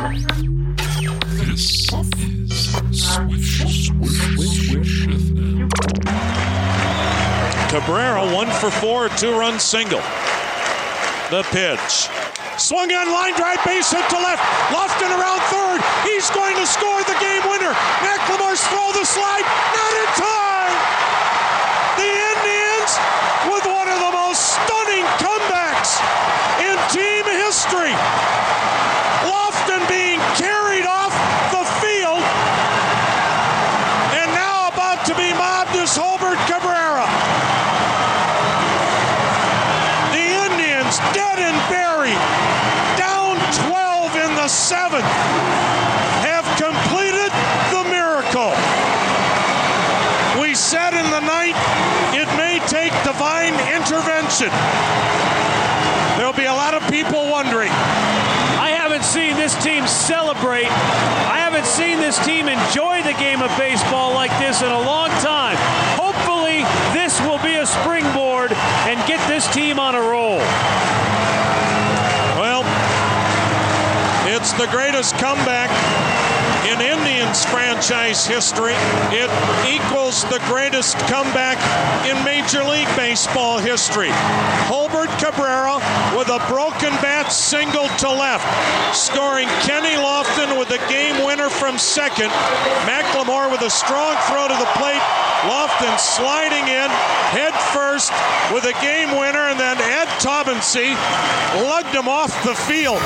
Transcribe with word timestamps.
This 0.00 1.92
is. 1.92 2.70
Cabrera, 7.68 8.24
one 8.32 8.48
for 8.48 8.70
four, 8.70 9.10
two 9.10 9.36
run 9.36 9.60
single. 9.60 10.00
The 11.28 11.44
pitch. 11.52 12.08
Swung 12.56 12.90
on 12.92 13.12
line 13.12 13.34
drive, 13.36 13.60
base 13.64 13.92
hit 13.92 14.08
to 14.08 14.16
left. 14.16 14.40
Lofton 14.72 15.12
around 15.12 15.40
third. 15.52 15.80
He's 16.08 16.30
going 16.30 16.56
to 16.56 16.66
score 16.66 17.04
the 17.04 17.16
game 17.20 17.44
winner. 17.44 17.76
McLemore's 18.00 18.64
throw 18.72 18.92
the 18.96 19.04
slide. 19.04 19.44
Not 19.44 19.92
in 20.00 20.08
time. 20.16 20.76
The 22.00 22.08
Indians 22.08 22.92
with 23.52 23.64
one 23.68 23.88
of 23.88 24.00
the 24.00 24.12
most 24.16 24.40
stunning 24.48 25.04
comebacks 25.20 26.00
in 26.64 26.76
team 26.88 27.24
history. 27.28 28.39
Intervention. 54.40 56.16
There'll 56.16 56.32
be 56.32 56.44
a 56.44 56.52
lot 56.52 56.74
of 56.74 56.82
people 56.90 57.30
wondering. 57.30 57.70
I 57.70 58.70
haven't 58.76 59.04
seen 59.04 59.36
this 59.36 59.54
team 59.62 59.86
celebrate. 59.86 60.68
I 60.68 61.38
haven't 61.38 61.66
seen 61.66 61.98
this 61.98 62.18
team 62.24 62.48
enjoy 62.48 63.02
the 63.02 63.14
game 63.14 63.42
of 63.42 63.50
baseball 63.56 64.12
like 64.12 64.30
this 64.38 64.62
in 64.62 64.70
a 64.70 64.80
long 64.80 65.08
time. 65.20 65.56
Hopefully, 65.96 66.64
this 66.92 67.20
will 67.20 67.38
be 67.38 67.56
a 67.56 67.66
springboard 67.66 68.52
and 68.88 68.98
get 69.08 69.20
this 69.28 69.46
team 69.52 69.78
on 69.78 69.94
a 69.94 70.00
roll. 70.00 70.38
Well, 72.36 72.64
it's 74.28 74.52
the 74.52 74.66
greatest 74.66 75.16
comeback 75.16 75.70
franchise 77.38 78.26
history. 78.26 78.74
It 79.14 79.30
equals 79.70 80.24
the 80.24 80.40
greatest 80.50 80.98
comeback 81.06 81.58
in 82.06 82.18
Major 82.24 82.64
League 82.64 82.90
Baseball 82.96 83.58
history. 83.58 84.10
Jolbert 84.66 85.10
Cabrera 85.22 85.78
with 86.18 86.28
a 86.28 86.42
broken 86.48 86.90
bat 86.98 87.30
single 87.30 87.86
to 88.02 88.10
left, 88.10 88.42
scoring 88.94 89.46
Kenny 89.62 89.94
Lofton 89.94 90.58
with 90.58 90.70
a 90.70 90.82
game 90.90 91.24
winner 91.24 91.48
from 91.48 91.78
second. 91.78 92.30
McLemore 92.82 93.50
with 93.50 93.62
a 93.62 93.70
strong 93.70 94.16
throw 94.26 94.48
to 94.48 94.58
the 94.58 94.70
plate. 94.74 95.02
Lofton 95.46 95.98
sliding 95.98 96.66
in 96.66 96.90
head 97.30 97.54
first 97.70 98.10
with 98.52 98.64
a 98.64 98.74
game 98.82 99.16
winner, 99.16 99.46
and 99.48 99.58
then 99.58 99.78
Ed 99.78 100.08
Taubensee 100.18 100.94
lugged 101.62 101.94
him 101.94 102.08
off 102.08 102.34
the 102.42 102.54
field. 102.54 103.00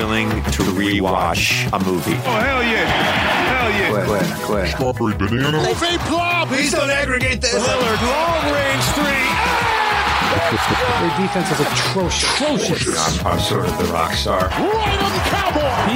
Willing 0.00 0.30
to 0.30 0.62
rewatch 0.80 1.68
a 1.74 1.84
movie. 1.84 2.16
Oh, 2.24 2.40
hell 2.40 2.62
yeah. 2.62 2.86
Hell 3.52 3.70
yeah. 3.70 4.06
Quit, 4.06 4.46
quit. 4.46 4.68
Strawberry 4.68 5.14
banana. 5.14 5.62
Please 6.48 6.72
don't 6.72 6.88
aggregate 6.88 7.42
this. 7.42 7.52
Lillard, 7.52 8.00
long 8.00 8.54
range 8.54 8.84
three. 8.96 9.49
Their 10.30 11.16
defense 11.18 11.50
is 11.50 11.60
atrocious. 11.60 13.20
I'm, 13.20 13.26
I'm 13.26 13.40
sort 13.40 13.66
of 13.68 13.76
the 13.78 13.84
rock 13.92 14.12
star. 14.12 14.48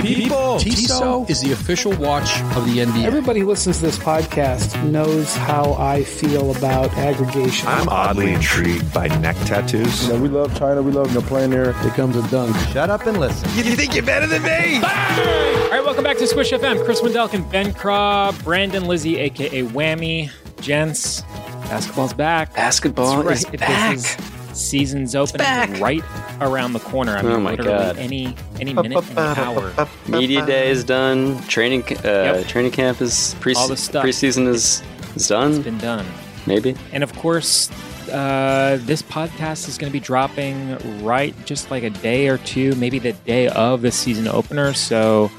People, 0.02 0.58
Tissot 0.58 1.30
is 1.30 1.40
the 1.40 1.52
official 1.52 1.92
watch 1.96 2.40
of 2.56 2.66
the 2.66 2.78
NBA. 2.78 3.04
everybody 3.04 3.40
who 3.40 3.46
listens 3.46 3.78
to 3.78 3.82
this 3.86 3.98
podcast 3.98 4.82
knows 4.90 5.34
how 5.36 5.74
I 5.74 6.02
feel 6.02 6.54
about 6.56 6.92
aggregation. 6.94 7.68
I'm 7.68 7.88
oddly 7.88 8.32
intrigued 8.32 8.92
by 8.92 9.06
neck 9.18 9.36
tattoos. 9.46 10.08
we 10.08 10.28
love 10.28 10.56
China. 10.58 10.82
We 10.82 10.90
love 10.90 11.14
you 11.14 11.20
know, 11.20 11.26
playing 11.26 11.50
there. 11.50 11.72
Here 11.74 11.90
comes 11.92 12.16
a 12.16 12.28
dunk. 12.28 12.56
Shut 12.72 12.90
up 12.90 13.06
and 13.06 13.18
listen. 13.18 13.48
You 13.54 13.76
think 13.76 13.94
you're 13.94 14.04
better 14.04 14.26
than 14.26 14.42
me? 14.42 14.76
All 14.76 15.70
right, 15.70 15.82
welcome 15.84 16.02
back 16.02 16.18
to 16.18 16.26
Swish 16.26 16.50
FM. 16.50 16.84
Chris 16.84 17.00
Wendelken, 17.00 17.48
Ben 17.52 17.72
Craw, 17.72 18.32
Brandon 18.42 18.84
Lisy, 18.84 19.16
aka 19.18 19.62
Whammy, 19.62 20.30
gents. 20.60 21.22
Basketball's 21.68 22.12
back. 22.14 22.54
Basketball 22.54 23.22
That's 23.22 23.44
is 23.44 23.60
back. 23.60 23.94
Is 23.96 24.16
season's 24.52 25.14
opening 25.16 25.80
right 25.80 26.02
around 26.40 26.72
the 26.74 26.78
corner. 26.80 27.16
I 27.16 27.22
mean, 27.22 27.32
Oh 27.32 27.40
my 27.40 27.50
literally 27.52 27.70
God. 27.72 27.98
any 27.98 28.36
any 28.60 28.72
minute, 28.72 29.04
any 29.16 29.18
hour. 29.18 29.72
Media 30.06 30.44
day 30.46 30.70
is 30.70 30.84
done. 30.84 31.42
Training 31.48 31.82
uh, 31.82 32.00
Yep. 32.04 32.46
training 32.46 32.70
camp 32.72 33.00
is 33.00 33.34
pre 33.40 33.54
All 33.54 33.66
the 33.68 33.76
stuff. 33.76 34.04
preseason 34.04 34.46
is 34.46 34.82
is 35.16 35.28
done. 35.28 35.54
It's 35.54 35.64
Been 35.64 35.78
done. 35.78 36.06
Maybe. 36.46 36.76
And 36.92 37.02
of 37.02 37.12
course, 37.16 37.70
uh, 38.12 38.78
this 38.82 39.02
podcast 39.02 39.66
is 39.68 39.78
going 39.78 39.90
to 39.90 39.92
be 39.92 39.98
dropping 40.04 40.76
right 41.02 41.34
just 41.46 41.70
like 41.70 41.82
a 41.82 41.90
day 41.90 42.28
or 42.28 42.36
two, 42.38 42.74
maybe 42.76 42.98
the 42.98 43.14
day 43.14 43.48
of 43.48 43.80
the 43.82 43.90
season 43.90 44.28
opener. 44.28 44.74
So, 44.74 45.30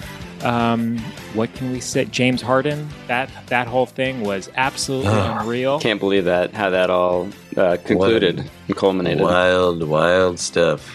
um, 0.45 0.99
what 1.33 1.53
can 1.55 1.71
we 1.71 1.79
say? 1.79 2.05
James 2.05 2.41
Harden, 2.41 2.87
that 3.07 3.29
that 3.47 3.67
whole 3.67 3.85
thing 3.87 4.21
was 4.21 4.49
absolutely 4.55 5.11
unreal. 5.11 5.79
Can't 5.79 5.99
believe 5.99 6.25
that 6.25 6.53
how 6.53 6.69
that 6.69 6.89
all 6.89 7.29
uh, 7.57 7.77
concluded 7.83 8.49
and 8.67 8.77
culminated. 8.77 9.21
Wild, 9.21 9.83
wild 9.83 10.39
stuff. 10.39 10.87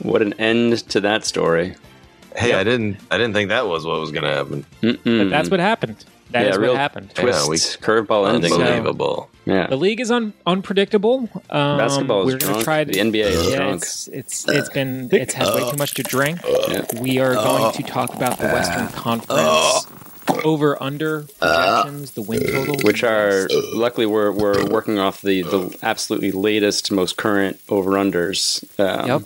What 0.00 0.20
an 0.22 0.34
end 0.34 0.78
to 0.90 1.00
that 1.00 1.24
story. 1.24 1.74
Hey, 2.36 2.52
I 2.52 2.64
didn't, 2.64 2.98
I 3.10 3.16
didn't 3.16 3.32
think 3.32 3.48
that 3.50 3.66
was 3.66 3.86
what 3.86 4.00
was 4.00 4.10
going 4.10 4.24
to 4.24 4.34
happen. 4.34 4.66
But 4.82 5.30
that's 5.30 5.50
what 5.50 5.60
happened. 5.60 6.04
That 6.30 6.46
is 6.46 6.56
Yeah, 6.56 6.60
real 6.62 6.72
what 6.72 6.80
happened. 6.80 7.14
Twist, 7.14 7.42
Yeah, 7.44 7.48
we- 7.48 7.56
curveball 7.56 8.32
ending. 8.32 8.52
Unbelievable. 8.52 9.28
Yeah. 9.44 9.66
The 9.66 9.76
league 9.76 10.00
is 10.00 10.10
un- 10.10 10.32
unpredictable. 10.46 11.28
Um, 11.50 11.78
Basketball 11.78 12.22
is 12.26 12.34
we're 12.34 12.38
gonna 12.38 12.52
drunk. 12.54 12.64
try 12.64 12.84
The 12.84 12.98
NBA 12.98 13.26
is 13.26 13.50
yeah, 13.50 13.56
drunk. 13.56 13.82
It's 13.82 14.08
it's 14.08 14.48
it's 14.48 14.68
been 14.70 15.08
it's 15.12 15.34
had 15.34 15.48
way 15.54 15.70
too 15.70 15.76
much 15.76 15.94
to 15.94 16.02
drink. 16.02 16.40
We 17.00 17.18
are 17.18 17.34
going 17.34 17.72
to 17.72 17.82
talk 17.82 18.14
about 18.14 18.38
the 18.38 18.46
Western 18.48 18.88
Conference 18.88 19.86
over 20.44 20.82
under 20.82 21.26
projections, 21.38 22.12
the 22.12 22.22
win 22.22 22.40
totals, 22.40 22.82
which 22.82 23.04
are 23.04 23.46
luckily 23.74 24.06
we're 24.06 24.32
we're 24.32 24.64
working 24.66 24.98
off 24.98 25.20
the 25.20 25.42
the 25.42 25.76
absolutely 25.82 26.32
latest, 26.32 26.90
most 26.90 27.16
current 27.18 27.60
over 27.68 27.92
unders. 27.92 28.64
Um, 28.80 29.06
Yep. 29.06 29.22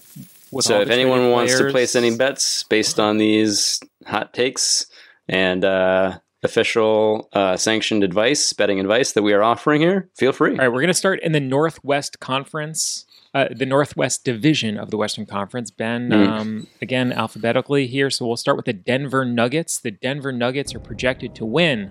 With 0.50 0.64
so 0.64 0.80
if 0.80 0.88
anyone 0.90 1.18
traded 1.18 1.32
wants 1.32 1.58
to 1.58 1.70
place 1.70 1.94
any 1.94 2.16
bets 2.16 2.64
based 2.64 2.98
on 2.98 3.18
these 3.18 3.80
hot 4.06 4.32
takes 4.32 4.86
and 5.28 5.62
uh, 5.64 6.18
official 6.42 7.28
uh, 7.32 7.56
sanctioned 7.56 8.04
advice, 8.04 8.52
betting 8.52 8.78
advice 8.80 9.12
that 9.12 9.22
we 9.22 9.32
are 9.32 9.42
offering 9.42 9.80
here, 9.80 10.08
feel 10.16 10.32
free. 10.32 10.52
All 10.52 10.56
right, 10.58 10.68
we're 10.68 10.80
going 10.80 10.86
to 10.88 10.94
start 10.94 11.20
in 11.20 11.32
the 11.32 11.40
Northwest 11.40 12.20
Conference, 12.20 13.06
uh, 13.34 13.46
the 13.54 13.66
Northwest 13.66 14.24
Division 14.24 14.78
of 14.78 14.90
the 14.90 14.96
Western 14.96 15.26
Conference. 15.26 15.70
Ben, 15.70 16.08
Mm. 16.10 16.28
um, 16.28 16.66
again, 16.80 17.12
alphabetically 17.12 17.86
here. 17.86 18.08
So 18.10 18.26
we'll 18.26 18.36
start 18.36 18.56
with 18.56 18.66
the 18.66 18.72
Denver 18.72 19.24
Nuggets. 19.24 19.78
The 19.80 19.90
Denver 19.90 20.32
Nuggets 20.32 20.74
are 20.74 20.80
projected 20.80 21.34
to 21.36 21.44
win 21.44 21.90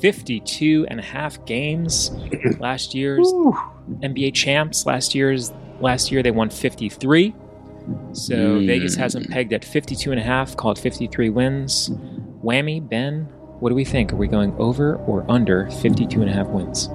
52 0.00 0.86
and 0.88 1.00
a 1.00 1.02
half 1.02 1.44
games. 1.46 2.10
last 2.58 2.94
year's 2.94 3.26
NBA 4.02 4.34
champs, 4.34 4.86
last 4.86 5.14
year's 5.14 5.52
last 5.80 6.10
year 6.12 6.22
they 6.22 6.30
won 6.30 6.50
53. 6.50 7.34
So 8.12 8.34
Mm. 8.34 8.66
Vegas 8.66 8.94
has 8.96 9.14
them 9.14 9.24
pegged 9.24 9.52
at 9.52 9.64
52 9.64 10.10
and 10.12 10.20
a 10.20 10.22
half, 10.22 10.56
called 10.56 10.78
53 10.78 11.30
wins. 11.30 11.90
Whammy, 12.44 12.86
Ben, 12.86 13.28
what 13.60 13.68
do 13.68 13.74
we 13.74 13.84
think? 13.84 14.12
Are 14.12 14.16
we 14.16 14.26
going 14.28 14.54
over 14.58 14.96
or 14.96 15.24
under 15.30 15.70
52 15.70 16.20
and 16.20 16.30
a 16.30 16.32
half 16.32 16.48
wins? 16.48 16.88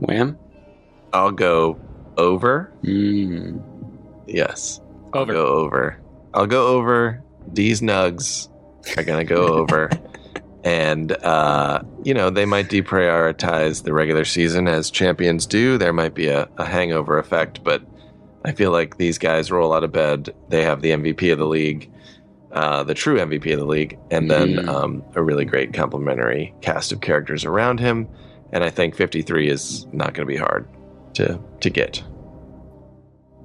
Wham. 0.00 0.38
I'll 1.12 1.32
go 1.32 1.78
over. 2.16 2.72
Mm. 2.82 3.62
Yes. 4.26 4.80
Over. 5.12 5.18
I'll 5.18 5.26
go 5.26 5.46
over. 5.46 6.00
I'll 6.34 6.46
go 6.46 6.66
over. 6.68 7.22
These 7.52 7.80
nugs 7.80 8.48
are 8.96 9.04
going 9.04 9.26
to 9.26 9.34
go 9.34 9.46
over. 9.54 9.90
and, 10.64 11.12
uh, 11.24 11.82
you 12.04 12.12
know, 12.14 12.30
they 12.30 12.44
might 12.44 12.68
deprioritize 12.68 13.82
the 13.82 13.92
regular 13.92 14.24
season 14.24 14.68
as 14.68 14.90
champions 14.90 15.46
do. 15.46 15.78
There 15.78 15.92
might 15.92 16.14
be 16.14 16.28
a, 16.28 16.48
a 16.58 16.64
hangover 16.64 17.18
effect, 17.18 17.64
but 17.64 17.82
I 18.44 18.52
feel 18.52 18.70
like 18.70 18.96
these 18.98 19.18
guys 19.18 19.50
roll 19.50 19.72
out 19.72 19.84
of 19.84 19.92
bed. 19.92 20.34
They 20.48 20.62
have 20.62 20.82
the 20.82 20.90
MVP 20.90 21.32
of 21.32 21.38
the 21.38 21.46
league, 21.46 21.90
uh, 22.56 22.82
the 22.82 22.94
true 22.94 23.18
MVP 23.18 23.52
of 23.52 23.58
the 23.60 23.66
league, 23.66 23.98
and 24.10 24.30
then 24.30 24.56
Mm. 24.56 24.68
um, 24.68 25.04
a 25.14 25.22
really 25.22 25.44
great 25.44 25.72
complementary 25.74 26.54
cast 26.62 26.90
of 26.90 27.00
characters 27.02 27.44
around 27.44 27.78
him. 27.80 28.08
And 28.52 28.64
I 28.64 28.70
think 28.70 28.94
53 28.96 29.48
is 29.48 29.86
not 29.92 30.14
going 30.14 30.26
to 30.26 30.32
be 30.32 30.36
hard 30.38 30.66
to, 31.14 31.38
to 31.60 31.70
get. 31.70 32.02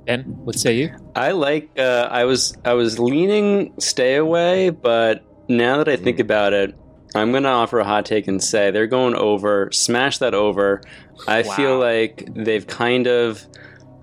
Ben, 0.06 0.24
what 0.44 0.58
say 0.58 0.76
you? 0.78 0.90
I 1.16 1.32
like. 1.32 1.70
Uh, 1.78 2.08
I 2.10 2.26
was 2.26 2.56
I 2.66 2.74
was 2.74 2.98
leaning 3.00 3.74
stay 3.80 4.16
away, 4.16 4.70
but 4.70 5.24
now 5.48 5.78
that 5.78 5.88
I 5.88 5.96
think 5.96 6.20
about 6.20 6.54
it, 6.54 6.74
I'm 7.14 7.32
going 7.32 7.44
to 7.44 7.50
offer 7.50 7.80
a 7.80 7.84
hot 7.84 8.06
take 8.06 8.28
and 8.28 8.42
say 8.44 8.72
they're 8.72 8.88
going 8.88 9.16
over, 9.16 9.70
smash 9.72 10.18
that 10.20 10.34
over. 10.34 10.82
I 11.28 11.44
Wow. 11.44 11.56
feel 11.56 11.80
like 11.80 12.28
they've 12.34 12.66
kind 12.66 13.08
of, 13.08 13.46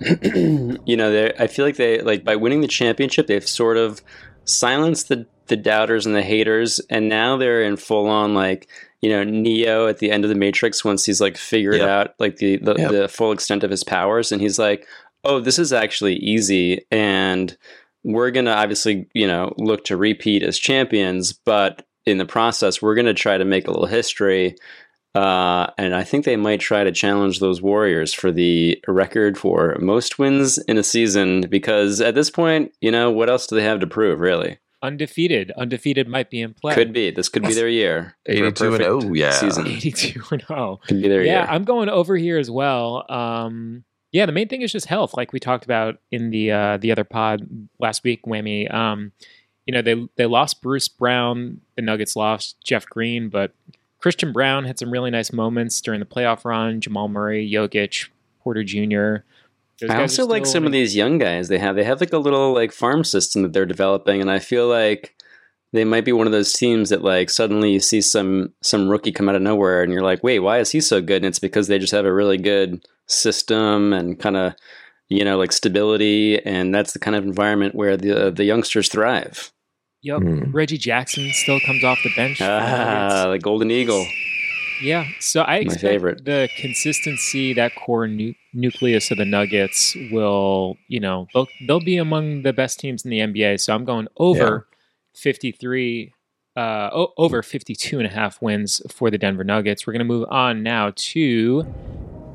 you 0.23 0.97
know, 0.97 1.11
they 1.11 1.33
I 1.39 1.47
feel 1.49 1.65
like 1.65 1.77
they 1.77 2.01
like 2.01 2.23
by 2.25 2.37
winning 2.37 2.61
the 2.61 2.69
championship, 2.69 3.27
they've 3.27 3.47
sort 3.47 3.77
of 3.77 4.01
silenced 4.49 5.09
the 5.09 5.27
the 5.47 5.57
doubters 5.57 6.05
and 6.05 6.15
the 6.15 6.23
haters, 6.23 6.79
and 6.91 7.09
now 7.09 7.37
they're 7.37 7.63
in 7.63 7.77
full 7.77 8.07
on 8.09 8.35
like. 8.35 8.69
You 9.01 9.11
know, 9.11 9.23
Neo 9.23 9.87
at 9.87 9.99
the 9.99 10.11
end 10.11 10.25
of 10.25 10.29
the 10.29 10.35
Matrix, 10.35 10.85
once 10.85 11.05
he's 11.07 11.21
like 11.21 11.37
figured 11.37 11.77
Yep. 11.77 11.89
out 11.89 12.15
like 12.19 12.39
the 12.39 12.57
the, 12.57 12.75
Yep. 12.77 12.91
the 12.91 13.07
full 13.07 13.31
extent 13.31 13.63
of 13.63 13.71
his 13.71 13.85
powers, 13.85 14.33
and 14.33 14.43
he's 14.43 14.59
like, 14.59 14.89
"Oh, 15.23 15.39
this 15.39 15.57
is 15.57 15.73
actually 15.73 16.17
easy," 16.17 16.85
and 16.91 17.57
we're 18.03 18.33
going 18.33 18.47
to 18.47 18.53
obviously, 18.57 19.07
you 19.15 19.29
know, 19.29 19.55
look 19.57 19.85
to 19.85 19.97
repeat 19.97 20.43
as 20.43 20.59
champions, 20.59 21.33
but 21.33 21.87
in 22.07 22.19
the 22.19 22.27
process, 22.27 22.83
we're 22.83 22.97
going 22.97 23.07
to 23.07 23.15
try 23.15 23.39
to 23.39 23.45
make 23.45 23.69
a 23.69 23.71
little 23.71 23.87
history. 23.87 24.57
Uh, 25.15 25.67
and 25.79 25.95
I 25.95 26.05
think 26.05 26.25
they 26.25 26.37
might 26.37 26.61
try 26.61 26.85
to 26.85 26.93
challenge 26.93 27.41
those 27.41 27.61
Warriors 27.63 28.13
for 28.13 28.31
the 28.31 28.83
record 28.87 29.37
for 29.39 29.77
most 29.81 30.19
wins 30.19 30.59
in 30.59 30.79
a 30.79 30.83
season 30.83 31.43
because 31.49 32.01
at 32.01 32.15
this 32.15 32.31
point, 32.31 32.73
you 32.81 32.91
know, 32.91 33.11
what 33.11 33.29
else 33.31 33.47
do 33.47 33.57
they 33.57 33.65
have 33.65 33.81
to 33.81 33.87
prove, 33.87 34.21
really? 34.21 34.59
Undefeated. 34.81 35.51
Undefeated 35.57 36.07
might 36.07 36.31
be 36.31 36.41
in 36.41 36.55
play. 36.55 36.75
Could 36.75 36.93
be. 36.93 37.11
This 37.11 37.29
could 37.29 37.43
be 37.43 37.53
their 37.55 37.69
year. 37.69 38.17
for 38.27 38.33
82 38.33 38.45
and 38.47 38.57
perfect 38.57 39.03
0, 39.03 39.15
yeah. 39.15 39.31
Season. 39.33 39.67
82 39.67 40.23
and 40.31 40.43
0. 40.47 40.81
Could 40.87 41.03
be 41.03 41.09
their 41.09 41.25
Yeah, 41.25 41.43
year. 41.43 41.47
I'm 41.51 41.65
going 41.65 41.89
over 41.89 42.17
here 42.17 42.39
as 42.39 42.49
well. 42.51 43.05
Um, 43.11 43.83
yeah, 44.13 44.25
the 44.25 44.33
main 44.33 44.47
thing 44.49 44.63
is 44.63 44.71
just 44.71 44.87
health, 44.87 45.15
like 45.17 45.33
we 45.33 45.41
talked 45.41 45.65
about 45.65 45.97
in 46.13 46.31
the 46.31 46.53
uh, 46.53 46.77
the 46.77 46.93
other 46.93 47.05
pod 47.05 47.69
last 47.81 48.05
week. 48.05 48.23
Whammy, 48.25 48.73
um, 48.73 49.13
you 49.67 49.75
know 49.75 49.83
they 49.83 50.09
they 50.17 50.27
lost 50.27 50.63
Bruce 50.63 50.89
Brown. 50.89 51.61
The 51.77 51.83
Nuggets 51.83 52.15
lost 52.17 52.57
Jeff 52.65 52.87
Green, 52.87 53.29
but 53.29 53.53
Christian 53.99 54.33
Braun 54.33 54.65
had 54.65 54.79
some 54.79 54.91
really 54.91 55.11
nice 55.11 55.33
moments 55.33 55.81
during 55.81 56.01
the 56.01 56.07
playoff 56.07 56.45
run. 56.45 56.81
Jamal 56.81 57.09
Murray, 57.09 57.49
Jokic, 57.51 58.09
Porter 58.41 58.65
Jr. 58.65 59.25
Those 59.81 59.91
I 59.91 59.99
guys 59.99 60.19
also 60.19 60.27
like 60.27 60.47
some 60.47 60.67
of 60.67 60.73
these 60.73 60.97
young 60.97 61.19
guys 61.19 61.49
they 61.49 61.59
have. 61.59 61.77
They 61.77 61.85
have 61.85 62.01
like 62.01 62.13
a 62.13 62.19
little 62.19 62.53
like 62.53 62.73
farm 62.73 63.05
system 63.05 63.43
that 63.43 63.53
they're 63.53 63.67
developing, 63.67 64.21
and 64.21 64.31
I 64.31 64.39
feel 64.41 64.67
like 64.69 65.15
they 65.73 65.85
might 65.85 66.05
be 66.05 66.13
one 66.13 66.27
of 66.27 66.33
those 66.33 66.53
teams 66.53 66.91
that 66.91 67.03
like 67.03 67.31
suddenly 67.31 67.73
you 67.73 67.81
see 67.81 68.01
some 68.01 68.53
some 68.61 68.89
rookie 68.89 69.13
come 69.13 69.29
out 69.29 69.37
of 69.37 69.43
nowhere, 69.43 69.83
and 69.83 69.93
you're 69.93 70.03
like, 70.03 70.25
wait, 70.25 70.41
why 70.41 70.59
is 70.59 70.73
he 70.73 70.81
so 70.81 71.01
good? 71.01 71.19
And 71.19 71.27
it's 71.27 71.39
because 71.39 71.69
they 71.69 71.79
just 71.79 71.93
have 71.93 72.07
a 72.07 72.13
really 72.13 72.39
good 72.39 72.85
system 73.07 73.93
and 73.93 74.19
kind 74.19 74.37
of 74.37 74.55
you 75.09 75.25
know 75.25 75.39
like 75.39 75.53
stability, 75.53 76.45
and 76.45 76.75
that's 76.75 76.93
the 76.93 76.99
kind 76.99 77.17
of 77.17 77.25
environment 77.25 77.75
where 77.75 77.97
the 77.97 78.27
uh, 78.27 78.31
the 78.31 78.45
youngsters 78.45 78.89
thrive. 78.89 79.53
Yep, 80.03 80.21
Hmm. 80.23 80.51
Reggie 80.53 80.79
Jackson 80.79 81.29
still 81.33 81.59
comes 81.67 81.83
off 81.85 81.99
the 82.05 82.11
bench. 82.17 82.39
for 82.39 82.45
the 82.45 82.51
Ah, 82.51 83.29
the 83.31 83.39
Golden 83.39 83.71
Eagle. 83.71 84.07
Yeah, 84.81 85.07
so 85.19 85.41
I 85.43 85.57
expect 85.57 85.81
favorite. 85.83 86.25
the 86.25 86.49
consistency 86.57 87.53
that 87.55 87.73
core 87.75 88.07
nu- 88.07 88.35
nucleus 88.55 89.11
of 89.11 89.19
the 89.19 89.25
Nuggets 89.25 89.97
will, 90.13 90.77
you 90.87 91.01
know, 91.01 91.27
they'll, 91.35 91.49
they'll 91.67 91.81
be 91.81 91.97
among 91.97 92.43
the 92.43 92.53
best 92.53 92.79
teams 92.79 93.05
in 93.05 93.11
the 93.11 93.19
NBA. 93.19 93.59
So 93.61 93.75
I'm 93.75 93.85
going 93.85 94.07
over 94.19 94.69
53, 95.17 96.13
uh, 96.57 96.91
o- 96.93 97.13
over 97.17 97.43
52 97.43 97.99
and 97.99 98.07
a 98.07 98.11
half 98.11 98.41
wins 98.41 98.81
for 98.89 99.11
the 99.11 99.19
Denver 99.19 99.43
Nuggets. 99.43 99.85
We're 99.85 99.95
going 99.95 99.99
to 99.99 100.05
move 100.05 100.29
on 100.31 100.63
now 100.63 100.93
to 100.95 101.65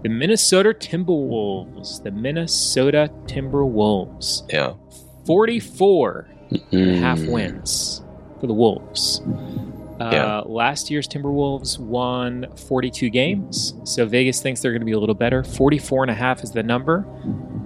the 0.03 0.09
Minnesota 0.09 0.73
Timberwolves. 0.73 2.03
The 2.03 2.11
Minnesota 2.11 3.09
Timberwolves. 3.25 4.51
Yeah. 4.51 4.73
44 5.25 6.27
a 6.51 6.95
half 6.99 7.19
Mm. 7.19 7.31
wins 7.31 8.01
for 8.39 8.47
the 8.47 8.53
Wolves. 8.53 9.21
Uh, 9.99 10.09
Yeah. 10.11 10.41
Last 10.45 10.89
year's 10.91 11.07
Timberwolves 11.07 11.79
won 11.79 12.47
42 12.67 13.09
games, 13.09 13.73
so 13.83 14.05
Vegas 14.05 14.41
thinks 14.41 14.59
they're 14.61 14.71
going 14.71 14.81
to 14.81 14.85
be 14.85 14.91
a 14.91 14.99
little 14.99 15.15
better. 15.15 15.43
44 15.43 16.03
and 16.03 16.11
a 16.11 16.15
half 16.15 16.43
is 16.43 16.51
the 16.51 16.63
number. 16.63 17.05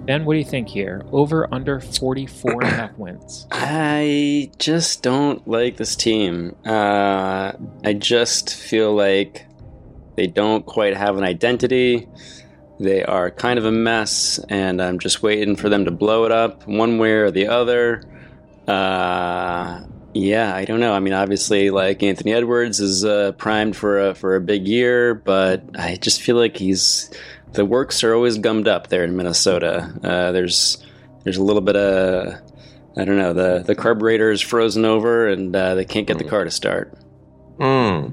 Ben, 0.06 0.24
what 0.24 0.34
do 0.34 0.38
you 0.38 0.44
think 0.44 0.68
here? 0.68 1.02
Over, 1.10 1.48
under 1.52 1.80
44 1.80 2.52
and 2.52 2.62
a 2.62 2.66
half 2.74 2.96
wins. 2.98 3.46
I 3.50 4.50
just 4.58 5.02
don't 5.02 5.46
like 5.48 5.76
this 5.78 5.96
team. 5.96 6.54
Uh, 6.66 7.52
I 7.84 7.92
just 7.94 8.54
feel 8.54 8.94
like 8.94 9.46
they 10.16 10.26
don't 10.26 10.64
quite 10.64 10.96
have 10.96 11.16
an 11.16 11.24
identity. 11.24 12.06
They 12.80 13.02
are 13.04 13.30
kind 13.30 13.58
of 13.58 13.64
a 13.64 13.72
mess, 13.72 14.38
and 14.48 14.80
I'm 14.80 14.98
just 14.98 15.22
waiting 15.22 15.56
for 15.56 15.68
them 15.68 15.84
to 15.86 15.90
blow 15.90 16.24
it 16.24 16.32
up 16.32 16.66
one 16.68 16.98
way 16.98 17.12
or 17.12 17.30
the 17.30 17.48
other. 17.48 18.02
Uh, 18.68 19.82
yeah, 20.12 20.54
I 20.54 20.64
don't 20.64 20.80
know. 20.80 20.92
I 20.92 21.00
mean, 21.00 21.14
obviously, 21.14 21.70
like 21.70 22.02
Anthony 22.02 22.32
Edwards 22.32 22.80
is 22.80 23.04
uh, 23.04 23.32
primed 23.32 23.76
for 23.76 23.98
a 23.98 24.14
for 24.14 24.36
a 24.36 24.40
big 24.40 24.68
year, 24.68 25.14
but 25.14 25.64
I 25.74 25.96
just 25.96 26.20
feel 26.20 26.36
like 26.36 26.56
he's 26.56 27.10
the 27.52 27.64
works 27.64 28.04
are 28.04 28.14
always 28.14 28.38
gummed 28.38 28.68
up 28.68 28.88
there 28.88 29.04
in 29.04 29.16
Minnesota. 29.16 29.92
Uh, 30.04 30.32
there's 30.32 30.84
there's 31.24 31.38
a 31.38 31.42
little 31.42 31.62
bit 31.62 31.76
of 31.76 32.34
I 32.96 33.04
don't 33.04 33.16
know 33.16 33.32
the 33.32 33.62
the 33.66 33.74
carburetor 33.74 34.30
is 34.30 34.40
frozen 34.40 34.84
over 34.84 35.28
and 35.28 35.54
uh, 35.54 35.74
they 35.74 35.84
can't 35.84 36.06
get 36.06 36.18
the 36.18 36.24
car 36.24 36.44
to 36.44 36.50
start. 36.50 36.92
Hmm. 37.58 38.10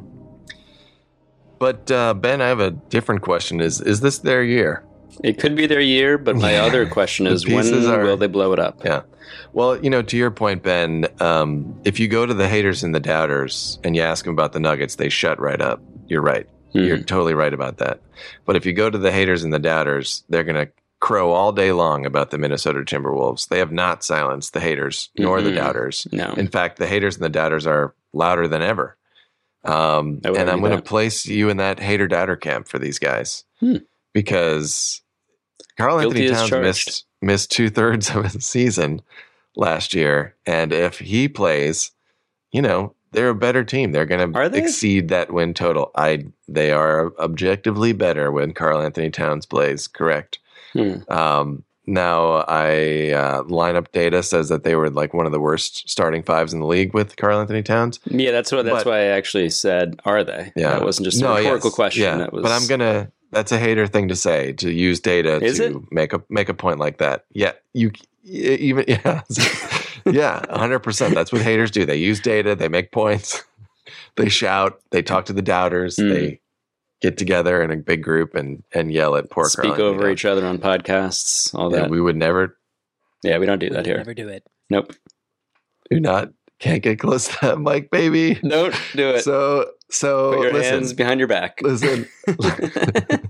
But 1.59 1.89
uh, 1.91 2.13
Ben, 2.13 2.41
I 2.41 2.47
have 2.47 2.59
a 2.59 2.71
different 2.71 3.21
question. 3.21 3.61
Is 3.61 3.81
is 3.81 4.01
this 4.01 4.19
their 4.19 4.43
year? 4.43 4.85
It 5.23 5.37
could 5.39 5.55
be 5.55 5.65
their 5.67 5.79
year, 5.81 6.17
but 6.17 6.35
my 6.35 6.57
other 6.57 6.85
question 6.85 7.27
is 7.27 7.45
when 7.47 7.85
are- 7.85 8.03
will 8.03 8.17
they 8.17 8.27
blow 8.27 8.51
it 8.53 8.59
up? 8.59 8.83
Yeah. 8.83 9.01
Well, 9.53 9.77
you 9.83 9.89
know, 9.89 10.01
to 10.01 10.17
your 10.17 10.31
point, 10.31 10.63
Ben, 10.63 11.07
um, 11.19 11.75
if 11.85 11.99
you 11.99 12.07
go 12.07 12.25
to 12.25 12.33
the 12.33 12.47
haters 12.47 12.83
and 12.83 12.93
the 12.93 12.99
doubters 12.99 13.79
and 13.83 13.95
you 13.95 14.01
ask 14.01 14.25
them 14.25 14.33
about 14.33 14.51
the 14.53 14.59
Nuggets, 14.59 14.95
they 14.95 15.09
shut 15.09 15.39
right 15.39 15.61
up. 15.61 15.81
You're 16.07 16.21
right. 16.21 16.47
Mhm. 16.73 16.87
You're 16.87 16.97
totally 16.97 17.33
right 17.33 17.53
about 17.53 17.77
that. 17.77 18.01
But 18.45 18.55
if 18.57 18.65
you 18.65 18.73
go 18.73 18.89
to 18.89 18.97
the 18.97 19.11
haters 19.11 19.43
and 19.43 19.53
the 19.53 19.59
doubters, 19.59 20.23
they're 20.29 20.43
going 20.43 20.65
to 20.65 20.71
crow 20.99 21.31
all 21.31 21.51
day 21.51 21.71
long 21.71 22.05
about 22.05 22.31
the 22.31 22.37
Minnesota 22.37 22.79
Timberwolves. 22.81 23.47
They 23.47 23.59
have 23.59 23.71
not 23.71 24.03
silenced 24.03 24.53
the 24.53 24.59
haters 24.59 25.09
nor 25.17 25.41
the 25.41 25.51
Mhm. 25.51 25.55
doubters. 25.55 26.07
No. 26.11 26.33
In 26.37 26.47
fact, 26.47 26.77
the 26.77 26.87
haters 26.87 27.15
and 27.15 27.23
the 27.23 27.29
doubters 27.29 27.65
are 27.65 27.93
louder 28.13 28.47
than 28.47 28.61
ever. 28.61 28.97
Um, 29.63 30.19
and 30.23 30.49
I'm 30.49 30.59
going 30.59 30.75
to 30.75 30.81
place 30.81 31.25
you 31.25 31.49
in 31.49 31.57
that 31.57 31.79
hater 31.79 32.07
doubter 32.07 32.35
camp 32.35 32.67
for 32.67 32.77
these 32.77 32.99
guys 32.99 33.43
Hmm. 33.59 33.77
Because 34.15 35.01
Karl-Anthony 35.77 36.29
Towns 36.29 36.49
charged. 36.49 36.63
missed 36.65 37.05
missed 37.21 37.51
two 37.51 37.69
thirds 37.69 38.09
of 38.15 38.23
his 38.31 38.45
season 38.45 39.01
last 39.57 39.93
year, 39.93 40.35
and 40.45 40.71
if 40.73 40.99
he 40.99 41.27
plays, 41.27 41.91
you 42.51 42.61
know 42.61 42.95
they're 43.11 43.29
a 43.29 43.35
better 43.35 43.63
team. 43.63 43.91
They're 43.91 44.05
going 44.05 44.33
to 44.33 44.49
they? 44.49 44.59
exceed 44.59 45.09
that 45.09 45.31
win 45.33 45.53
total. 45.53 45.91
I 45.95 46.25
they 46.47 46.71
are 46.71 47.11
objectively 47.19 47.91
better 47.93 48.31
when 48.31 48.53
Karl-Anthony 48.53 49.09
Towns 49.09 49.45
plays. 49.45 49.87
Correct. 49.87 50.39
Hmm. 50.73 50.95
Um, 51.09 51.63
now, 51.87 52.43
I 52.47 53.11
uh, 53.11 53.43
lineup 53.43 53.91
data 53.91 54.23
says 54.23 54.49
that 54.49 54.63
they 54.63 54.75
were 54.75 54.89
like 54.89 55.13
one 55.13 55.25
of 55.27 55.31
the 55.31 55.39
worst 55.39 55.87
starting 55.89 56.23
fives 56.23 56.51
in 56.53 56.59
the 56.59 56.65
league 56.65 56.93
with 56.93 57.15
Karl-Anthony 57.17 57.61
Towns. 57.63 57.99
Yeah, 58.05 58.31
that's 58.31 58.51
what 58.51 58.63
that's 58.65 58.85
But- 58.85 58.89
why 58.91 58.99
I 59.01 59.05
actually 59.19 59.49
said, 59.51 59.99
"Are 60.05 60.23
they?" 60.23 60.51
Yeah, 60.55 60.71
that 60.71 60.83
wasn't 60.83 61.05
just 61.05 61.21
a 61.21 61.25
No, 61.25 61.35
rhetorical 61.35 61.69
yes, 61.69 61.75
question. 61.75 62.03
Yeah, 62.03 62.17
That 62.17 62.33
was, 62.33 62.43
but 62.43 62.51
I'm 62.53 62.65
gonna. 62.67 63.11
That's 63.35 63.51
a 63.51 63.59
hater 63.59 63.85
thing 63.85 64.07
to 64.07 64.15
say 64.15 64.53
to 64.53 64.71
use 64.71 65.01
data 65.01 65.43
Is 65.43 65.57
to 65.57 65.65
it? 65.65 65.91
make 65.91 66.13
a 66.13 66.23
make 66.29 66.47
a 66.47 66.53
point 66.53 66.79
like 66.79 66.99
that. 66.99 67.25
Yeah, 67.33 67.51
you 67.73 67.91
even 68.23 68.85
yeah 68.87 69.21
yeah 70.05 70.39
100. 70.49 70.79
percent 70.79 71.13
That's 71.13 71.33
what 71.33 71.41
haters 71.41 71.69
do. 71.69 71.85
They 71.85 71.97
use 71.97 72.21
data. 72.21 72.55
They 72.55 72.69
make 72.69 72.93
points. 72.93 73.43
they 74.15 74.29
shout. 74.29 74.79
They 74.91 75.01
talk 75.01 75.25
to 75.25 75.33
the 75.33 75.41
doubters. 75.41 75.97
Mm. 75.97 76.13
They 76.13 76.39
get 77.01 77.17
together 77.17 77.61
in 77.61 77.71
a 77.71 77.75
big 77.75 78.01
group 78.01 78.35
and 78.35 78.63
and 78.71 78.89
yell 78.93 79.17
at 79.17 79.29
poor 79.29 79.49
speak 79.49 79.63
Karl-Anthony 79.63 79.87
over 79.89 80.03
Towns. 80.03 80.13
each 80.13 80.25
other 80.25 80.47
on 80.47 80.57
podcasts. 80.57 81.53
All 81.53 81.69
Yeah, 81.73 81.81
that. 81.81 81.89
we 81.89 81.99
would 81.99 82.15
never 82.15 82.57
yeah, 83.21 83.37
we 83.37 83.45
don't 83.45 83.59
do 83.59 83.69
that 83.71 83.85
here. 83.85 83.97
Never 83.97 84.13
do 84.13 84.29
it. 84.29 84.47
Nope. 84.69 84.93
do 85.89 85.99
not 85.99 86.29
can't 86.59 86.81
get 86.81 86.99
close 86.99 87.27
to 87.27 87.37
that 87.41 87.59
mic, 87.59 87.91
baby. 87.91 88.35
Don't 88.35 88.73
do 88.95 89.09
it. 89.09 89.23
So 89.25 89.71
so 89.89 90.33
Put 90.33 90.41
your 90.43 90.53
listen, 90.53 90.73
hands 90.73 90.93
behind 90.93 91.19
your 91.19 91.27
back. 91.27 91.59
listen. 91.61 92.07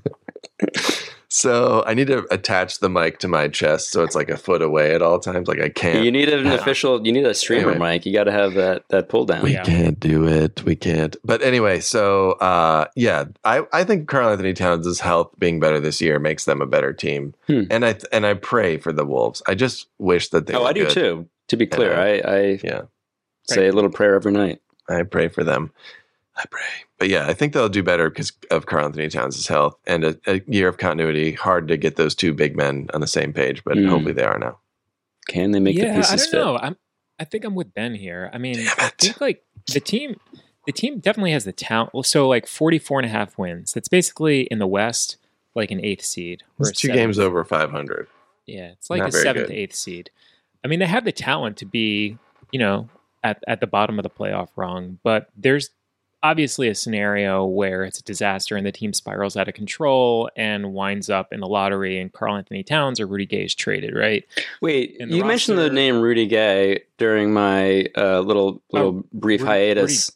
so 1.28 1.84
I 1.86 1.94
need 1.94 2.08
to 2.08 2.26
attach 2.34 2.80
the 2.80 2.90
mic 2.90 3.20
to 3.20 3.28
my 3.28 3.50
chest 3.50 3.92
so 3.92 4.04
it's 4.04 4.16
like 4.16 4.30
a 4.30 4.38
foot 4.38 4.62
away 4.62 4.96
at 4.96 5.02
all 5.02 5.20
times. 5.20 5.48
Like 5.48 5.60
I 5.60 5.70
can't. 5.70 6.06
you 6.06 6.12
need 6.12 6.30
an 6.30 6.48
official. 6.48 7.06
You 7.06 7.12
need 7.12 7.26
a 7.26 7.34
streamer 7.34 7.72
Anyway. 7.72 7.94
mic. 7.96 8.06
You 8.06 8.14
got 8.14 8.24
to 8.26 8.32
have 8.32 8.54
that 8.54 8.88
that 8.90 9.10
pull 9.10 9.26
down. 9.26 9.44
we 9.44 9.54
Yeah. 9.54 9.64
can't 9.64 10.00
do 10.00 10.26
it. 10.28 10.64
We 10.64 10.76
can't. 10.76 11.16
But 11.26 11.42
anyway, 11.42 11.82
so 11.82 12.32
uh, 12.34 12.86
yeah, 12.96 13.26
I, 13.44 13.64
I 13.74 13.84
think 13.84 14.08
Karl-Anthony 14.08 14.54
Towns' 14.54 15.00
health 15.02 15.32
being 15.38 15.60
better 15.60 15.80
this 15.80 16.00
year 16.00 16.20
makes 16.20 16.46
them 16.46 16.62
a 16.62 16.66
better 16.68 16.94
team, 16.94 17.34
Hmm. 17.48 17.64
and 17.70 17.86
I 17.86 17.98
and 18.14 18.26
I 18.26 18.36
pray 18.36 18.78
for 18.78 18.94
the 18.94 19.06
Wolves. 19.06 19.42
I 19.48 19.56
just 19.56 19.88
wish 20.00 20.30
that 20.30 20.48
they. 20.48 20.54
oh, 20.54 20.62
were 20.64 20.70
I 20.70 20.74
do 20.74 20.86
good. 20.86 20.94
too. 20.94 21.30
To 21.50 21.58
be 21.58 21.68
clear, 21.68 21.92
Yeah. 21.92 22.02
I, 22.02 22.36
I 22.38 22.60
Yeah, 22.64 22.82
say 23.44 23.68
a 23.68 23.72
little 23.74 23.92
prayer 23.92 24.16
every 24.16 24.32
night. 24.32 24.62
I 24.90 25.04
pray 25.04 25.28
for 25.28 25.44
them. 25.44 25.72
I 26.38 26.44
pray. 26.50 26.62
But 27.00 27.10
yeah, 27.10 27.28
I 27.28 27.34
think 27.34 27.54
they'll 27.54 27.70
do 27.70 27.82
better 27.84 28.10
because 28.10 28.34
of 28.52 28.66
Karl-Anthony 28.66 29.08
Towns' 29.10 29.48
health 29.48 29.78
and 29.88 30.04
a, 30.04 30.18
a 30.28 30.42
year 30.48 30.68
of 30.68 30.78
continuity. 30.78 31.32
Hard 31.34 31.68
to 31.70 31.78
get 31.78 31.96
those 31.96 32.14
two 32.16 32.34
big 32.34 32.56
men 32.58 32.88
on 32.94 33.02
the 33.02 33.08
same 33.08 33.32
page, 33.34 33.64
but 33.64 33.78
Mm. 33.78 33.88
hopefully 33.90 34.14
they 34.14 34.24
are 34.24 34.38
now. 34.38 34.60
Can 35.28 35.52
they 35.52 35.60
make 35.60 35.78
the 35.78 35.84
yeah, 35.84 35.96
pieces 35.96 36.12
I 36.14 36.16
don't 36.18 36.32
fit? 36.32 36.38
know. 36.38 36.58
I'm. 36.58 36.78
I 37.20 37.24
think 37.24 37.46
I'm 37.46 37.56
with 37.56 37.74
Ben 37.74 37.96
here. 37.96 38.30
I 38.34 38.38
mean, 38.38 38.58
I 38.78 38.92
think 39.00 39.22
like 39.22 39.44
the 39.74 39.80
team, 39.80 40.20
the 40.66 40.74
team 40.74 41.00
definitely 41.00 41.32
has 41.32 41.46
the 41.46 41.54
talent. 41.54 41.94
well, 41.94 42.04
So 42.04 42.28
like 42.28 42.46
44 42.46 43.00
and 43.00 43.06
a 43.06 43.10
half 43.10 43.38
wins. 43.38 43.72
That's 43.72 43.88
basically 43.88 44.42
in 44.52 44.60
the 44.60 44.68
West, 44.68 45.16
like 45.56 45.72
an 45.72 45.80
eighth 45.84 46.04
seed. 46.04 46.44
or 46.60 46.68
It's 46.70 46.84
a 46.84 46.88
two 46.88 46.94
games 46.94 47.18
over 47.18 47.44
500. 47.46 48.08
Yeah, 48.46 48.72
it's 48.74 48.90
like 48.90 49.00
Not 49.00 49.10
a 49.10 49.12
seventh, 49.14 49.48
good. 49.48 49.56
eighth 49.56 49.76
seed. 49.76 50.10
I 50.64 50.68
mean, 50.68 50.80
they 50.80 50.86
have 50.88 51.06
the 51.06 51.14
talent 51.14 51.56
to 51.58 51.66
be, 51.66 52.18
you 52.52 52.60
know, 52.60 52.90
at 53.24 53.42
at 53.48 53.62
the 53.62 53.68
bottom 53.68 53.98
of 53.98 54.04
the 54.04 54.10
playoff 54.10 54.50
rung, 54.58 55.00
but 55.02 55.30
there's 55.38 55.70
obviously 56.30 56.68
a 56.68 56.76
scenario 56.76 57.46
where 57.46 57.84
it's 57.84 58.00
a 58.00 58.04
disaster 58.04 58.56
and 58.56 58.66
the 58.66 58.72
team 58.72 58.94
spirals 58.94 59.38
out 59.38 59.48
of 59.48 59.54
control 59.54 60.30
and 60.36 60.74
winds 60.74 61.10
up 61.10 61.32
in 61.32 61.40
the 61.40 61.48
lottery 61.48 62.00
and 62.00 62.12
Karl-Anthony 62.12 62.64
Towns 62.64 63.00
or 63.00 63.06
Rudy 63.08 63.26
Gay 63.26 63.44
is 63.46 63.54
traded, 63.56 63.96
right? 63.96 64.24
Wait, 64.62 64.96
in 65.00 65.10
the 65.10 65.16
you 65.18 65.24
mentioned 65.26 65.58
the 65.58 65.70
name 65.70 66.02
Rudy 66.02 66.26
Gay 66.28 66.84
during 66.98 67.34
my 67.34 67.86
uh, 67.98 68.20
little 68.22 68.62
little 68.72 69.04
brief 69.14 69.42
Rudy- 69.42 69.52
hiatus. 69.52 70.12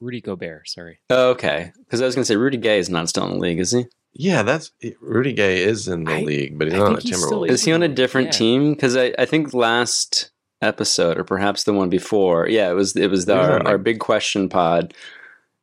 Rudy 0.00 0.20
Gobert, 0.22 0.66
sorry. 0.68 0.98
Oh, 1.10 1.30
okay, 1.30 1.72
because 1.78 2.00
I 2.00 2.06
was 2.06 2.14
going 2.14 2.22
to 2.22 2.26
say 2.26 2.36
Rudy 2.36 2.56
Gay 2.56 2.78
is 2.78 2.88
not 2.88 3.08
still 3.10 3.24
in 3.26 3.32
the 3.32 3.38
league, 3.38 3.58
is 3.60 3.72
he? 3.72 3.84
Yeah, 4.14 4.42
that's 4.42 4.72
Rudy 5.00 5.32
Gay 5.34 5.62
is 5.62 5.88
in 5.88 6.04
the 6.04 6.12
I- 6.14 6.22
league, 6.22 6.58
but 6.58 6.68
he's 6.68 6.74
I 6.74 6.78
not 6.78 6.86
on 6.86 6.92
the 6.94 7.00
think 7.02 7.14
he's 7.14 7.22
still 7.24 7.42
Timberwolves. 7.42 7.50
Is 7.50 7.64
he 7.64 7.72
on 7.72 7.82
a 7.82 7.88
different 7.88 8.28
Yeah. 8.28 8.32
team? 8.32 8.72
Because 8.72 8.96
I, 8.96 9.12
I 9.18 9.26
think 9.26 9.52
last 9.52 10.30
episode 10.62 11.18
or 11.18 11.24
perhaps 11.24 11.64
the 11.64 11.72
one 11.72 11.88
before, 11.90 12.48
yeah, 12.48 12.70
it 12.70 12.74
was 12.74 12.96
it 12.96 13.08
was 13.10 13.24
He 13.26 13.30
was 13.32 13.38
our, 13.48 13.58
on 13.60 13.66
our 13.66 13.78
big 13.78 13.98
question 14.00 14.48
pod. 14.48 14.94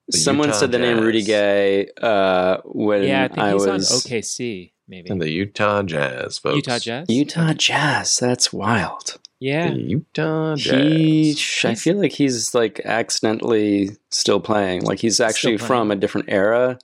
The 0.09 0.17
Someone 0.17 0.47
Utah 0.49 0.59
said 0.59 0.71
the 0.71 0.79
name 0.79 0.99
Rudy 1.01 1.21
Gay 1.23 1.89
uh, 2.01 2.57
when 2.63 3.03
yeah, 3.03 3.25
I 3.25 3.27
think 3.27 3.39
I 3.39 3.51
he's 3.51 3.65
was 3.67 3.67
on 3.67 3.79
OKC, 3.99 4.71
maybe. 4.87 5.09
And 5.09 5.21
the 5.21 5.29
Utah 5.29 5.83
Jazz, 5.83 6.37
folks. 6.37 6.55
Utah 6.55 6.79
Jazz? 6.79 7.09
Utah 7.09 7.53
Jazz. 7.53 8.17
That's 8.17 8.53
wild. 8.53 9.17
Yeah. 9.39 9.69
The 9.71 9.79
Utah 9.79 10.55
Jazz. 10.55 10.81
He, 10.81 11.35
I 11.65 11.75
feel 11.75 11.97
like 11.97 12.13
he's 12.13 12.55
like 12.55 12.79
accidentally 12.85 13.89
still 14.09 14.39
playing. 14.39 14.83
Like 14.83 14.99
he's 14.99 15.19
actually 15.19 15.57
playing. 15.57 15.67
from 15.67 15.91
a 15.91 15.95
different 15.95 16.29
era. 16.29 16.79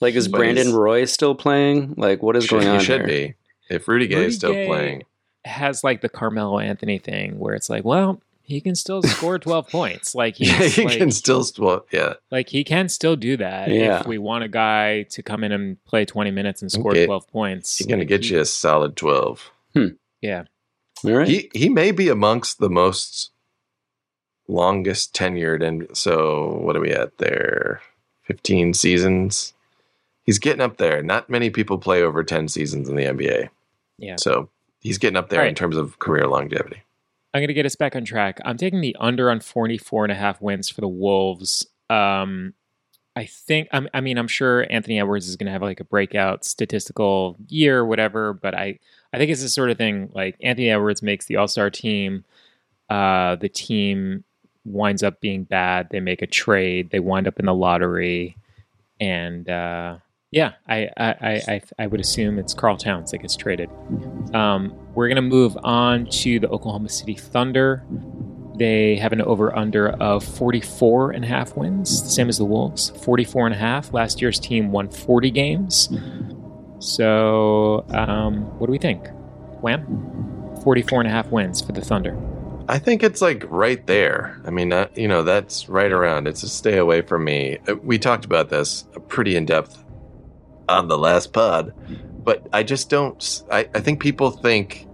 Like 0.00 0.14
is 0.16 0.26
But 0.28 0.38
Brandon 0.38 0.66
he's- 0.66 0.74
Roy 0.76 1.04
still 1.04 1.34
playing? 1.34 1.94
Like 1.96 2.22
what 2.22 2.36
is 2.36 2.44
Should- 2.44 2.60
going 2.60 2.68
on? 2.68 2.78
He 2.80 2.84
should 2.84 3.06
here? 3.08 3.28
be. 3.28 3.34
If 3.74 3.88
Rudy 3.88 4.06
Gay 4.08 4.16
Rudy 4.16 4.26
is 4.26 4.34
still 4.36 4.52
Gay 4.52 4.66
playing. 4.66 5.02
Has 5.44 5.84
like 5.84 6.00
the 6.00 6.08
Carmelo 6.08 6.58
Anthony 6.58 6.98
thing 6.98 7.38
where 7.38 7.54
it's 7.54 7.70
like, 7.70 7.84
well, 7.84 8.20
he 8.46 8.60
can 8.60 8.74
still 8.74 9.02
score 9.02 9.38
12 9.38 9.68
points. 9.68 10.14
Like 10.14 10.36
he's 10.38 10.48
Yeah, 10.50 10.66
he 10.68 10.84
like, 10.84 10.98
can 10.98 11.10
still. 11.10 11.44
Well, 11.58 11.86
yeah. 11.90 12.14
like 12.30 12.48
he 12.50 12.62
can 12.62 12.88
still 12.88 13.16
do 13.16 13.36
that 13.38 13.70
Yeah. 13.70 14.00
if 14.00 14.06
we 14.06 14.18
want 14.18 14.44
a 14.44 14.48
guy 14.48 15.04
to 15.10 15.22
come 15.22 15.42
in 15.42 15.50
and 15.52 15.82
play 15.84 16.04
20 16.04 16.30
minutes 16.30 16.60
and 16.62 16.70
score 16.70 16.90
Okay. 16.92 17.06
12 17.06 17.28
points. 17.28 17.78
He's 17.78 17.86
going 17.86 17.98
to 18.00 18.02
Like, 18.04 18.08
get 18.08 18.24
he- 18.24 18.34
you 18.34 18.40
a 18.40 18.44
solid 18.44 18.96
12. 18.96 19.50
Hmm. 19.74 19.86
Yeah. 20.20 20.44
All 21.04 21.10
right. 21.12 21.28
He 21.28 21.50
he 21.54 21.68
may 21.68 21.90
be 21.90 22.08
amongst 22.08 22.58
the 22.58 22.70
most 22.70 23.30
longest 24.46 25.14
tenured 25.14 25.62
and 25.66 25.86
so 25.96 26.58
what 26.62 26.76
are 26.76 26.80
we 26.80 26.90
at 26.92 27.16
there? 27.18 27.80
15 28.24 28.72
seasons. 28.74 29.52
He's 30.24 30.38
getting 30.38 30.60
up 30.62 30.76
there. 30.78 31.02
Not 31.02 31.28
many 31.28 31.50
people 31.50 31.76
play 31.78 32.02
over 32.02 32.22
10 32.24 32.48
seasons 32.48 32.88
in 32.88 32.96
the 32.96 33.04
NBA. 33.04 33.48
Yeah. 33.98 34.16
So 34.18 34.48
he's 34.80 34.96
getting 34.98 35.16
up 35.16 35.28
there 35.28 35.42
All 35.42 35.46
in 35.48 35.54
terms 35.54 35.76
of 35.76 35.98
career 35.98 36.26
longevity. 36.26 36.82
I'm 37.34 37.40
going 37.40 37.48
to 37.48 37.54
get 37.54 37.66
us 37.66 37.74
back 37.74 37.96
on 37.96 38.04
track. 38.04 38.40
I'm 38.44 38.56
taking 38.56 38.80
the 38.80 38.96
under 39.00 39.28
on 39.28 39.40
44 39.40 40.04
and 40.04 40.12
a 40.12 40.14
half 40.14 40.40
wins 40.40 40.68
for 40.68 40.80
the 40.80 40.88
Wolves. 40.88 41.66
Um, 41.90 42.54
I 43.16 43.26
think, 43.26 43.68
I 43.72 44.00
mean, 44.00 44.18
I'm 44.18 44.28
sure 44.28 44.66
Anthony 44.70 44.98
Edwards 45.00 45.28
is 45.28 45.36
going 45.36 45.46
to 45.46 45.52
have 45.52 45.62
like 45.62 45.80
a 45.80 45.84
breakout 45.84 46.44
statistical 46.44 47.36
year 47.48 47.78
or 47.78 47.86
whatever, 47.86 48.32
but 48.32 48.54
I, 48.54 48.78
I 49.12 49.18
think 49.18 49.30
it's 49.30 49.42
the 49.42 49.48
sort 49.48 49.70
of 49.70 49.78
thing 49.78 50.10
like 50.14 50.36
Anthony 50.42 50.70
Edwards 50.70 51.02
makes 51.02 51.26
the 51.26 51.36
All 51.36 51.46
Star 51.46 51.70
team. 51.70 52.24
Uh, 52.88 53.36
the 53.36 53.48
team 53.48 54.24
winds 54.64 55.02
up 55.02 55.20
being 55.20 55.44
bad. 55.44 55.88
They 55.90 56.00
make 56.00 56.22
a 56.22 56.26
trade. 56.26 56.90
They 56.90 57.00
wind 57.00 57.28
up 57.28 57.38
in 57.38 57.46
the 57.46 57.54
lottery. 57.54 58.36
And 59.00 59.48
uh, 59.48 59.98
yeah, 60.34 60.54
I, 60.68 60.90
I, 60.96 61.06
I, 61.22 61.62
I, 61.78 61.86
would 61.86 62.00
assume 62.00 62.40
it's 62.40 62.54
Karl 62.54 62.76
Towns 62.76 63.12
that 63.12 63.18
gets 63.18 63.36
traded. 63.36 63.70
Um, 64.34 64.74
we're 64.96 65.06
to 65.14 65.22
move 65.22 65.56
on 65.62 66.06
to 66.06 66.40
the 66.40 66.48
Oklahoma 66.48 66.88
City 66.88 67.14
Thunder. 67.14 67.84
They 68.58 68.96
have 68.96 69.12
an 69.12 69.20
over 69.20 69.56
under 69.56 69.90
of 69.90 70.24
44 70.24 71.12
and 71.12 71.24
a 71.24 71.28
half 71.28 71.56
wins, 71.56 72.02
the 72.02 72.08
same 72.08 72.28
as 72.28 72.38
the 72.38 72.44
Wolves. 72.44 72.90
44 73.04 73.46
and 73.46 73.54
a 73.54 73.58
half. 73.58 73.92
Last 73.92 74.20
year's 74.20 74.40
team 74.40 74.72
won 74.72 74.90
40 74.90 75.30
games. 75.30 75.88
So, 76.80 77.86
um, 77.90 78.58
what 78.58 78.66
do 78.66 78.72
we 78.72 78.78
think? 78.78 79.06
Wham? 79.60 79.86
44 80.64 81.02
and 81.02 81.08
a 81.08 81.12
half 81.12 81.28
wins 81.28 81.60
for 81.60 81.70
the 81.70 81.80
Thunder. 81.80 82.18
I 82.68 82.80
think 82.80 83.04
it's 83.04 83.22
like 83.22 83.44
right 83.48 83.86
there. 83.86 84.40
I 84.44 84.50
mean, 84.50 84.70
that, 84.70 84.96
you 84.98 85.06
know, 85.06 85.22
that's 85.22 85.68
right 85.68 85.92
around. 85.92 86.26
It's 86.26 86.42
a 86.42 86.48
stay 86.48 86.78
away 86.78 87.02
from 87.02 87.24
me. 87.24 87.58
Uh, 87.68 87.76
We 87.76 87.98
talked 87.98 88.24
about 88.24 88.48
this 88.48 88.84
pretty 89.06 89.36
in 89.36 89.44
depth 89.44 89.83
on 90.68 90.88
the 90.88 90.98
last 90.98 91.32
pod, 91.32 91.72
but 92.24 92.46
I 92.52 92.62
just 92.62 92.90
don't. 92.90 93.42
I, 93.50 93.68
I 93.74 93.80
think 93.80 94.00
people 94.00 94.30
think, 94.30 94.86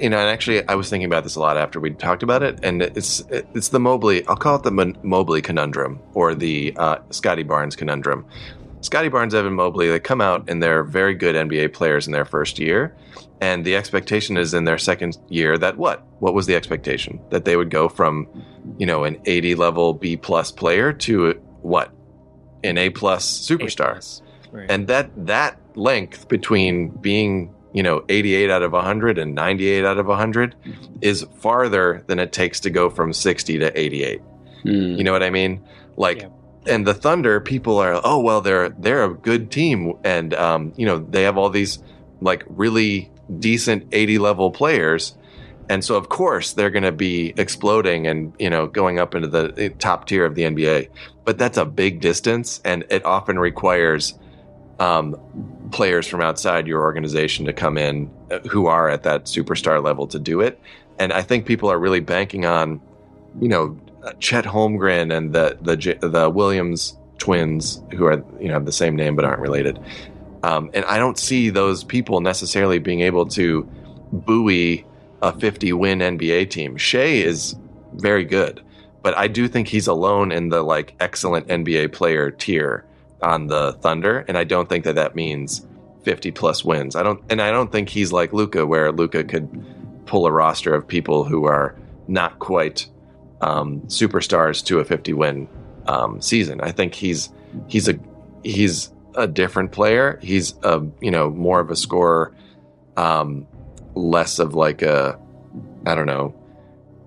you 0.00 0.10
know, 0.10 0.18
and 0.18 0.28
actually, 0.28 0.66
I 0.68 0.74
was 0.74 0.90
thinking 0.90 1.06
about 1.06 1.24
this 1.24 1.36
a 1.36 1.40
lot 1.40 1.56
after 1.56 1.80
we 1.80 1.90
talked 1.90 2.22
about 2.22 2.42
it, 2.42 2.58
and 2.62 2.82
it's 2.82 3.22
it's 3.30 3.68
the 3.68 3.80
Mobley. 3.80 4.26
I'll 4.26 4.36
call 4.36 4.56
it 4.56 4.62
the 4.62 4.70
Mon- 4.70 4.98
Mobley 5.02 5.42
conundrum 5.42 6.00
or 6.14 6.34
the 6.34 6.74
uh, 6.76 6.98
Scottie 7.10 7.42
Barnes 7.42 7.76
conundrum. 7.76 8.26
Scottie 8.82 9.08
Barnes, 9.08 9.32
Evan 9.32 9.54
Mobley, 9.54 9.88
they 9.88 10.00
come 10.00 10.20
out 10.20 10.50
and 10.50 10.60
they're 10.60 10.82
very 10.82 11.14
good 11.14 11.36
NBA 11.36 11.72
players 11.72 12.08
in 12.08 12.12
their 12.12 12.24
first 12.24 12.58
year. 12.58 12.96
And 13.40 13.64
the 13.64 13.76
expectation 13.76 14.36
is 14.36 14.54
in 14.54 14.64
their 14.64 14.78
second 14.78 15.16
year 15.28 15.56
that 15.58 15.78
what? 15.78 16.04
What 16.18 16.34
was 16.34 16.46
the 16.46 16.56
expectation? 16.56 17.20
That 17.30 17.44
they 17.44 17.56
would 17.56 17.70
go 17.70 17.88
from, 17.88 18.26
you 18.78 18.86
know, 18.86 19.04
an 19.04 19.20
80 19.24 19.54
level 19.54 19.94
B 19.94 20.16
plus 20.16 20.50
player 20.50 20.92
to 20.94 21.34
what? 21.62 21.92
An 22.64 22.76
A 22.76 22.90
plus 22.90 23.24
superstar. 23.24 23.90
A-plus. 23.92 24.22
Right. 24.52 24.70
And 24.70 24.86
that 24.86 25.10
that 25.26 25.58
length 25.74 26.28
between 26.28 26.88
being, 26.90 27.52
you 27.72 27.82
know, 27.82 28.04
88 28.08 28.50
out 28.50 28.62
of 28.62 28.72
100 28.72 29.18
and 29.18 29.34
98 29.34 29.84
out 29.84 29.98
of 29.98 30.06
100 30.06 30.54
is 31.00 31.26
farther 31.38 32.04
than 32.06 32.18
it 32.18 32.30
takes 32.32 32.60
to 32.60 32.70
go 32.70 32.90
from 32.90 33.12
60 33.12 33.58
to 33.58 33.80
88. 33.80 34.20
Hmm. 34.62 34.68
You 34.70 35.02
know 35.04 35.12
what 35.12 35.22
I 35.22 35.30
mean? 35.30 35.62
Like, 35.96 36.20
Yeah. 36.20 36.28
and 36.66 36.86
the 36.86 36.94
Thunder 36.94 37.40
people 37.40 37.78
are, 37.78 38.00
oh 38.04 38.20
well, 38.20 38.40
they're 38.42 38.68
they're 38.68 39.04
a 39.04 39.12
good 39.14 39.50
team, 39.50 39.94
and 40.04 40.32
um, 40.34 40.72
you 40.76 40.86
know 40.86 40.98
they 40.98 41.22
have 41.24 41.36
all 41.38 41.50
these 41.50 41.82
like 42.20 42.44
really 42.48 43.10
decent 43.40 43.88
eighty 43.92 44.18
level 44.18 44.50
players, 44.52 45.16
and 45.68 45.82
so 45.84 45.96
of 45.96 46.08
course 46.08 46.52
they're 46.52 46.70
going 46.70 46.84
to 46.84 46.92
be 46.92 47.32
exploding 47.36 48.06
and 48.06 48.32
you 48.38 48.48
know 48.50 48.66
going 48.68 49.00
up 49.00 49.14
into 49.14 49.26
the 49.28 49.52
eh, 49.56 49.68
top 49.78 50.06
tier 50.06 50.24
of 50.24 50.34
the 50.36 50.42
NBA. 50.42 50.88
But 51.24 51.38
that's 51.38 51.56
a 51.58 51.64
big 51.64 52.00
distance, 52.00 52.60
and 52.64 52.84
it 52.90 53.04
often 53.04 53.38
requires 53.38 54.14
um, 54.82 55.16
players 55.70 56.08
from 56.08 56.20
outside 56.20 56.66
your 56.66 56.82
organization 56.82 57.46
to 57.46 57.52
come 57.52 57.78
in 57.78 58.10
uh, 58.32 58.40
who 58.40 58.66
are 58.66 58.88
at 58.88 59.04
that 59.04 59.26
superstar 59.26 59.82
level 59.82 60.08
to 60.08 60.18
do 60.18 60.40
it. 60.40 60.60
And 60.98 61.12
I 61.12 61.22
think 61.22 61.46
people 61.46 61.70
are 61.70 61.78
really 61.78 62.00
banking 62.00 62.46
on, 62.46 62.80
you 63.40 63.48
know, 63.48 63.78
uh, 64.02 64.12
Chet 64.18 64.44
Holmgren 64.44 65.16
and 65.16 65.32
the 65.32 65.56
the 65.62 66.08
the 66.08 66.28
Williams 66.28 66.98
twins, 67.18 67.80
who 67.92 68.06
are 68.06 68.24
you 68.40 68.48
know 68.48 68.58
the 68.58 68.72
same 68.72 68.96
name 68.96 69.14
but 69.14 69.24
aren't 69.24 69.40
related. 69.40 69.78
Um, 70.42 70.70
and 70.74 70.84
I 70.86 70.98
don't 70.98 71.16
see 71.16 71.50
those 71.50 71.84
people 71.84 72.20
necessarily 72.20 72.80
being 72.80 73.02
able 73.02 73.26
to 73.26 73.62
buoy 74.12 74.84
a 75.22 75.32
50 75.32 75.72
win 75.74 76.00
NBA 76.00 76.50
team. 76.50 76.76
Shai 76.76 77.22
is 77.22 77.54
very 77.94 78.24
good, 78.24 78.60
but 79.02 79.16
I 79.16 79.28
do 79.28 79.46
think 79.46 79.68
he's 79.68 79.86
alone 79.86 80.32
in 80.32 80.48
the 80.48 80.64
like 80.64 80.96
excellent 80.98 81.46
NBA 81.46 81.92
player 81.92 82.32
tier 82.32 82.84
on 83.22 83.46
the 83.46 83.72
Thunder, 83.80 84.24
and 84.28 84.36
I 84.36 84.44
don't 84.44 84.68
think 84.68 84.84
that 84.84 84.96
that 84.96 85.14
means 85.14 85.66
50 86.04 86.30
plus 86.32 86.64
wins. 86.64 86.96
I 86.96 87.02
don't, 87.02 87.22
and 87.30 87.40
I 87.40 87.50
don't 87.50 87.70
think 87.70 87.88
he's 87.88 88.12
like 88.12 88.32
Luka, 88.32 88.66
where 88.66 88.92
Luka 88.92 89.24
could 89.24 89.64
pull 90.06 90.26
a 90.26 90.32
roster 90.32 90.74
of 90.74 90.86
people 90.86 91.24
who 91.24 91.44
are 91.44 91.76
not 92.08 92.38
quite 92.38 92.88
um, 93.40 93.80
superstars 93.82 94.64
to 94.66 94.80
a 94.80 94.84
50 94.84 95.12
win 95.12 95.48
um, 95.86 96.20
season. 96.20 96.60
I 96.60 96.72
think 96.72 96.94
he's 96.94 97.30
he's 97.68 97.88
a 97.88 97.98
he's 98.42 98.92
a 99.14 99.26
different 99.26 99.72
player. 99.72 100.18
He's 100.22 100.54
a 100.62 100.82
you 101.00 101.10
know 101.10 101.30
more 101.30 101.60
of 101.60 101.70
a 101.70 101.76
scorer, 101.76 102.34
um, 102.96 103.46
less 103.94 104.38
of 104.38 104.54
like 104.54 104.82
a 104.82 105.18
I 105.86 105.94
don't 105.94 106.06
know 106.06 106.34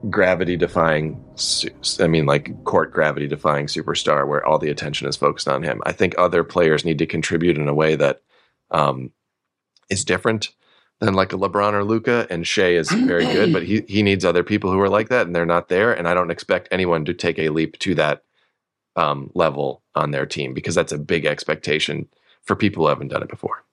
gravity 0.09 0.57
defying. 0.57 1.23
Su- 1.35 1.69
I 1.99 2.07
mean 2.07 2.25
like 2.25 2.63
court 2.63 2.91
gravity 2.91 3.27
defying 3.27 3.67
superstar 3.67 4.27
where 4.27 4.45
all 4.45 4.57
the 4.57 4.69
attention 4.69 5.07
is 5.07 5.17
focused 5.17 5.47
on 5.47 5.63
him. 5.63 5.81
I 5.85 5.91
think 5.91 6.15
other 6.17 6.43
players 6.43 6.85
need 6.85 6.97
to 6.99 7.05
contribute 7.05 7.57
in 7.57 7.67
a 7.67 7.73
way 7.73 7.95
that 7.95 8.21
um, 8.71 9.11
is 9.89 10.05
different 10.05 10.53
than 10.99 11.13
like 11.13 11.33
a 11.33 11.37
LeBron 11.37 11.73
or 11.73 11.83
Luka. 11.83 12.25
And 12.29 12.47
Shai 12.47 12.69
is 12.69 12.89
very 12.89 13.25
good, 13.25 13.51
but 13.51 13.63
he 13.63 13.83
he 13.87 14.01
needs 14.01 14.23
other 14.23 14.43
people 14.43 14.71
who 14.71 14.79
are 14.79 14.89
like 14.89 15.09
that, 15.09 15.27
and 15.27 15.35
they're 15.35 15.45
not 15.45 15.69
there. 15.69 15.93
And 15.93 16.07
I 16.07 16.13
don't 16.13 16.31
expect 16.31 16.69
anyone 16.71 17.05
to 17.05 17.13
take 17.13 17.37
a 17.37 17.49
leap 17.49 17.77
to 17.79 17.95
that 17.95 18.23
um, 18.95 19.29
level 19.33 19.83
on 19.93 20.11
their 20.11 20.25
team 20.25 20.53
because 20.53 20.75
that's 20.75 20.91
a 20.91 20.97
big 20.97 21.25
expectation 21.25 22.07
for 22.43 22.55
people 22.55 22.83
who 22.83 22.89
haven't 22.89 23.09
done 23.09 23.23
it 23.23 23.29
before. 23.29 23.63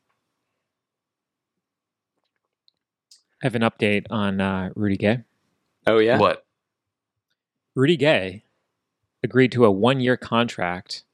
I 3.43 3.47
have 3.47 3.55
an 3.55 3.63
update 3.63 4.07
on 4.11 4.41
uh, 4.41 4.71
Rudy 4.75 4.97
Gay. 4.97 5.19
Oh 5.87 5.99
yeah. 5.99 6.19
What? 6.19 6.42
Rudy 7.75 7.97
Gay 7.97 8.45
agreed 9.23 9.53
to 9.53 9.65
a 9.65 9.71
one 9.71 10.01
year 10.01 10.17
contract, 10.17 11.05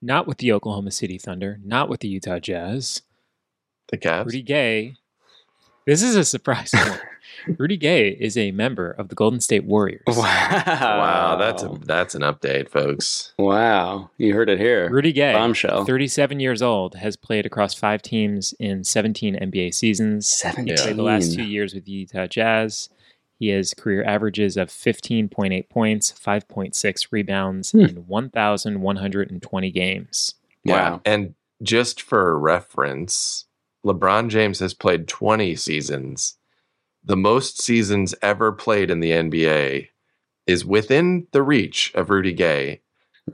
not 0.00 0.26
with 0.26 0.38
the 0.38 0.52
Oklahoma 0.52 0.90
City 0.90 1.18
Thunder, 1.18 1.60
not 1.64 1.88
with 1.88 2.00
the 2.00 2.08
Utah 2.08 2.38
Jazz. 2.38 3.02
The 3.88 3.98
Cavs. 3.98 4.26
Rudy 4.26 4.42
Gay. 4.42 4.96
This 5.86 6.02
is 6.02 6.16
a 6.16 6.24
surprise 6.24 6.72
one. 6.72 6.98
Rudy 7.58 7.76
Gay 7.76 8.08
is 8.08 8.36
a 8.36 8.50
member 8.52 8.90
of 8.90 9.08
the 9.08 9.14
Golden 9.14 9.40
State 9.40 9.64
Warriors. 9.64 10.02
Wow. 10.06 10.16
Wow, 10.16 11.36
that's 11.36 11.62
a, 11.62 11.68
that's 11.84 12.14
an 12.14 12.22
update, 12.22 12.68
folks. 12.68 13.32
wow. 13.38 14.10
You 14.16 14.34
heard 14.34 14.48
it 14.48 14.58
here. 14.58 14.88
Rudy 14.90 15.12
Gay, 15.12 15.32
Bombshell. 15.32 15.84
37 15.84 16.40
years 16.40 16.62
old, 16.62 16.96
has 16.96 17.16
played 17.16 17.46
across 17.46 17.74
five 17.74 18.02
teams 18.02 18.54
in 18.58 18.84
17 18.84 19.36
NBA 19.36 19.74
seasons. 19.74 20.30
He 20.30 20.48
17. 20.48 20.76
played 20.76 20.96
the 20.96 21.02
last 21.02 21.34
two 21.34 21.44
years 21.44 21.74
with 21.74 21.84
the 21.84 21.92
Utah 21.92 22.26
Jazz. 22.26 22.88
He 23.42 23.48
has 23.48 23.74
career 23.74 24.04
averages 24.04 24.56
of 24.56 24.68
15.8 24.68 25.68
points, 25.68 26.12
5.6 26.12 27.08
rebounds 27.10 27.72
Hmm. 27.72 27.80
in 27.80 28.06
1,120 28.06 29.70
games. 29.72 30.34
Wow. 30.64 31.00
And 31.04 31.34
just 31.60 32.00
for 32.00 32.38
reference, 32.38 33.46
LeBron 33.84 34.28
James 34.28 34.60
has 34.60 34.74
played 34.74 35.08
20 35.08 35.56
seasons. 35.56 36.36
The 37.02 37.16
most 37.16 37.60
seasons 37.60 38.14
ever 38.22 38.52
played 38.52 38.92
in 38.92 39.00
the 39.00 39.10
NBA 39.10 39.88
is 40.46 40.64
within 40.64 41.26
the 41.32 41.42
reach 41.42 41.90
of 41.96 42.10
Rudy 42.10 42.32
Gay. 42.32 42.80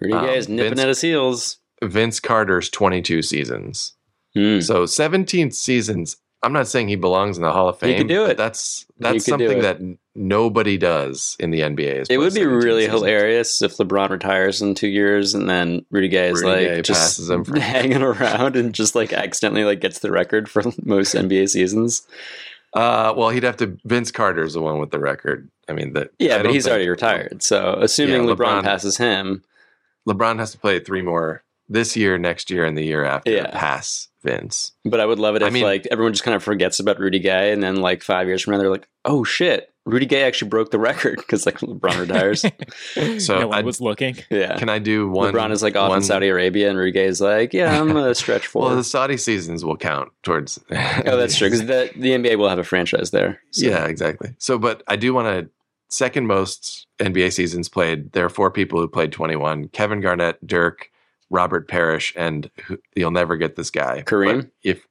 Rudy 0.01 0.15
Um, 0.15 0.25
Gay 0.25 0.39
is 0.39 0.49
nipping 0.49 0.71
Vince- 0.71 0.81
at 0.81 0.89
his 0.89 1.01
heels. 1.03 1.59
Vince 1.85 2.19
Carter's 2.19 2.71
22 2.71 3.21
seasons. 3.21 3.93
Hmm. 4.35 4.61
So 4.61 4.87
17 4.87 5.51
seasons. 5.51 6.17
I'm 6.43 6.53
not 6.53 6.69
saying 6.69 6.89
he 6.89 6.95
belongs 6.97 7.37
in 7.37 7.43
the 7.43 7.51
Hall 7.53 7.69
of 7.69 7.79
Fame. 7.79 7.91
He 7.91 7.99
could 7.99 8.09
do 8.09 8.25
it. 8.27 8.37
That's 8.37 8.87
that's 8.99 9.25
something 9.25 9.61
that 9.63 9.79
nobody 10.15 10.77
does 10.79 11.37
in 11.41 11.51
the 11.51 11.61
NBA. 11.61 12.07
It 12.09 12.19
would 12.19 12.35
be 12.35 12.45
really 12.45 12.83
seasons. 12.83 13.01
hilarious 13.01 13.63
if 13.63 13.77
LeBron 13.77 14.11
retires 14.11 14.63
in 14.63 14.75
two 14.75 14.87
years 14.89 15.35
and 15.35 15.49
then 15.51 15.85
Rudy 15.91 16.09
Gay 16.09 16.29
is 16.29 16.43
Rudy 16.43 16.49
like 16.49 16.61
Gay 16.77 16.83
just 16.83 17.01
passes 17.01 17.31
him 17.31 17.45
for- 17.45 17.59
hanging 17.61 18.03
around 18.03 18.55
and 18.55 18.73
just 18.73 18.95
like 18.95 19.13
accidentally 19.13 19.65
like 19.65 19.81
gets 19.81 19.99
the 19.99 20.13
record 20.13 20.49
for 20.49 20.63
most 20.85 21.15
NBA 21.15 21.49
seasons. 21.49 22.07
Uh, 22.73 23.15
well, 23.17 23.31
he'd 23.31 23.43
have 23.45 23.57
to. 23.57 23.77
Vince 23.85 24.11
Carter's 24.13 24.55
the 24.55 24.61
one 24.61 24.79
with 24.79 24.91
the 24.91 24.99
record. 25.01 25.51
I 25.69 25.73
mean, 25.73 25.95
that. 25.95 26.11
Yeah, 26.19 26.43
but 26.43 26.53
he's 26.53 26.65
think- 26.65 26.71
already 26.73 26.89
retired. 26.89 27.43
So 27.43 27.79
assuming 27.81 28.25
Yeah, 28.29 28.35
LeBron, 28.35 28.61
LeBron- 28.61 28.63
passes 28.63 28.97
him, 28.99 29.43
LeBron 30.09 30.39
has 30.39 30.53
to 30.53 30.59
play 30.59 30.79
three 30.79 31.03
more 31.03 31.43
this 31.69 31.97
year, 31.97 32.17
next 32.19 32.51
year, 32.51 32.65
and 32.65 32.77
the 32.77 32.85
year 32.85 33.05
after. 33.05 33.31
Yeah. 33.31 33.51
Pass 33.51 34.08
Vince. 34.23 34.73
but 34.85 35.01
I 35.01 35.07
would 35.07 35.19
love 35.19 35.37
it 35.37 35.43
I 35.43 35.47
if 35.49 35.53
mean- 35.53 35.63
like 35.65 35.87
everyone 35.91 36.13
just 36.13 36.25
kind 36.25 36.35
of 36.35 36.43
forgets 36.43 36.81
about 36.81 36.99
Rudy 36.99 37.19
Gay 37.21 37.53
and 37.53 37.63
then 37.63 37.77
like 37.77 38.03
five 38.03 38.27
years 38.27 38.43
from 38.43 38.53
now 38.53 38.59
they're 38.59 38.71
like, 38.71 38.89
oh 39.05 39.23
shit, 39.25 39.73
Rudy 39.87 40.07
Gay 40.07 40.23
actually 40.25 40.49
broke 40.49 40.71
the 40.71 40.79
record 40.79 41.17
because 41.17 41.47
like 41.47 41.59
LeBron 41.61 42.01
retires. 42.01 42.45
So 43.25 43.39
no 43.39 43.49
one 43.49 43.59
I'd- 43.59 43.67
was 43.67 43.81
looking. 43.81 44.17
yeah. 44.31 44.57
Can 44.59 44.69
I 44.69 44.79
do 44.81 45.09
one? 45.09 45.33
LeBron 45.33 45.51
is 45.53 45.63
like 45.63 45.77
off 45.77 45.91
one- 45.91 45.99
in 45.99 46.03
Saudi 46.03 46.29
Arabia 46.29 46.69
and 46.69 46.77
Rudy 46.79 46.93
Gay 46.93 47.05
is 47.07 47.21
like, 47.21 47.53
yeah, 47.55 47.81
I'm 47.81 47.87
gonna 47.89 48.15
stretch 48.15 48.53
Well, 48.55 48.75
the 48.77 48.85
Saudi 48.85 49.17
seasons 49.17 49.65
will 49.65 49.77
count 49.77 50.11
towards. 50.23 50.59
oh, 50.71 51.17
that's 51.17 51.37
true 51.37 51.49
because 51.49 51.67
the 51.67 51.91
the 51.97 52.11
NBA 52.11 52.39
will 52.39 52.49
have 52.49 52.59
a 52.59 52.65
franchise 52.65 53.11
there. 53.13 53.41
So- 53.53 53.67
Yeah, 53.67 53.87
exactly. 53.87 54.35
So, 54.39 54.59
but 54.59 54.83
I 54.89 54.97
do 54.97 55.15
want 55.15 55.29
to 55.29 55.51
second 55.91 56.27
most 56.27 56.87
NBA 56.99 57.33
seasons 57.33 57.69
played. 57.69 58.13
There 58.13 58.25
are 58.25 58.29
four 58.31 58.51
people 58.51 58.79
who 58.81 58.89
played 58.89 59.13
21: 59.13 59.69
Kevin 59.69 60.01
Garnett, 60.03 60.45
Dirk, 60.47 60.91
Robert 61.31 61.69
Parish, 61.69 62.13
and 62.17 62.51
who, 62.65 62.79
you'll 62.97 63.11
never 63.11 63.37
get 63.37 63.57
this 63.57 63.71
guy, 63.71 64.03
Kareem? 64.07 64.43
But 64.43 64.51
If 64.63 64.87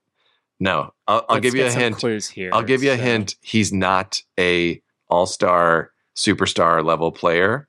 no, 0.59 0.93
I'll, 1.07 1.25
I'll 1.29 1.39
give 1.39 1.55
you 1.55 1.65
a 1.65 1.71
hint. 1.71 2.01
Here. 2.29 2.49
I'll 2.53 2.63
give 2.63 2.83
you 2.83 2.91
a 2.91 2.95
hint. 2.95 3.35
He's 3.41 3.71
not 3.71 4.21
a 4.39 4.81
all-star, 5.09 5.91
superstar 6.15 6.83
level 6.83 7.11
player. 7.11 7.67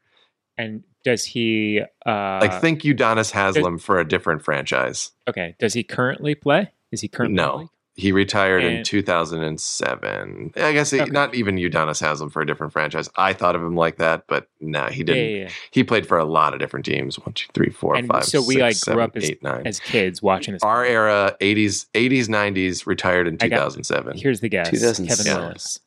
And 0.57 0.83
does 1.05 1.25
he? 1.25 1.83
Uh, 2.07 2.39
Like 2.43 2.61
think 2.61 2.83
Udonis 2.83 3.31
Haslem 3.31 3.79
for 3.79 3.99
a 4.01 4.09
different 4.09 4.43
franchise. 4.43 5.13
okay. 5.29 5.55
Does 5.59 5.75
he 5.75 5.83
currently 5.85 6.35
play? 6.35 6.73
Is 6.91 7.01
he 7.03 7.09
currently? 7.09 7.37
No. 7.37 7.71
In 7.99 8.03
the 8.03 8.07
league? 8.07 8.07
He 8.07 8.13
retired 8.13 8.65
in 8.65 8.77
And- 8.79 8.85
2007. 8.87 10.53
I 10.57 10.73
guess 10.73 10.91
he, 10.91 11.01
Okay. 11.01 11.11
not 11.11 11.35
even 11.35 11.57
Udonis 11.57 12.01
Haslem 12.01 12.31
for 12.31 12.41
a 12.43 12.47
different 12.47 12.73
franchise. 12.73 13.11
I 13.17 13.33
thought 13.33 13.57
of 13.57 13.63
him 13.63 13.75
like 13.75 13.97
that, 13.99 14.25
but 14.29 14.49
no, 14.61 14.87
he 14.87 15.03
didn't. 15.03 15.31
yeah, 15.31 15.37
yeah. 15.45 15.49
He 15.71 15.85
played 15.85 16.07
for 16.07 16.19
a 16.19 16.25
lot 16.25 16.55
of 16.55 16.61
different 16.61 16.87
teams. 16.87 17.19
One, 17.19 17.33
two, 17.33 17.47
three, 17.55 17.71
four, 17.71 17.97
And 17.97 18.07
five, 18.09 18.25
so 18.25 18.41
we 18.41 18.55
six, 18.55 18.61
like 18.61 18.75
seven, 18.77 18.97
grew 18.97 19.05
up 19.05 19.17
as, 19.17 19.25
eight, 19.31 19.43
nine. 19.43 19.67
as 19.67 19.81
kids 19.81 20.23
watching 20.23 20.55
this. 20.55 20.63
Our 20.63 20.85
era, 20.85 21.37
80s, 21.41 21.87
80s, 21.95 22.29
90s, 22.29 22.87
retired 22.87 23.27
in 23.29 23.35
I 23.41 23.49
got- 23.49 23.57
2007. 23.73 24.19
Here's 24.19 24.41
the 24.41 24.49
guess: 24.49 24.71
2007. 24.71 25.25
Kevin 25.27 25.43
Willis. 25.43 25.81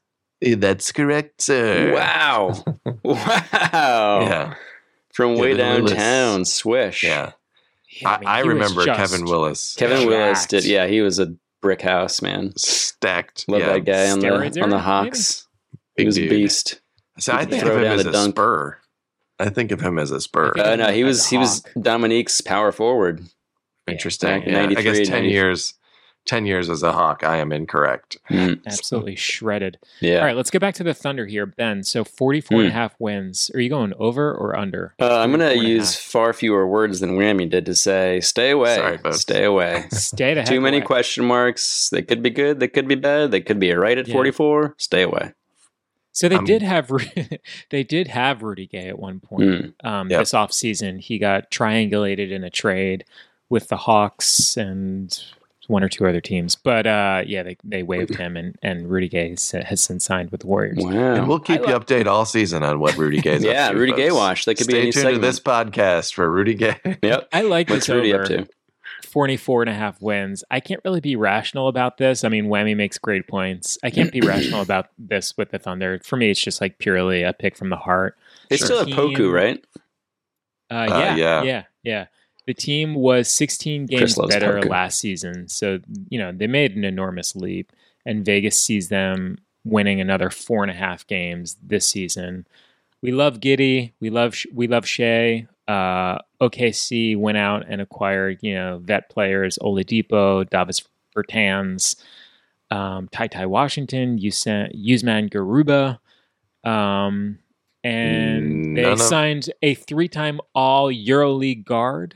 Eh, 0.43 0.55
That's 0.57 0.91
correct, 0.91 1.41
sir. 1.41 1.93
Wow. 1.93 2.63
wow. 3.03 4.21
Yeah, 4.21 4.53
From 5.13 5.35
way 5.35 5.55
Kevin 5.55 5.83
Willis. 5.83 5.91
downtown, 5.91 6.45
swish. 6.45 7.03
yeah. 7.03 7.31
Yeah, 8.01 8.09
I, 8.09 8.17
mean, 8.19 8.27
I 8.29 8.39
remember 8.39 8.85
Kevin 8.85 9.25
Willis. 9.25 9.75
Kevin 9.77 10.01
Yeah. 10.01 10.07
Willis 10.07 10.45
did. 10.45 10.63
Yeah, 10.63 10.87
he 10.87 11.01
was 11.01 11.19
a 11.19 11.33
brick 11.61 11.81
house, 11.81 12.21
man. 12.21 12.53
stacked. 12.57 13.47
Love 13.47 13.61
yeah, 13.61 13.73
that 13.73 13.85
guy 13.85 14.09
on 14.11 14.19
Steroids 14.19 14.53
the 14.53 14.61
on 14.61 14.69
the 14.69 14.79
Hawks. 14.79 15.47
big 15.95 16.03
he 16.03 16.05
was 16.07 16.15
dude. 16.15 16.27
a 16.27 16.29
beast. 16.29 16.81
So 17.19 17.33
I 17.33 17.45
think 17.45 17.63
of 17.63 17.77
him 17.77 17.83
as 17.83 18.05
a 18.05 18.11
dunk. 18.11 18.33
spur. 18.35 18.77
I 19.39 19.49
think 19.49 19.71
of 19.71 19.81
him 19.81 19.97
as 19.97 20.11
a 20.11 20.21
spur. 20.21 20.53
think 20.53 20.65
Uh, 20.65 20.75
no, 20.75 20.91
he 20.91 21.03
was 21.03 21.27
he 21.27 21.37
was 21.37 21.61
Dominique's 21.79 22.41
power 22.41 22.71
forward. 22.71 23.23
Interesting. 23.87 24.29
Back 24.29 24.47
in 24.47 24.53
Yeah, 24.53 24.59
I 24.61 24.65
93, 24.67 24.83
guess 24.99 25.07
10 25.07 25.23
years. 25.25 25.73
10 26.25 26.45
years 26.45 26.69
as 26.69 26.83
a 26.83 26.91
Hawk, 26.91 27.23
I 27.23 27.37
am 27.37 27.51
incorrect. 27.51 28.17
Mm, 28.29 28.63
Absolutely 28.65 29.15
shredded. 29.15 29.79
yeah. 30.01 30.19
All 30.19 30.25
right, 30.25 30.35
let's 30.35 30.51
get 30.51 30.61
back 30.61 30.75
to 30.75 30.83
the 30.83 30.93
Thunder 30.93 31.25
here, 31.25 31.45
Ben. 31.47 31.83
So 31.83 32.03
44 32.03 32.59
and 32.61 32.67
a 32.69 32.71
half 32.71 32.93
wins. 32.99 33.49
Are 33.55 33.59
you 33.59 33.69
going 33.69 33.93
over 33.97 34.31
or 34.33 34.55
under? 34.55 34.93
Uh, 34.99 35.19
I'm 35.19 35.31
gonna 35.31 35.45
44 35.49 35.59
and 35.63 35.65
a 35.67 35.69
use 35.73 35.95
far 35.95 36.31
fewer 36.33 36.67
words 36.67 36.99
than 36.99 37.17
Whammy 37.17 37.49
did 37.49 37.65
to 37.65 37.75
say 37.75 38.19
stay 38.21 38.51
away. 38.51 38.75
Sorry, 38.75 38.99
stay 39.13 39.43
away. 39.43 39.85
Stay 39.91 40.33
the 40.35 40.41
heck 40.41 40.49
Too 40.49 40.61
many 40.61 40.77
away. 40.77 40.85
question 40.85 41.25
marks. 41.25 41.89
They 41.89 42.03
could 42.03 42.21
be 42.21 42.29
good. 42.29 42.59
They 42.59 42.67
could 42.67 42.87
be 42.87 42.95
bad. 42.95 43.31
They 43.31 43.41
could 43.41 43.59
be 43.59 43.71
right 43.73 43.97
at 43.97 44.07
Yeah. 44.07 44.13
44. 44.13 44.75
Stay 44.77 45.01
away. 45.01 45.33
So 46.13 46.27
they 46.29 46.35
I'm- 46.35 46.45
did 46.45 46.61
have 46.61 46.91
they 47.71 47.83
did 47.83 48.09
have 48.09 48.43
Rudy 48.43 48.67
Gay 48.67 48.87
at 48.89 48.99
one 48.99 49.19
point. 49.21 49.49
Mm. 49.49 49.73
Um, 49.85 50.09
Yep. 50.11 50.19
This 50.19 50.31
offseason, 50.33 50.99
he 50.99 51.17
got 51.17 51.49
triangulated 51.49 52.31
in 52.31 52.43
a 52.43 52.49
trade 52.49 53.05
with 53.49 53.69
the 53.69 53.77
Hawks 53.77 54.55
and 54.55 55.17
one 55.71 55.83
or 55.83 55.89
two 55.89 56.05
other 56.05 56.21
teams. 56.21 56.55
But 56.55 56.85
uh, 56.85 57.23
yeah, 57.25 57.41
they, 57.43 57.57
they 57.63 57.81
waived 57.81 58.15
him, 58.15 58.37
and, 58.37 58.55
and 58.61 58.89
Rudy 58.89 59.07
Gay 59.09 59.29
has 59.29 59.51
has 59.51 59.81
since 59.81 60.05
signed 60.05 60.29
with 60.31 60.41
the 60.41 60.47
Warriors. 60.47 60.83
And 60.83 61.27
we'll 61.27 61.39
keep 61.39 61.61
I 61.61 61.71
you 61.71 61.79
updated 61.79 62.05
all 62.07 62.25
season 62.25 62.61
on 62.63 62.79
what 62.79 62.95
Rudy 62.97 63.21
Gay's 63.21 63.43
Yeah, 63.43 63.67
up 63.67 63.71
to. 63.73 63.77
Rudy 63.79 63.91
folks. 63.93 64.01
Gay 64.01 64.11
Wash. 64.11 64.45
That 64.45 64.55
could 64.55 64.67
be 64.67 64.73
a 64.73 64.75
Stay 64.75 64.83
new 64.85 64.91
tuned 64.91 65.03
segment. 65.03 65.15
to 65.23 65.27
this 65.27 65.39
podcast 65.39 66.13
for 66.13 66.29
Rudy 66.31 66.53
Gay. 66.53 66.75
Yep. 67.01 67.29
I 67.33 67.41
like 67.41 67.69
What's 67.69 67.87
this 67.87 67.95
Rudy 67.95 68.13
over. 68.13 68.23
up 68.23 68.27
to? 68.29 68.47
44 69.07 69.63
and 69.63 69.69
a 69.69 69.73
half 69.73 70.01
wins. 70.01 70.43
I 70.51 70.59
can't 70.61 70.79
really 70.85 71.01
be 71.01 71.15
rational 71.17 71.67
about 71.67 71.97
this. 71.97 72.23
I 72.23 72.29
mean, 72.29 72.45
Whammy 72.45 72.75
makes 72.77 72.97
great 72.97 73.27
points. 73.27 73.77
I 73.83 73.89
can't 73.89 74.11
be 74.11 74.21
rational 74.21 74.61
about 74.61 74.87
this 74.97 75.35
with 75.37 75.51
the 75.51 75.59
Thunder. 75.59 75.99
For 76.03 76.15
me, 76.15 76.29
it's 76.29 76.41
just 76.41 76.61
like 76.61 76.77
purely 76.77 77.23
a 77.23 77.33
pick 77.33 77.57
from 77.57 77.69
the 77.69 77.75
heart. 77.77 78.15
They 78.49 78.55
Sure. 78.57 78.65
still 78.67 78.77
have 78.79 78.87
Poku, 78.87 79.31
right? 79.33 79.61
Uh, 80.69 80.85
yeah, 80.89 81.15
yeah. 81.15 81.43
yeah, 81.43 81.63
yeah, 81.83 82.05
The 82.51 82.61
team 82.61 82.95
was 82.95 83.33
16 83.33 83.85
games 83.85 84.17
better 84.27 84.59
Poku. 84.59 84.69
last 84.69 84.99
season. 84.99 85.47
So, 85.47 85.79
you 86.09 86.19
know, 86.19 86.33
they 86.33 86.47
made 86.47 86.75
an 86.75 86.83
enormous 86.83 87.33
leap. 87.33 87.71
And 88.05 88.25
Vegas 88.25 88.59
sees 88.59 88.89
them 88.89 89.37
winning 89.63 90.01
another 90.01 90.29
four 90.29 90.63
and 90.63 90.71
a 90.71 90.75
half 90.75 91.07
games 91.07 91.55
this 91.63 91.85
season. 91.87 92.45
We 93.01 93.11
love 93.11 93.39
Giddey. 93.39 93.93
We 94.01 94.09
love 94.09 94.35
we 94.53 94.67
love 94.67 94.85
Shai. 94.85 95.47
Uh, 95.67 96.17
OKC 96.41 97.15
went 97.15 97.37
out 97.37 97.63
and 97.69 97.79
acquired, 97.79 98.39
you 98.41 98.53
know, 98.53 98.79
vet 98.83 99.09
players 99.09 99.57
Oladipo, 99.61 100.49
Davis 100.49 100.83
Bertans, 101.15 101.95
um, 102.69 103.07
TyTy 103.09 103.45
Washington, 103.45 104.17
Usa- 104.17 104.71
Usman 104.75 105.29
Garuba. 105.29 105.99
Um, 106.65 107.39
and 107.83 108.75
they 108.77 108.81
None 108.83 108.91
of- 108.93 108.99
signed 109.01 109.49
a 109.61 109.73
three-time 109.75 110.39
All 110.53 110.91
EuroLeague 110.91 111.65
guard. 111.65 112.15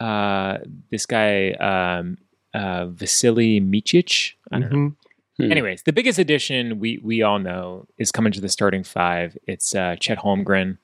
Uh, 0.00 0.58
this 0.90 1.04
guy, 1.06 1.50
um, 1.52 2.16
uh, 2.54 2.86
Vasily 2.86 3.60
Micic. 3.60 4.32
I 4.50 4.58
don't 4.58 4.72
know. 4.72 4.76
Mhm. 4.78 4.96
Hmm. 5.38 5.52
Anyways, 5.52 5.82
the 5.84 5.92
biggest 5.92 6.18
addition 6.18 6.80
we 6.80 6.98
we 7.02 7.22
all 7.22 7.38
know 7.38 7.86
is 7.98 8.10
coming 8.10 8.32
to 8.32 8.40
the 8.40 8.48
starting 8.48 8.82
five. 8.82 9.36
It's 9.46 9.74
uh, 9.74 9.96
Chet 10.00 10.18
Holmgren, 10.18 10.78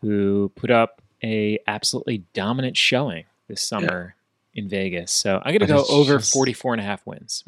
who 0.00 0.50
put 0.56 0.70
up 0.70 1.02
a 1.22 1.58
absolutely 1.66 2.18
dominant 2.32 2.76
showing 2.76 3.24
this 3.48 3.60
summer 3.62 4.14
in 4.54 4.68
Vegas. 4.68 5.10
So 5.12 5.36
I'm 5.44 5.50
going 5.56 5.60
to 5.60 5.66
go 5.66 5.84
over 5.88 6.18
just- 6.18 6.32
44 6.32 6.74
and 6.74 6.80
a 6.80 6.84
half 6.84 7.04
wins. 7.06 7.44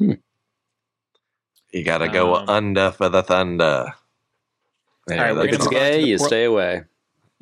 You 1.71 1.83
got 1.83 1.99
to 1.99 2.09
go 2.09 2.35
Um, 2.35 2.49
under 2.49 2.91
for 2.91 3.07
the 3.09 3.23
Thunder. 3.23 3.93
All 5.09 5.17
right, 5.17 5.31
If 5.37 5.53
it's 5.53 5.57
move 5.59 5.67
on 5.67 5.73
to 5.73 5.79
gay, 5.79 6.01
you 6.03 6.17
Port- 6.17 6.27
stay 6.29 6.43
away. 6.45 6.83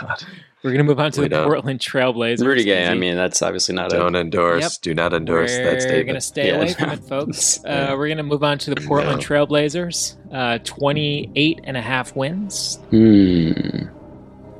God. 0.00 0.22
We're 0.64 0.70
going 0.70 0.78
to 0.78 0.84
move 0.84 0.98
on 0.98 1.12
to 1.12 1.20
We 1.20 1.26
the 1.28 1.36
don't. 1.36 1.46
Portland 1.46 1.78
Trailblazers. 1.78 2.44
Rudy 2.44 2.64
Gay, 2.64 2.86
I 2.88 2.94
mean, 2.94 3.16
that's 3.16 3.42
obviously 3.42 3.74
not 3.74 3.90
Don't 3.90 4.14
a. 4.16 4.20
endorse. 4.20 4.62
Yep. 4.62 4.72
Do 4.80 4.94
not 4.94 5.12
endorse 5.12 5.54
that. 5.54 5.82
statement. 5.82 5.92
we're 5.98 6.04
going 6.04 6.14
to 6.14 6.20
stay 6.22 6.46
Yeah. 6.48 6.56
away 6.56 6.72
from 6.72 6.90
it, 6.90 7.00
folks. 7.08 7.62
Uh, 7.64 7.94
we're 7.98 8.06
going 8.08 8.16
to 8.16 8.22
move 8.22 8.42
on 8.42 8.56
to 8.60 8.74
the 8.74 8.80
Portland 8.80 9.20
Yeah. 9.20 9.28
Trailblazers. 9.28 10.16
Uh, 10.32 10.58
28 10.64 11.60
and 11.64 11.76
a 11.76 11.82
half 11.82 12.16
wins. 12.16 12.78
Hmm. 12.90 13.50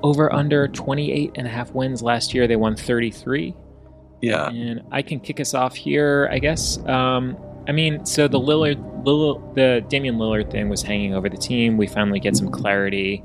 over 0.02 0.30
under 0.30 0.68
28 0.68 1.32
and 1.36 1.46
a 1.46 1.50
half 1.50 1.72
wins 1.72 2.02
last 2.02 2.34
year. 2.34 2.46
They 2.46 2.56
won 2.56 2.76
33. 2.76 3.54
Yeah. 4.20 4.48
And 4.50 4.82
I 4.92 5.00
can 5.00 5.18
kick 5.20 5.40
us 5.40 5.54
off 5.54 5.74
here, 5.74 6.28
I 6.30 6.38
guess. 6.38 6.76
Um, 6.86 7.38
I 7.66 7.72
mean, 7.72 8.04
so 8.04 8.28
the 8.28 8.38
Lillard, 8.38 8.76
Lillard, 9.04 9.54
the 9.54 9.82
Damian 9.88 10.16
Lillard 10.18 10.50
thing 10.50 10.68
was 10.68 10.82
hanging 10.82 11.14
over 11.14 11.30
the 11.30 11.38
team. 11.38 11.78
We 11.78 11.86
finally 11.86 12.20
get 12.20 12.36
some 12.36 12.50
clarity. 12.50 13.24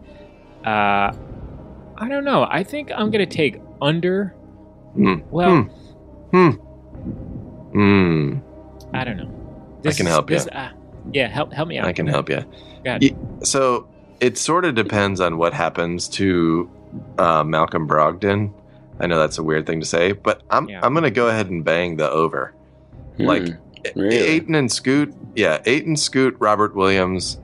Uh, 0.64 1.12
I 2.00 2.08
don't 2.10 2.24
know. 2.24 2.48
I 2.50 2.64
think 2.64 2.92
I'm 2.92 3.12
going 3.12 3.28
to 3.28 3.36
take 3.38 3.62
under. 3.82 4.30
Hmm. 4.96 5.16
Well, 5.30 5.64
Hmm. 6.32 6.50
Hmm. 7.72 8.38
I 8.94 9.04
don't 9.04 9.18
know. 9.18 9.82
I 9.86 9.92
can 9.92 10.06
help 10.06 10.30
you. 10.30 10.38
uh, 10.38 10.70
yeah, 11.12 11.28
help 11.28 11.54
help 11.54 11.68
me 11.68 11.78
out. 11.78 11.86
I 11.88 11.94
can 11.94 12.08
help 12.08 12.30
you. 12.30 12.42
Go 12.84 12.96
ahead. 12.96 13.16
So 13.44 13.88
it 14.20 14.38
sort 14.38 14.66
of 14.66 14.76
depends 14.76 15.20
on 15.22 15.38
what 15.38 15.54
happens 15.54 16.08
to 16.10 16.70
uh, 17.18 17.44
Malcolm 17.44 17.88
Brogdon. 17.88 18.54
I 19.00 19.08
know 19.08 19.18
that's 19.20 19.38
a 19.38 19.44
weird 19.44 19.66
thing 19.66 19.80
to 19.80 19.86
say, 19.86 20.12
but 20.12 20.42
I'm 20.50 20.68
Yeah. 20.68 20.82
I'm 20.84 20.94
going 20.94 21.04
to 21.04 21.12
go 21.12 21.28
ahead 21.28 21.50
and 21.50 21.64
bang 21.64 21.98
the 21.98 22.10
over. 22.10 22.54
Like 23.18 23.48
Hmm, 23.48 24.00
really? 24.00 24.18
Ayton 24.18 24.56
and 24.56 24.72
Scoot, 24.72 25.14
yeah, 25.36 25.62
Ayton, 25.66 25.96
Scoot, 25.96 26.36
Robert 26.40 26.76
Williams. 26.76 27.40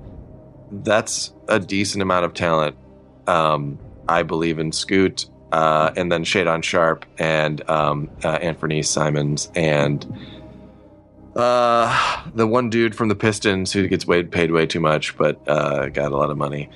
That's 0.71 1.33
a 1.47 1.59
decent 1.59 2.01
amount 2.01 2.25
of 2.25 2.33
talent. 2.33 2.75
Um, 3.27 3.79
I 4.07 4.23
believe 4.23 4.59
in 4.59 4.71
Scoot, 4.71 5.27
uh, 5.51 5.91
and 5.95 6.11
then 6.11 6.23
Shaedon 6.23 6.63
Sharpe 6.63 7.05
and 7.17 7.67
um, 7.69 8.09
uh, 8.23 8.29
Anthony 8.29 8.81
Simons 8.83 9.51
and 9.55 10.05
uh, 11.35 12.23
the 12.33 12.47
one 12.47 12.69
dude 12.69 12.95
from 12.95 13.09
the 13.09 13.15
Pistons 13.15 13.73
who 13.73 13.87
gets 13.87 14.07
way, 14.07 14.23
paid 14.23 14.51
way 14.51 14.65
too 14.65 14.79
much, 14.79 15.17
but 15.17 15.41
uh, 15.47 15.89
got 15.89 16.11
a 16.11 16.17
lot 16.17 16.29
of 16.29 16.37
money. 16.37 16.69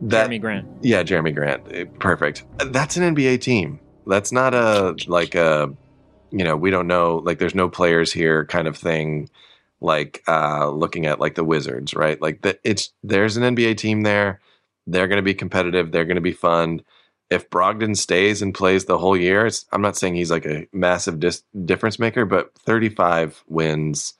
That, 0.00 0.30
Jerami 0.30 0.40
Grant. 0.40 0.68
yeah, 0.82 1.02
Jerami 1.02 1.34
Grant. 1.34 1.62
Eh, 1.72 1.84
Perfect. 1.98 2.44
That's 2.58 2.96
an 2.96 3.14
NBA 3.14 3.40
team. 3.40 3.80
That's 4.06 4.32
not 4.32 4.54
a 4.54 4.96
like 5.06 5.34
a 5.34 5.74
you 6.30 6.44
know, 6.44 6.56
we 6.56 6.70
don't 6.70 6.86
know 6.86 7.16
like 7.16 7.38
there's 7.38 7.54
no 7.54 7.68
players 7.68 8.12
here 8.12 8.44
kind 8.46 8.68
of 8.68 8.76
thing 8.76 9.28
like 9.80 10.22
uh 10.26 10.68
looking 10.70 11.06
at 11.06 11.20
like 11.20 11.34
the 11.34 11.44
Wizards, 11.44 11.94
right? 11.94 12.20
Like 12.20 12.42
the, 12.42 12.58
it's 12.64 12.92
there's 13.02 13.36
an 13.36 13.54
NBA 13.54 13.76
team 13.76 14.02
there. 14.02 14.40
They're 14.90 15.08
going 15.08 15.18
to 15.18 15.22
be 15.22 15.34
competitive, 15.34 15.92
they're 15.92 16.04
going 16.04 16.16
to 16.16 16.20
be 16.20 16.32
fun. 16.32 16.82
If 17.30 17.50
Brogdon 17.50 17.94
stays 17.94 18.40
and 18.40 18.54
plays 18.54 18.86
the 18.86 18.96
whole 18.96 19.16
year, 19.16 19.44
it's, 19.46 19.66
I'm 19.70 19.82
not 19.82 19.96
saying 19.96 20.14
he's 20.14 20.30
like 20.30 20.46
a 20.46 20.66
massive 20.72 21.20
dis- 21.20 21.42
difference 21.64 21.98
maker, 21.98 22.24
but 22.24 22.52
35 22.60 23.44
wins, 23.48 24.14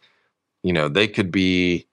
you 0.63 0.75
know, 0.75 0.89
they 0.89 1.09
could 1.09 1.33
be 1.33 1.87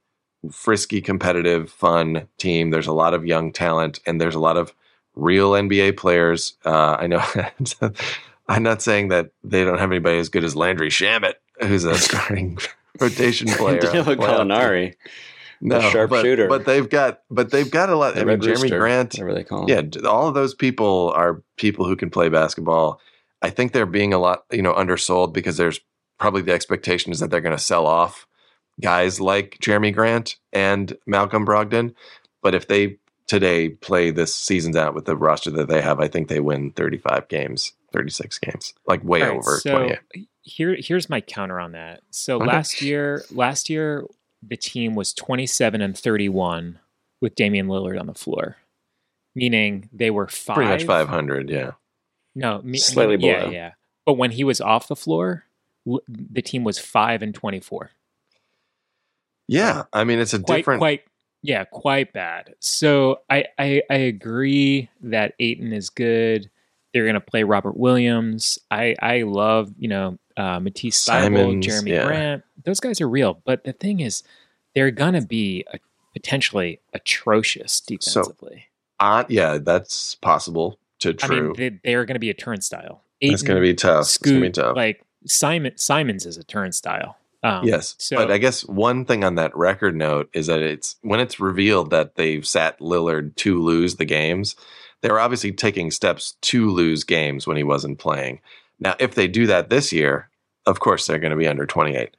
frisky, 0.52 1.02
competitive, 1.02 1.72
fun 1.72 2.28
team. 2.38 2.70
There's 2.70 2.88
a 2.88 2.94
lot 2.94 3.14
of 3.14 3.26
young 3.26 3.54
talent, 3.54 4.00
and 4.06 4.20
there's 4.20 4.36
a 4.36 4.40
lot 4.40 4.58
of 4.58 4.74
real 5.16 5.52
NBA 5.52 5.98
players. 5.98 6.58
Uh, 6.66 6.98
I 7.00 7.08
know. 7.08 7.24
I'm 8.48 8.64
not 8.64 8.82
saying 8.82 9.08
that 9.08 9.32
they 9.44 9.64
don't 9.64 9.80
have 9.80 9.92
anybody 9.92 10.20
as 10.20 10.30
good 10.30 10.44
as 10.44 10.56
Landry 10.56 10.90
Shamet, 10.90 11.36
who's 11.62 11.84
a 11.84 11.96
starting 11.98 12.60
rotation 13.00 13.48
player. 13.48 13.80
Danilo. 13.80 14.16
Gallinari, 14.16 14.96
no, 15.62 15.80
the 15.82 15.90
sharpshooter. 15.90 16.48
But, 16.48 16.60
but 16.60 16.66
they've 16.66 16.90
got, 16.90 17.22
but 17.30 17.52
they've 17.52 17.70
got 17.70 17.90
a 17.90 17.96
lot. 17.96 18.16
the 18.16 18.22
I 18.22 18.24
mean, 18.26 18.40
Jerami 18.40 18.48
Rooster, 18.64 18.80
Grant. 18.80 19.14
whatever 19.14 19.34
they 19.34 19.44
call 19.44 19.68
him. 19.68 19.92
Yeah, 19.94 20.08
all 20.10 20.28
of 20.28 20.34
those 20.34 20.54
people 20.54 21.12
are 21.16 21.44
people 21.58 21.86
who 21.86 21.96
can 21.96 22.10
play 22.10 22.30
basketball. 22.30 23.00
I 23.42 23.50
think 23.50 23.72
they're 23.72 23.86
being 23.86 24.14
a 24.14 24.18
lot, 24.20 24.44
you 24.52 24.62
know, 24.62 24.74
undersold 24.74 25.34
because 25.34 25.58
there's 25.58 25.80
probably 26.20 26.42
the 26.42 26.54
expectation 26.54 27.12
is 27.12 27.20
that 27.20 27.30
they're 27.30 27.42
going 27.42 27.56
to 27.58 27.62
sell 27.64 27.86
off 27.86 28.26
guys 28.82 29.20
like 29.22 29.58
Jerami 29.62 29.94
Grant 29.94 30.38
and 30.54 30.98
Malcolm 31.06 31.46
Brogdon. 31.46 31.94
But 32.42 32.56
if 32.56 32.68
they 32.68 32.98
today 33.28 33.70
play 33.70 34.12
this 34.12 34.36
season's 34.36 34.76
out 34.76 34.94
with 34.94 35.06
the 35.06 35.16
roster 35.16 35.52
that 35.52 35.68
they 35.68 35.82
have, 35.82 36.00
I 36.00 36.08
think 36.08 36.28
they 36.28 36.40
win 36.40 36.72
35 36.72 37.28
games, 37.28 37.74
36 37.92 38.38
games, 38.40 38.74
like 38.88 39.04
way 39.04 39.22
All 39.22 39.28
right, 39.30 39.38
over 39.38 39.58
so 39.58 39.72
28. 39.78 40.28
here 40.42 40.76
here's 40.80 41.10
my 41.10 41.22
counter 41.22 41.60
on 41.60 41.72
that. 41.74 42.02
So 42.12 42.38
Okay. 42.38 42.46
last 42.46 42.82
year, 42.82 43.24
last 43.32 43.70
year 43.70 44.06
the 44.48 44.58
team 44.58 44.96
was 44.96 45.14
27 45.14 45.82
and 45.82 45.98
31 45.98 46.80
with 47.22 47.36
Damian 47.36 47.68
Lillard 47.68 48.00
on 48.00 48.08
the 48.08 48.14
floor, 48.14 48.58
meaning 49.36 49.90
they 49.94 50.12
were 50.12 50.28
five. 50.28 50.56
Pretty 50.56 50.72
much 50.72 50.84
500, 50.86 51.50
yeah. 51.50 51.72
No, 52.36 52.62
me, 52.62 52.78
Slightly 52.78 53.18
yeah, 53.20 53.40
below. 53.42 53.52
yeah. 53.52 53.72
But 54.06 54.14
when 54.14 54.32
he 54.32 54.44
was 54.44 54.60
off 54.62 54.88
the 54.88 54.96
floor, 54.96 55.46
the 56.08 56.42
team 56.42 56.64
was 56.64 56.78
five 56.78 57.22
and 57.22 57.34
24. 57.34 57.92
Yeah, 59.48 59.84
I 59.94 60.04
mean, 60.04 60.20
it's 60.20 60.34
a 60.34 60.40
Quite, 60.40 60.58
different. 60.58 60.80
quite, 60.80 61.02
yeah, 61.44 61.66
quite 61.66 62.12
bad. 62.14 62.56
So 62.60 63.20
I, 63.30 63.46
I, 63.60 63.82
I 63.90 63.96
agree 63.96 64.90
that 65.02 65.34
Ayton 65.40 65.72
is 65.72 65.90
good. 65.90 66.50
They're 66.94 67.04
going 67.04 67.14
to 67.16 67.22
play 67.22 67.44
Robert 67.44 67.78
Williams. 67.78 68.58
I, 68.72 68.96
I 69.02 69.22
love, 69.24 69.72
you 69.78 69.88
know, 69.88 70.18
uh, 70.38 70.60
Matisse 70.60 70.98
Simons, 70.98 71.66
Jerami 71.66 71.90
yeah. 71.90 72.06
Grant. 72.06 72.44
Those 72.64 72.80
guys 72.80 73.02
are 73.02 73.10
real. 73.10 73.42
But 73.46 73.64
the 73.64 73.74
thing 73.74 74.00
is, 74.00 74.24
they're 74.74 74.92
going 74.92 75.14
to 75.14 75.26
be 75.26 75.66
a, 75.74 75.80
potentially 76.14 76.80
atrocious 76.94 77.80
defensively. 77.82 78.66
uh, 79.00 79.26
yeah, 79.30 79.58
that's 79.58 80.16
possible 80.16 80.80
to 81.00 81.14
true. 81.14 81.38
I 81.38 81.42
mean, 81.42 81.54
they, 81.58 81.80
they're 81.84 82.06
going 82.06 82.16
to 82.16 82.20
be 82.20 82.30
a 82.30 82.34
turnstile. 82.34 83.02
it's 83.20 83.42
going 83.42 83.56
to 83.56 83.62
be 83.62 83.74
tough. 83.74 84.02
It's 84.02 84.18
going 84.18 84.38
to 84.38 84.42
be 84.42 84.52
tough. 84.52 84.76
like 84.76 85.04
Simon 85.26 85.78
Simons 85.78 86.26
is 86.26 86.38
a 86.38 86.44
turnstile. 86.44 87.18
Um, 87.44 87.64
yes, 87.64 87.96
So 88.00 88.16
but 88.16 88.32
I 88.32 88.40
guess 88.40 88.66
one 88.66 89.06
thing 89.06 89.24
on 89.24 89.36
that 89.36 89.56
record 89.56 89.96
note 89.96 90.30
is 90.34 90.48
that 90.48 90.62
it's 90.62 90.96
when 91.02 91.20
it's 91.20 91.40
revealed 91.40 91.92
that 91.92 92.16
they've 92.16 92.46
sat 92.46 92.80
Lillard 92.80 93.36
to 93.36 93.62
lose 93.62 93.98
the 93.98 94.06
games, 94.06 94.56
they 95.02 95.12
were 95.12 95.20
obviously 95.20 95.52
taking 95.52 95.92
steps 95.92 96.38
to 96.42 96.72
lose 96.72 97.04
games 97.04 97.46
when 97.46 97.56
he 97.56 97.64
wasn't 97.64 98.00
playing. 98.00 98.42
Now, 98.80 98.96
if 99.00 99.16
they 99.16 99.28
do 99.28 99.48
that 99.48 99.70
this 99.70 99.92
year, 99.94 100.30
of 100.66 100.80
course 100.80 101.08
they're 101.08 101.20
going 101.20 101.32
to 101.32 101.38
be 101.38 101.48
under 101.48 101.66
28. 101.66 102.16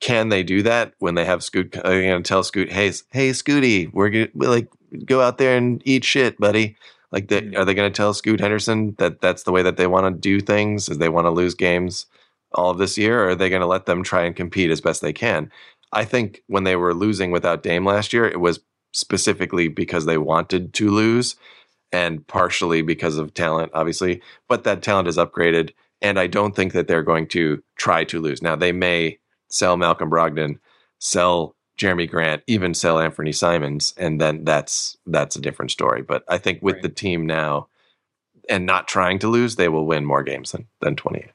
Can 0.00 0.30
they 0.30 0.42
do 0.42 0.62
that 0.62 0.94
when 0.98 1.14
they 1.14 1.24
have 1.24 1.42
Scoot? 1.42 1.76
Are 1.76 1.82
they 1.90 2.06
going 2.06 2.22
to 2.22 2.28
tell 2.28 2.42
Scoot, 2.42 2.72
"Hey, 2.72 2.92
hey, 3.10 3.30
Scooty, 3.30 3.92
we're 3.92 4.08
going 4.10 4.28
to 4.28 4.50
like 4.50 4.68
go 5.04 5.20
out 5.20 5.38
there 5.38 5.56
and 5.56 5.82
eat 5.84 6.04
shit, 6.04 6.38
buddy"? 6.38 6.76
Like, 7.12 7.28
they, 7.28 7.42
Mm. 7.42 7.58
are 7.58 7.64
they 7.64 7.74
going 7.74 7.90
to 7.92 7.96
tell 7.96 8.14
Scoot 8.14 8.40
Henderson 8.40 8.94
that 8.98 9.20
that's 9.20 9.42
the 9.42 9.52
way 9.52 9.62
that 9.62 9.76
they 9.76 9.86
want 9.86 10.06
to 10.14 10.18
do 10.20 10.40
things? 10.40 10.88
Is 10.88 10.98
they 10.98 11.08
want 11.08 11.26
to 11.26 11.30
lose 11.30 11.54
games 11.54 12.06
all 12.52 12.70
of 12.70 12.78
this 12.78 12.96
year, 12.96 13.24
or 13.24 13.28
are 13.30 13.34
they 13.34 13.50
going 13.50 13.60
to 13.60 13.66
let 13.66 13.86
them 13.86 14.02
try 14.02 14.22
and 14.24 14.34
compete 14.34 14.70
as 14.70 14.80
best 14.80 15.02
they 15.02 15.12
can? 15.12 15.50
I 15.92 16.04
think 16.04 16.42
when 16.46 16.64
they 16.64 16.76
were 16.76 16.94
losing 16.94 17.30
without 17.30 17.62
Dame 17.62 17.84
last 17.84 18.12
year, 18.12 18.26
it 18.26 18.40
was 18.40 18.60
specifically 18.92 19.68
because 19.68 20.06
they 20.06 20.18
wanted 20.18 20.72
to 20.74 20.90
lose 20.90 21.36
and 21.92 22.26
partially 22.26 22.82
because 22.82 23.18
of 23.18 23.34
talent, 23.34 23.70
obviously. 23.74 24.22
But 24.48 24.64
that 24.64 24.82
talent 24.82 25.08
is 25.08 25.16
upgraded, 25.16 25.70
and 26.00 26.18
I 26.18 26.26
don't 26.26 26.54
think 26.54 26.72
that 26.72 26.88
they're 26.88 27.02
going 27.02 27.26
to 27.28 27.62
try 27.76 28.04
to 28.04 28.20
lose. 28.20 28.42
Now, 28.42 28.56
they 28.56 28.72
may 28.72 29.18
sell 29.48 29.76
Malcolm 29.76 30.10
Brogdon, 30.10 30.58
sell 30.98 31.56
Jerami 31.78 32.08
Grant, 32.08 32.42
even 32.46 32.74
sell 32.74 32.98
Anthony 32.98 33.32
Simons, 33.32 33.94
and 33.96 34.20
then 34.20 34.44
that's 34.44 34.96
that's 35.06 35.36
a 35.36 35.40
different 35.40 35.70
story. 35.70 36.02
But 36.02 36.24
I 36.28 36.38
think 36.38 36.60
with 36.62 36.74
Right. 36.76 36.82
the 36.82 36.88
team 36.90 37.26
now 37.26 37.68
and 38.48 38.66
not 38.66 38.86
trying 38.88 39.18
to 39.20 39.28
lose, 39.28 39.56
they 39.56 39.68
will 39.68 39.86
win 39.86 40.04
more 40.04 40.22
games 40.22 40.52
than 40.52 40.66
than 40.80 40.96
28. 40.96 41.30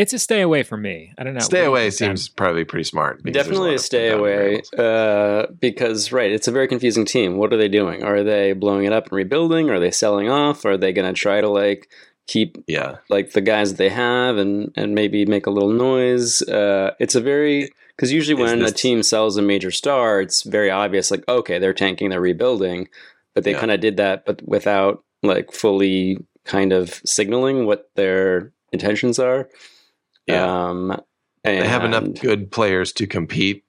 It's 0.00 0.12
a 0.12 0.18
stay 0.18 0.40
away 0.40 0.62
from 0.62 0.82
me. 0.82 1.12
I 1.18 1.24
don't 1.24 1.34
know. 1.34 1.40
Stay 1.40 1.58
What 1.58 1.60
do 1.60 1.64
you 1.64 1.68
away 1.70 1.90
think, 1.90 1.98
Dan? 1.98 2.16
seems 2.16 2.28
probably 2.28 2.64
pretty 2.64 2.84
smart. 2.84 3.22
Definitely 3.22 3.70
lot 3.70 3.74
a 3.76 3.78
stay 3.78 4.08
away 4.10 4.62
uh, 4.78 5.46
because, 5.60 6.10
right, 6.12 6.30
it's 6.32 6.48
a 6.48 6.52
very 6.52 6.66
confusing 6.68 7.04
team. 7.04 7.36
What 7.36 7.52
are 7.52 7.56
they 7.56 7.68
doing? 7.68 8.02
Are 8.02 8.22
they 8.22 8.52
blowing 8.54 8.86
it 8.86 8.92
up 8.92 9.04
and 9.04 9.12
rebuilding? 9.12 9.70
Are 9.70 9.78
they 9.80 9.90
selling 9.90 10.28
off? 10.28 10.64
Are 10.64 10.76
they 10.76 10.92
going 10.92 11.12
to 11.12 11.18
try 11.18 11.40
to 11.40 11.48
like 11.48 11.90
keep 12.26 12.56
Yeah, 12.66 12.98
like 13.08 13.32
the 13.32 13.40
guys 13.40 13.70
that 13.70 13.78
they 13.78 13.88
have 13.90 14.36
and 14.38 14.72
and 14.76 14.94
maybe 14.94 15.26
make 15.26 15.46
a 15.46 15.50
little 15.50 15.72
noise? 15.72 16.42
Uh, 16.42 16.92
it's 16.98 17.14
a 17.14 17.20
very 17.20 17.70
because 17.96 18.12
usually 18.12 18.40
Is 18.42 18.50
when 18.50 18.62
a 18.62 18.70
team 18.72 19.02
sells 19.02 19.36
a 19.36 19.42
major 19.42 19.70
star, 19.70 20.20
it's 20.22 20.42
very 20.44 20.70
obvious. 20.70 21.10
Like, 21.10 21.24
okay, 21.28 21.58
they're 21.58 21.74
tanking, 21.74 22.08
they're 22.10 22.20
rebuilding, 22.20 22.88
but 23.34 23.44
they 23.44 23.52
Yeah. 23.52 23.60
kind 23.60 23.72
of 23.72 23.80
did 23.80 23.98
that, 23.98 24.24
but 24.24 24.40
without 24.48 25.04
like 25.22 25.52
fully 25.52 26.16
kind 26.46 26.72
of 26.72 27.02
signaling 27.04 27.66
what 27.66 27.90
their 27.96 28.52
intentions 28.72 29.18
are. 29.18 29.48
Yeah. 30.30 30.68
Um, 30.68 31.00
they 31.44 31.66
have 31.66 31.84
enough 31.84 32.04
good 32.20 32.50
players 32.50 32.92
to 32.94 33.06
compete. 33.06 33.64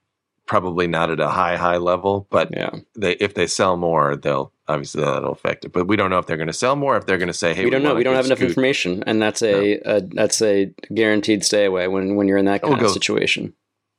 Probably 0.47 0.87
not 0.87 1.09
at 1.09 1.19
a 1.21 1.29
high 1.29 1.55
high 1.55 1.77
level, 1.77 2.27
but 2.29 2.49
Yeah. 2.51 2.71
they 2.95 3.13
if 3.13 3.35
they 3.35 3.47
sell 3.47 3.77
more, 3.77 4.17
they'll 4.17 4.51
obviously 4.67 5.01
that'll 5.03 5.31
affect 5.31 5.63
it. 5.63 5.71
But 5.71 5.87
we 5.87 5.95
don't 5.95 6.09
know 6.09 6.17
if 6.17 6.25
they're 6.25 6.35
going 6.35 6.47
to 6.47 6.53
sell 6.53 6.75
more. 6.75 6.97
If 6.97 7.05
they're 7.05 7.17
going 7.19 7.27
to 7.27 7.33
say, 7.33 7.53
"Hey, 7.53 7.63
we 7.63 7.69
don't 7.71 7.83
know. 7.83 7.95
We 7.95 8.03
don't 8.03 8.13
give 8.13 8.17
have 8.17 8.25
enough 8.25 8.41
information, 8.41 9.03
and 9.07 9.21
that's 9.21 9.41
a, 9.41 9.75
a 9.85 10.01
that's 10.01 10.41
a 10.41 10.73
guaranteed 10.93 11.45
stay 11.45 11.63
away 11.65 11.87
when 11.87 12.15
when 12.15 12.27
you're 12.27 12.37
in 12.37 12.45
that 12.45 12.61
kind 12.61 12.73
We'll 12.73 12.81
of 12.81 12.87
go- 12.87 12.93
situation. 12.93 13.53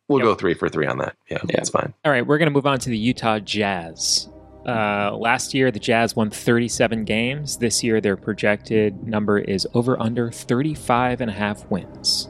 We'll 0.08 0.18
Yep. 0.18 0.26
go 0.26 0.34
three 0.34 0.52
for 0.54 0.68
three 0.68 0.86
on 0.86 0.98
that. 0.98 1.16
Yeah, 1.30 1.38
Yeah. 1.48 1.56
that's 1.56 1.70
fine. 1.70 1.94
All 2.04 2.12
right, 2.12 2.26
we're 2.26 2.36
going 2.36 2.48
to 2.48 2.52
move 2.52 2.66
on 2.66 2.78
to 2.80 2.90
the 2.90 2.98
Utah 2.98 3.38
Jazz. 3.38 4.28
Uh, 4.66 5.16
last 5.16 5.54
year, 5.54 5.70
the 5.70 5.78
Jazz 5.78 6.14
won 6.14 6.28
37 6.28 7.04
games. 7.04 7.56
This 7.58 7.82
year, 7.82 8.00
their 8.00 8.16
projected 8.16 9.04
number 9.06 9.38
is 9.38 9.66
over 9.74 9.98
under 10.02 10.30
35 10.30 11.20
and 11.22 11.30
a 11.30 11.34
half 11.34 11.64
wins. 11.70 12.28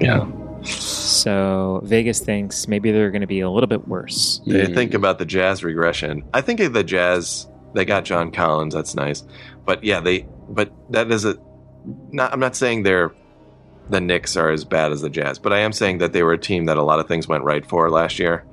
Yeah, 0.00 0.26
So 0.64 1.80
Vegas 1.84 2.20
thinks 2.20 2.68
maybe 2.68 2.90
they're 2.92 3.10
going 3.10 3.20
to 3.20 3.26
be 3.26 3.40
a 3.40 3.50
little 3.50 3.66
bit 3.68 3.86
worse. 3.88 4.40
they 4.46 4.66
Hmm. 4.66 4.74
think 4.74 4.94
about 4.94 5.18
the 5.18 5.24
Jazz 5.24 5.62
regression. 5.64 6.24
I 6.34 6.40
think 6.40 6.60
the 6.72 6.84
Jazz 6.84 7.48
they 7.74 7.84
got 7.84 8.04
John 8.04 8.30
Collins. 8.30 8.74
That's 8.74 8.94
nice. 8.94 9.22
But 9.64 9.84
yeah, 9.84 10.00
they 10.00 10.26
but 10.48 10.72
that 10.90 11.10
is 11.10 11.24
a 11.24 11.36
not. 12.10 12.32
I'm 12.32 12.40
not 12.40 12.56
saying 12.56 12.82
they're 12.84 13.12
the 13.90 14.00
Knicks 14.00 14.36
are 14.36 14.50
as 14.50 14.64
bad 14.64 14.92
as 14.92 15.02
the 15.02 15.10
Jazz, 15.10 15.38
but 15.38 15.52
I 15.52 15.58
am 15.60 15.72
saying 15.72 15.98
that 15.98 16.12
they 16.12 16.22
were 16.22 16.32
a 16.32 16.38
team 16.38 16.64
that 16.64 16.76
a 16.78 16.82
lot 16.82 16.98
of 17.00 17.06
things 17.06 17.28
went 17.28 17.44
right 17.44 17.64
for 17.64 17.90
last 17.90 18.18
year. 18.18 18.44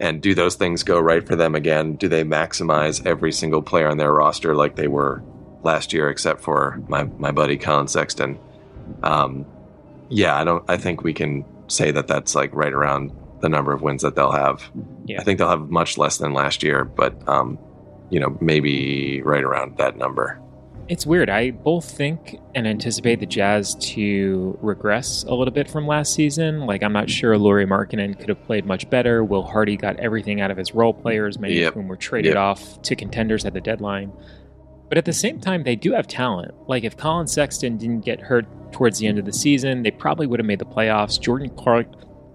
And 0.00 0.22
do 0.22 0.32
those 0.34 0.54
things 0.54 0.84
go 0.84 1.00
right 1.00 1.26
for 1.26 1.34
them 1.34 1.56
again? 1.56 1.94
Do 1.96 2.06
they 2.08 2.22
maximize 2.22 3.04
every 3.04 3.32
single 3.32 3.62
player 3.62 3.88
on 3.88 3.96
their 3.98 4.12
roster 4.12 4.54
like 4.54 4.76
they 4.76 4.86
were 4.86 5.22
last 5.64 5.92
year, 5.92 6.08
except 6.08 6.40
for 6.40 6.80
my 6.88 7.02
my 7.18 7.32
buddy 7.32 7.56
Collin 7.56 7.88
Sexton? 7.88 8.38
Um, 9.02 9.44
yeah, 10.08 10.36
I 10.36 10.44
don't. 10.44 10.64
I 10.68 10.76
think 10.76 11.02
we 11.02 11.12
can 11.14 11.44
say 11.68 11.90
that 11.90 12.06
that's 12.06 12.34
like 12.34 12.54
right 12.54 12.72
around 12.72 13.12
the 13.40 13.48
number 13.48 13.72
of 13.72 13.82
wins 13.82 14.02
that 14.02 14.14
they'll 14.16 14.32
have. 14.32 14.62
Yeah. 15.06 15.20
I 15.20 15.24
think 15.24 15.38
they'll 15.38 15.48
have 15.48 15.70
much 15.70 15.96
less 15.98 16.18
than 16.18 16.32
last 16.32 16.62
year, 16.62 16.84
but 16.84 17.28
um, 17.28 17.58
you 18.10 18.18
know, 18.20 18.36
maybe 18.40 19.22
right 19.22 19.44
around 19.44 19.76
that 19.78 19.96
number. 19.96 20.40
It's 20.88 21.04
weird. 21.04 21.28
I 21.28 21.50
both 21.50 21.84
think 21.84 22.40
and 22.54 22.66
anticipate 22.66 23.20
the 23.20 23.26
Jazz 23.26 23.74
to 23.92 24.58
regress 24.62 25.22
a 25.24 25.34
little 25.34 25.52
bit 25.52 25.68
from 25.70 25.86
last 25.86 26.14
season. 26.14 26.60
Like, 26.60 26.82
I'm 26.82 26.94
not 26.94 27.10
sure 27.10 27.36
Lauri 27.36 27.66
Markkanen 27.66 28.18
could 28.18 28.30
have 28.30 28.42
played 28.44 28.64
much 28.64 28.88
better. 28.88 29.22
Will 29.22 29.42
Hardy 29.42 29.76
got 29.76 29.96
everything 30.00 30.40
out 30.40 30.50
of 30.50 30.56
his 30.56 30.72
role 30.74 30.94
players, 30.94 31.38
many 31.38 31.56
Yep. 31.60 31.68
of 31.68 31.74
whom 31.74 31.88
were 31.88 31.96
traded 31.96 32.30
Yep. 32.32 32.36
off 32.38 32.82
to 32.82 32.96
contenders 32.96 33.44
at 33.44 33.52
the 33.52 33.60
deadline. 33.60 34.12
But 34.88 34.98
at 34.98 35.04
the 35.04 35.12
same 35.12 35.40
time, 35.40 35.64
they 35.64 35.76
do 35.76 35.92
have 35.92 36.06
talent. 36.06 36.54
Like, 36.68 36.84
if 36.84 36.96
Collin 36.96 37.26
Sexton 37.26 37.76
didn't 37.76 38.04
get 38.04 38.20
hurt 38.20 38.46
towards 38.72 38.98
the 38.98 39.06
end 39.06 39.18
of 39.18 39.24
the 39.24 39.32
season, 39.32 39.82
they 39.82 39.90
probably 39.90 40.26
would 40.26 40.40
have 40.40 40.46
made 40.46 40.58
the 40.58 40.64
playoffs. 40.64 41.20
Jordan 41.20 41.50
Clark, 41.50 41.86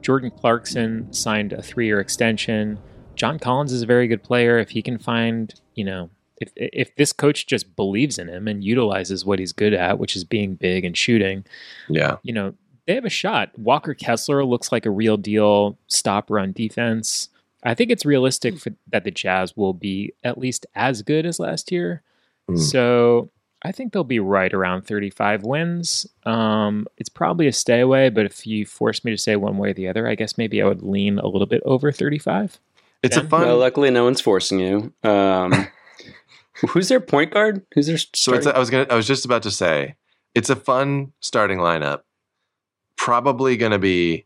Jordan 0.01 0.31
Clarkson 0.31 1.11
signed 1.11 1.53
a 1.53 1.61
three-year 1.61 1.99
extension. 1.99 2.79
John 3.15 3.39
Collins 3.39 3.71
is 3.71 3.81
a 3.81 3.87
very 3.87 4.07
good 4.07 4.23
player. 4.23 4.59
If 4.59 4.71
he 4.71 4.81
can 4.81 4.97
find, 4.97 5.53
you 5.75 5.83
know, 5.83 6.09
if 6.41 6.51
if 6.55 6.95
this 6.95 7.13
coach 7.13 7.47
just 7.47 7.75
believes 7.75 8.17
in 8.17 8.27
him 8.27 8.47
and 8.47 8.63
utilizes 8.63 9.25
what 9.25 9.39
he's 9.39 9.53
good 9.53 9.73
at, 9.73 9.99
which 9.99 10.15
is 10.15 10.23
being 10.23 10.55
big 10.55 10.83
and 10.83 10.97
shooting, 10.97 11.45
Yeah, 11.87 12.17
you 12.23 12.33
know, 12.33 12.55
they 12.85 12.95
have 12.95 13.05
a 13.05 13.09
shot. 13.09 13.57
Walker 13.57 13.93
Kessler 13.93 14.43
looks 14.43 14.71
like 14.71 14.85
a 14.85 14.91
real 14.91 15.15
deal 15.15 15.77
stop 15.87 16.29
run 16.29 16.51
defense. 16.51 17.29
I 17.63 17.75
think 17.75 17.91
it's 17.91 18.05
realistic 18.05 18.59
for, 18.59 18.73
that 18.91 19.05
the 19.05 19.11
Jazz 19.11 19.55
will 19.55 19.73
be 19.73 20.13
at 20.23 20.37
least 20.37 20.65
as 20.75 21.01
good 21.01 21.25
as 21.25 21.39
last 21.39 21.71
year. 21.71 22.01
Mm. 22.49 22.59
So 22.59 23.29
I 23.63 23.71
think 23.71 23.93
they'll 23.93 24.03
be 24.03 24.19
right 24.19 24.53
around 24.53 24.83
35 24.83 25.43
wins. 25.43 26.05
Um, 26.25 26.85
it's 26.97 27.09
probably 27.09 27.47
a 27.47 27.53
stay 27.53 27.79
away, 27.79 28.09
but 28.09 28.25
if 28.25 28.45
you 28.45 28.65
force 28.65 29.05
me 29.05 29.11
to 29.11 29.17
say 29.17 29.35
one 29.37 29.57
way 29.57 29.69
or 29.69 29.73
the 29.73 29.87
other, 29.87 30.07
I 30.07 30.15
guess 30.15 30.37
maybe 30.37 30.61
I 30.61 30.65
would 30.65 30.83
lean 30.83 31.17
a 31.19 31.27
little 31.27 31.47
bit 31.47 31.61
over 31.65 31.91
35. 31.91 32.59
it's 33.03 33.15
a 33.15 33.23
fun. 33.23 33.41
Well, 33.41 33.57
luckily, 33.57 33.89
no 33.89 34.03
one's 34.03 34.21
forcing 34.21 34.59
you. 34.59 34.93
Um, 35.03 35.67
who's 36.69 36.89
their 36.89 36.99
point 36.99 37.33
guard? 37.33 37.65
Who's 37.73 37.87
their 37.87 37.97
So 37.97 38.33
it's 38.33 38.45
a, 38.45 38.55
I 38.55 38.59
was 38.59 38.69
gonna 38.69 38.87
I 38.89 38.95
was 38.95 39.07
just 39.07 39.25
about 39.25 39.43
to 39.43 39.51
say 39.51 39.95
it's 40.35 40.49
a 40.49 40.55
fun 40.55 41.13
starting 41.21 41.59
lineup. 41.59 42.01
Probably 42.97 43.55
gonna 43.57 43.79
be 43.79 44.25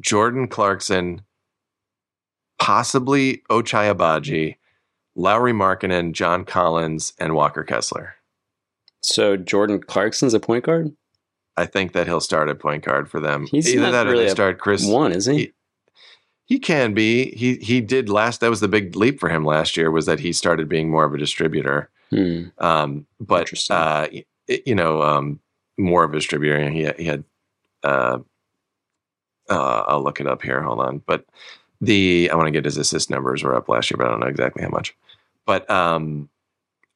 Jordan 0.00 0.46
Clarkson, 0.46 1.22
possibly 2.60 3.42
Ochai 3.50 3.92
Agbaji, 3.92 4.56
Lauri 5.18 5.52
Markkanen, 5.52 6.12
John 6.12 6.44
Collins, 6.44 7.12
and 7.18 7.34
Walker 7.34 7.64
Kessler. 7.64 8.14
so 9.02 9.36
Jordan 9.36 9.80
Clarkson's 9.80 10.32
a 10.34 10.40
point 10.40 10.64
guard. 10.64 10.94
I 11.56 11.66
think 11.66 11.92
that 11.92 12.06
he'll 12.06 12.20
start 12.20 12.48
at 12.48 12.60
point 12.60 12.84
guard 12.84 13.10
for 13.10 13.18
them. 13.18 13.46
He's 13.50 13.68
Either 13.68 13.80
not 13.82 13.90
that 13.90 14.06
or 14.06 14.10
really 14.10 14.24
they 14.24 14.30
a 14.30 14.32
start 14.32 14.58
Chris. 14.60 14.86
One, 14.86 15.10
isn't 15.12 15.34
he? 15.34 15.40
he- 15.40 15.52
He 16.46 16.58
can 16.58 16.94
be. 16.94 17.34
He 17.36 17.56
he 17.56 17.80
did 17.80 18.08
last. 18.08 18.40
That 18.40 18.48
was 18.50 18.60
the 18.60 18.68
big 18.68 18.94
leap 18.96 19.18
for 19.20 19.28
him 19.28 19.44
last 19.44 19.76
year. 19.76 19.90
Was 19.90 20.06
that 20.06 20.20
he 20.20 20.32
started 20.32 20.68
being 20.68 20.88
more 20.88 21.04
of 21.04 21.12
a 21.12 21.18
distributor. 21.18 21.90
Hmm. 22.10 22.44
Um, 22.58 23.06
but 23.20 23.52
uh, 23.70 24.06
you 24.46 24.74
know, 24.74 25.02
um, 25.02 25.40
more 25.76 26.04
of 26.04 26.12
a 26.12 26.16
distributor. 26.16 26.70
He 26.70 26.88
he 26.96 27.04
had. 27.04 27.24
Uh, 27.82 28.18
uh, 29.50 29.84
I'll 29.88 30.02
look 30.02 30.20
it 30.20 30.26
up 30.26 30.42
here. 30.42 30.62
Hold 30.62 30.80
on. 30.80 31.02
But 31.06 31.24
the 31.80 32.30
I 32.32 32.36
want 32.36 32.46
to 32.46 32.50
get 32.52 32.64
his 32.64 32.76
assist 32.78 33.10
numbers 33.10 33.42
were 33.42 33.54
up 33.56 33.68
last 33.68 33.90
year, 33.90 33.96
but 33.98 34.06
I 34.06 34.10
don't 34.10 34.20
know 34.20 34.26
exactly 34.26 34.62
how 34.62 34.68
much. 34.70 34.94
But 35.48 35.68
um, 35.70 36.28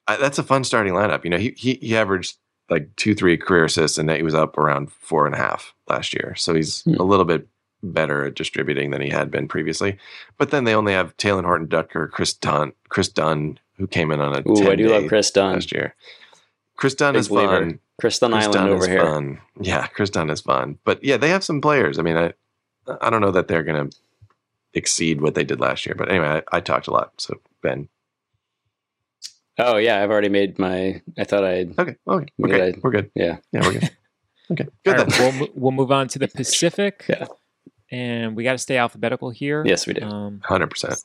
I, 0.07 0.17
that's 0.17 0.39
a 0.39 0.43
fun 0.43 0.63
starting 0.65 0.93
lineup. 0.93 1.25
You 1.25 1.31
know, 1.31 1.39
he 1.39 1.55
he 1.57 1.75
he 1.81 1.97
averaged 1.97 2.37
like 2.69 2.95
two 2.97 3.15
three 3.15 3.39
career 3.39 3.65
assists, 3.65 3.97
and 3.97 4.11
he 4.11 4.23
was 4.23 4.35
up 4.35 4.59
around 4.59 4.93
four 4.93 5.25
and 5.25 5.35
a 5.35 5.39
half 5.39 5.73
last 5.89 6.13
year. 6.13 6.35
So 6.37 6.53
he's 6.55 6.83
Hmm. 6.83 6.97
a 7.01 7.03
little 7.03 7.25
bit 7.25 7.49
better 7.83 8.27
at 8.27 8.35
distributing 8.35 8.91
than 8.91 9.01
he 9.01 9.09
had 9.09 9.31
been 9.31 9.49
previously. 9.49 9.97
But 10.39 10.51
then 10.51 10.65
they 10.65 10.75
only 10.75 10.93
have 10.93 11.17
Taylor 11.17 11.43
Horton 11.43 11.67
Ducker, 11.67 12.09
Kris 12.09 12.35
Dunn, 12.35 12.73
Kris 12.91 13.09
Dunn, 13.09 13.59
who 13.79 13.87
came 13.87 14.11
in 14.13 14.21
on 14.21 14.35
a 14.37 14.49
Ooh, 14.49 14.71
I 14.71 14.77
do 14.77 14.89
love 14.89 15.09
Kris 15.09 15.31
Dunn. 15.31 15.55
last 15.55 15.73
year. 15.73 15.95
Kris 16.77 16.95
Dunn 16.95 17.15
Big 17.15 17.21
is 17.21 17.29
believer. 17.29 17.59
fun. 17.59 17.79
Kris 18.01 18.19
Dunn 18.19 18.33
Chris 18.33 18.45
Island 18.45 18.55
Dunn 18.61 18.69
over 18.69 18.83
is 18.85 18.87
here. 18.87 19.01
fun. 19.03 19.41
Yeah, 19.61 19.87
Kris 19.87 20.11
Dunn 20.11 20.29
is 20.31 20.43
fun. 20.43 20.79
But 20.85 21.03
yeah, 21.03 21.17
they 21.17 21.31
have 21.31 21.43
some 21.43 21.61
players. 21.61 21.99
I 21.99 22.03
mean, 22.03 22.17
I 22.17 22.33
I 23.01 23.09
don't 23.11 23.21
know 23.23 23.31
that 23.33 23.49
they're 23.49 23.63
going 23.65 23.89
to 23.91 23.97
exceed 24.75 25.21
what 25.21 25.35
they 25.35 25.45
did 25.45 25.59
last 25.61 25.85
year. 25.87 25.95
But 25.95 26.11
anyway, 26.11 26.43
I, 26.53 26.57
I 26.57 26.61
talked 26.61 26.87
a 26.87 26.91
lot. 26.93 27.13
So 27.19 27.41
Ben, 27.63 27.89
Oh 29.59 29.77
yeah, 29.77 30.03
I've 30.03 30.11
already 30.11 30.29
made 30.31 30.59
my. 30.59 31.03
I 31.19 31.25
thought 31.25 31.45
I'd. 31.45 31.79
okay, 31.79 31.97
okay, 32.07 32.27
What 32.37 32.51
okay, 32.51 32.59
did 32.67 32.77
I- 32.77 32.79
we're 32.83 32.91
good. 32.91 33.11
Yeah. 33.15 33.39
Yeah, 33.53 33.61
we're 33.67 33.73
good. 33.73 33.91
Okay, 34.51 34.67
good 34.85 34.99
All 34.99 35.05
right, 35.05 35.09
then. 35.17 35.39
we'll, 35.39 35.49
we'll 35.55 35.73
move 35.73 35.91
on 35.93 36.09
to 36.09 36.19
the 36.19 36.29
Pacific. 36.35 37.05
Yeah. 37.09 37.27
And 37.91 38.37
we 38.37 38.45
got 38.45 38.53
to 38.53 38.59
stay 38.59 38.77
alphabetical 38.77 39.31
here. 39.31 39.63
Yes, 39.65 39.87
we 39.87 39.95
do. 39.95 40.05
Um, 40.05 40.41
Hundred 40.45 40.69
percent. 40.69 40.97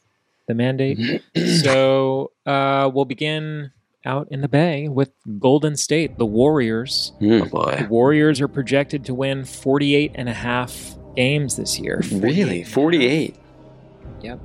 the 0.48 0.54
mandate. 0.54 1.22
so 1.62 2.32
uh, 2.46 2.90
we'll 2.94 3.06
begin 3.06 3.72
out 4.06 4.28
in 4.32 4.42
the 4.42 4.48
Bay 4.50 4.88
with 4.90 5.12
Golden 5.40 5.76
State, 5.78 6.18
the 6.18 6.26
Warriors. 6.26 7.14
Hmm. 7.20 7.32
Oh 7.32 7.40
The 7.44 7.46
boy. 7.50 7.88
Warriors 7.90 8.42
are 8.42 8.48
projected 8.48 9.06
to 9.06 9.14
win 9.14 9.46
48 9.46 10.12
and 10.16 10.28
a 10.28 10.34
half 10.34 10.96
games 11.16 11.56
this 11.58 11.80
year. 11.80 12.02
Really, 12.12 12.64
48. 12.64 13.36
Yep. 14.24 14.40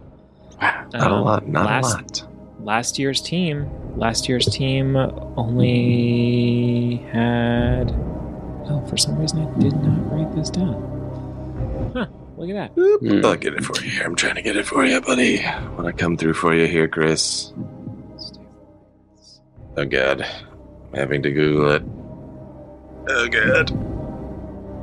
Wow. 0.60 0.88
Not 0.92 1.10
a 1.10 1.14
Um, 1.14 1.24
lot. 1.24 1.48
Not 1.48 1.66
last, 1.66 2.20
a 2.20 2.24
lot. 2.24 2.31
Last 2.62 2.96
year's 2.98 3.20
team, 3.20 3.68
last 3.98 4.28
year's 4.28 4.46
team 4.46 4.94
only 5.36 6.98
had. 7.12 7.90
Oh, 8.70 8.84
for 8.88 8.96
some 8.96 9.18
reason 9.18 9.40
I 9.40 9.58
did 9.58 9.74
not 9.82 10.12
write 10.12 10.32
this 10.36 10.48
down. 10.48 11.90
Huh? 11.92 12.06
Look 12.36 12.50
at 12.50 12.54
that. 12.54 12.80
Hmm. 13.00 13.26
I'll 13.26 13.34
get 13.34 13.54
it 13.54 13.64
for 13.64 13.82
you 13.82 13.90
here. 13.90 14.04
I'm 14.04 14.14
trying 14.14 14.36
to 14.36 14.42
get 14.42 14.56
it 14.56 14.64
for 14.64 14.84
you, 14.84 15.00
buddy. 15.00 15.42
Want 15.76 15.86
to 15.86 15.92
come 15.92 16.16
through 16.16 16.34
for 16.34 16.54
you 16.54 16.68
here, 16.68 16.86
Chris? 16.86 17.52
Oh 19.76 19.84
God, 19.84 20.22
I'm 20.22 20.94
having 20.94 21.22
to 21.24 21.32
Google 21.32 21.72
it. 21.72 21.82
Oh 23.08 23.26
God. 23.26 23.72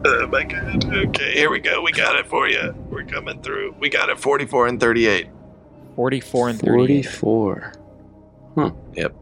Oh 0.06 0.28
my 0.28 0.44
God. 0.44 0.94
Okay, 0.94 1.32
here 1.32 1.50
we 1.50 1.60
go. 1.60 1.82
We 1.82 1.94
got 1.94 2.18
it 2.18 2.28
for 2.28 2.50
you. 2.50 2.76
We're 2.90 3.06
coming 3.06 3.42
through. 3.42 3.76
We 3.80 3.90
got 3.90 4.10
it. 4.10 4.20
44 4.20 4.68
and 4.68 4.80
38. 4.80 5.30
44 6.04 6.50
and 6.50 6.60
38. 6.62 7.06
Forty-four. 7.06 7.74
Yep. 8.96 9.16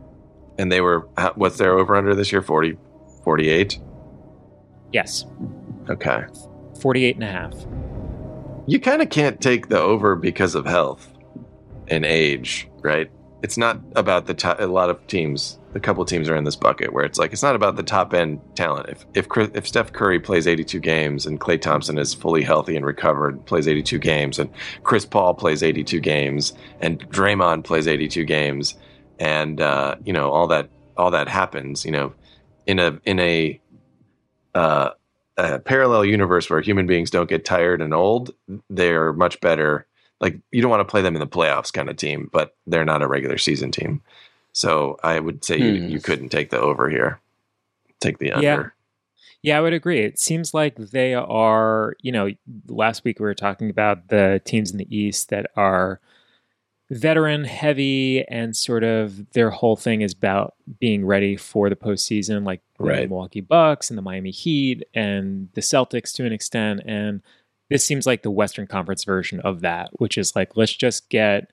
And 0.59 0.71
they 0.71 0.79
were. 0.79 1.07
Uh, 1.17 1.31
What's 1.33 1.57
their 1.57 1.75
over 1.75 1.95
under 1.95 2.13
this 2.13 2.31
year? 2.31 2.43
40, 2.43 2.77
48. 3.23 3.79
Yes, 4.93 5.25
Okay. 5.89 6.25
48 6.79 7.15
and 7.15 7.23
a 7.23 7.27
half. 7.31 7.53
You 8.67 8.79
kind 8.79 9.01
of 9.01 9.09
can't 9.09 9.41
take 9.41 9.69
the 9.69 9.79
over 9.79 10.15
because 10.15 10.53
of 10.53 10.67
health 10.67 11.11
and 11.87 12.05
age, 12.05 12.69
right? 12.83 13.09
It's 13.43 13.57
not 13.57 13.79
about 13.95 14.25
the 14.25 14.33
top. 14.33 14.59
A 14.59 14.65
lot 14.65 14.89
of 14.89 15.05
teams, 15.07 15.59
a 15.75 15.79
couple 15.79 16.03
teams 16.05 16.27
are 16.27 16.35
in 16.35 16.43
this 16.43 16.55
bucket 16.55 16.91
where 16.91 17.05
it's 17.05 17.19
like 17.19 17.33
it's 17.33 17.43
not 17.43 17.55
about 17.55 17.75
the 17.75 17.83
top 17.83 18.13
end 18.13 18.41
talent. 18.55 18.89
If 18.89 19.05
if 19.13 19.27
if 19.55 19.67
Steph 19.67 19.93
Curry 19.93 20.19
plays 20.19 20.47
82 20.47 20.79
games 20.79 21.25
and 21.25 21.39
Klay 21.39 21.61
Thompson 21.61 21.97
is 21.99 22.13
fully 22.13 22.41
healthy 22.41 22.75
and 22.75 22.85
recovered, 22.85 23.45
plays 23.45 23.67
82 23.67 23.99
games, 23.99 24.39
and 24.39 24.49
Chris 24.83 25.05
Paul 25.05 25.35
plays 25.35 25.61
82 25.61 25.99
games, 25.99 26.53
and 26.79 26.99
Draymond 27.11 27.63
plays 27.63 27.87
82 27.87 28.25
games, 28.25 28.75
and 29.19 29.61
uh, 29.61 29.95
you 30.03 30.13
know 30.13 30.31
all 30.31 30.47
that 30.47 30.69
all 30.97 31.11
that 31.11 31.27
happens, 31.27 31.85
you 31.85 31.91
know, 31.91 32.13
in 32.65 32.79
a 32.79 32.99
in 33.05 33.19
a 33.19 33.61
uh, 34.55 34.89
a 35.37 35.59
parallel 35.59 36.03
universe 36.03 36.49
where 36.49 36.61
human 36.61 36.87
beings 36.87 37.11
don't 37.11 37.29
get 37.29 37.45
tired 37.45 37.81
and 37.81 37.93
old, 37.93 38.31
they're 38.69 39.13
much 39.13 39.39
better. 39.39 39.85
Like 40.19 40.39
you 40.51 40.61
don't 40.61 40.71
want 40.71 40.81
to 40.87 40.91
play 40.91 41.01
them 41.01 41.15
in 41.15 41.19
the 41.19 41.27
playoffs 41.27 41.71
kind 41.71 41.89
of 41.89 41.95
team, 41.97 42.29
but 42.31 42.55
they're 42.65 42.85
not 42.85 43.01
a 43.01 43.07
regular 43.07 43.37
season 43.37 43.71
team. 43.71 44.01
So 44.53 44.97
I 45.03 45.19
would 45.19 45.43
say 45.45 45.57
you, 45.59 45.81
Hmm. 45.81 45.89
you 45.89 45.99
couldn't 45.99 46.29
take 46.29 46.49
the 46.49 46.59
over 46.59 46.89
here. 46.89 47.19
Take 47.99 48.17
the 48.19 48.31
under. 48.31 48.43
Yeah. 48.45 48.63
Yeah, 49.43 49.59
I 49.59 49.61
would 49.61 49.73
agree. 49.73 49.99
It 49.99 50.17
seems 50.19 50.53
like 50.55 50.75
they 50.75 51.13
are, 51.13 51.95
you 52.01 52.11
know, 52.11 52.31
last 52.67 53.03
week 53.03 53.19
we 53.19 53.23
were 53.25 53.35
talking 53.35 53.69
about 53.69 54.07
the 54.07 54.41
teams 54.43 54.71
in 54.71 54.77
the 54.77 54.95
East 54.95 55.29
that 55.29 55.51
are 55.55 55.99
veteran 56.89 57.43
heavy 57.43 58.25
and 58.29 58.55
sort 58.55 58.83
of 58.83 59.29
their 59.33 59.49
whole 59.51 59.75
thing 59.75 60.01
is 60.01 60.13
about 60.13 60.55
being 60.79 61.05
ready 61.05 61.35
for 61.35 61.69
the 61.69 61.75
postseason, 61.75 62.45
like 62.45 62.61
the 62.77 62.85
Right. 62.85 63.09
Milwaukee 63.09 63.41
Bucks 63.41 63.89
and 63.91 63.97
the 63.97 64.01
Miami 64.01 64.31
Heat 64.31 64.83
and 64.93 65.49
the 65.53 65.61
Celtics 65.61 66.13
to 66.15 66.25
an 66.25 66.31
extent. 66.33 66.81
And 66.85 67.21
this 67.69 67.85
seems 67.85 68.05
like 68.05 68.23
the 68.23 68.31
Western 68.31 68.67
Conference 68.67 69.03
version 69.03 69.39
of 69.41 69.61
that, 69.61 69.89
which 69.93 70.17
is 70.17 70.35
like, 70.35 70.55
let's 70.55 70.73
just 70.73 71.09
get 71.09 71.49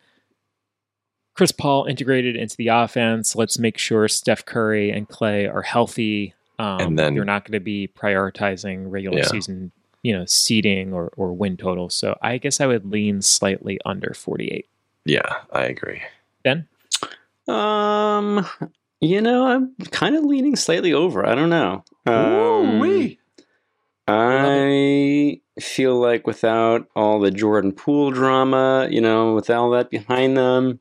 Chris 1.35 1.50
Paul 1.53 1.87
integrated 1.87 2.37
into 2.37 2.57
the 2.57 2.68
offense. 2.68 3.35
Let's 3.35 3.59
make 3.59 3.77
sure 3.79 4.07
Steph 4.09 4.44
Curry 4.44 4.90
and 4.90 5.09
Klay 5.09 5.53
are 5.53 5.62
healthy. 5.62 6.35
Um, 6.59 6.81
And 6.81 6.98
then- 6.98 7.14
you're 7.16 7.24
not 7.24 7.44
going 7.44 7.59
to 7.59 7.64
be 7.64 7.88
prioritizing 7.88 8.85
regular 8.88 9.18
Yeah. 9.18 9.24
season, 9.27 9.72
you 10.03 10.16
know, 10.16 10.24
seeding 10.27 10.92
or, 10.92 11.12
or 11.16 11.33
win 11.33 11.57
total. 11.57 11.90
So 11.90 12.16
I 12.22 12.38
guess 12.38 12.61
I 12.61 12.66
would 12.66 12.87
lean 12.87 13.20
slightly 13.22 13.81
under 13.85 14.14
48. 14.14 14.68
Yeah, 15.05 15.38
I 15.53 15.64
agree. 15.64 16.03
Ben? 16.44 16.68
Um, 17.48 18.46
you 19.00 19.20
know, 19.20 19.46
I'm 19.46 19.74
kind 19.90 20.14
of 20.16 20.24
leaning 20.24 20.55
slightly 20.57 20.92
over. 20.92 21.27
I 21.27 21.35
don't 21.35 21.50
know. 21.50 21.85
Um, 22.07 22.77
Ooh-wee. 22.81 23.18
I 24.06 25.40
feel 25.60 25.98
like 25.98 26.26
without 26.26 26.88
all 26.94 27.20
the 27.20 27.30
Jordan 27.30 27.72
Poole 27.72 28.10
drama, 28.10 28.88
you 28.90 29.00
know, 29.00 29.34
with 29.34 29.48
all 29.48 29.70
that 29.70 29.90
behind 29.90 30.36
them, 30.36 30.80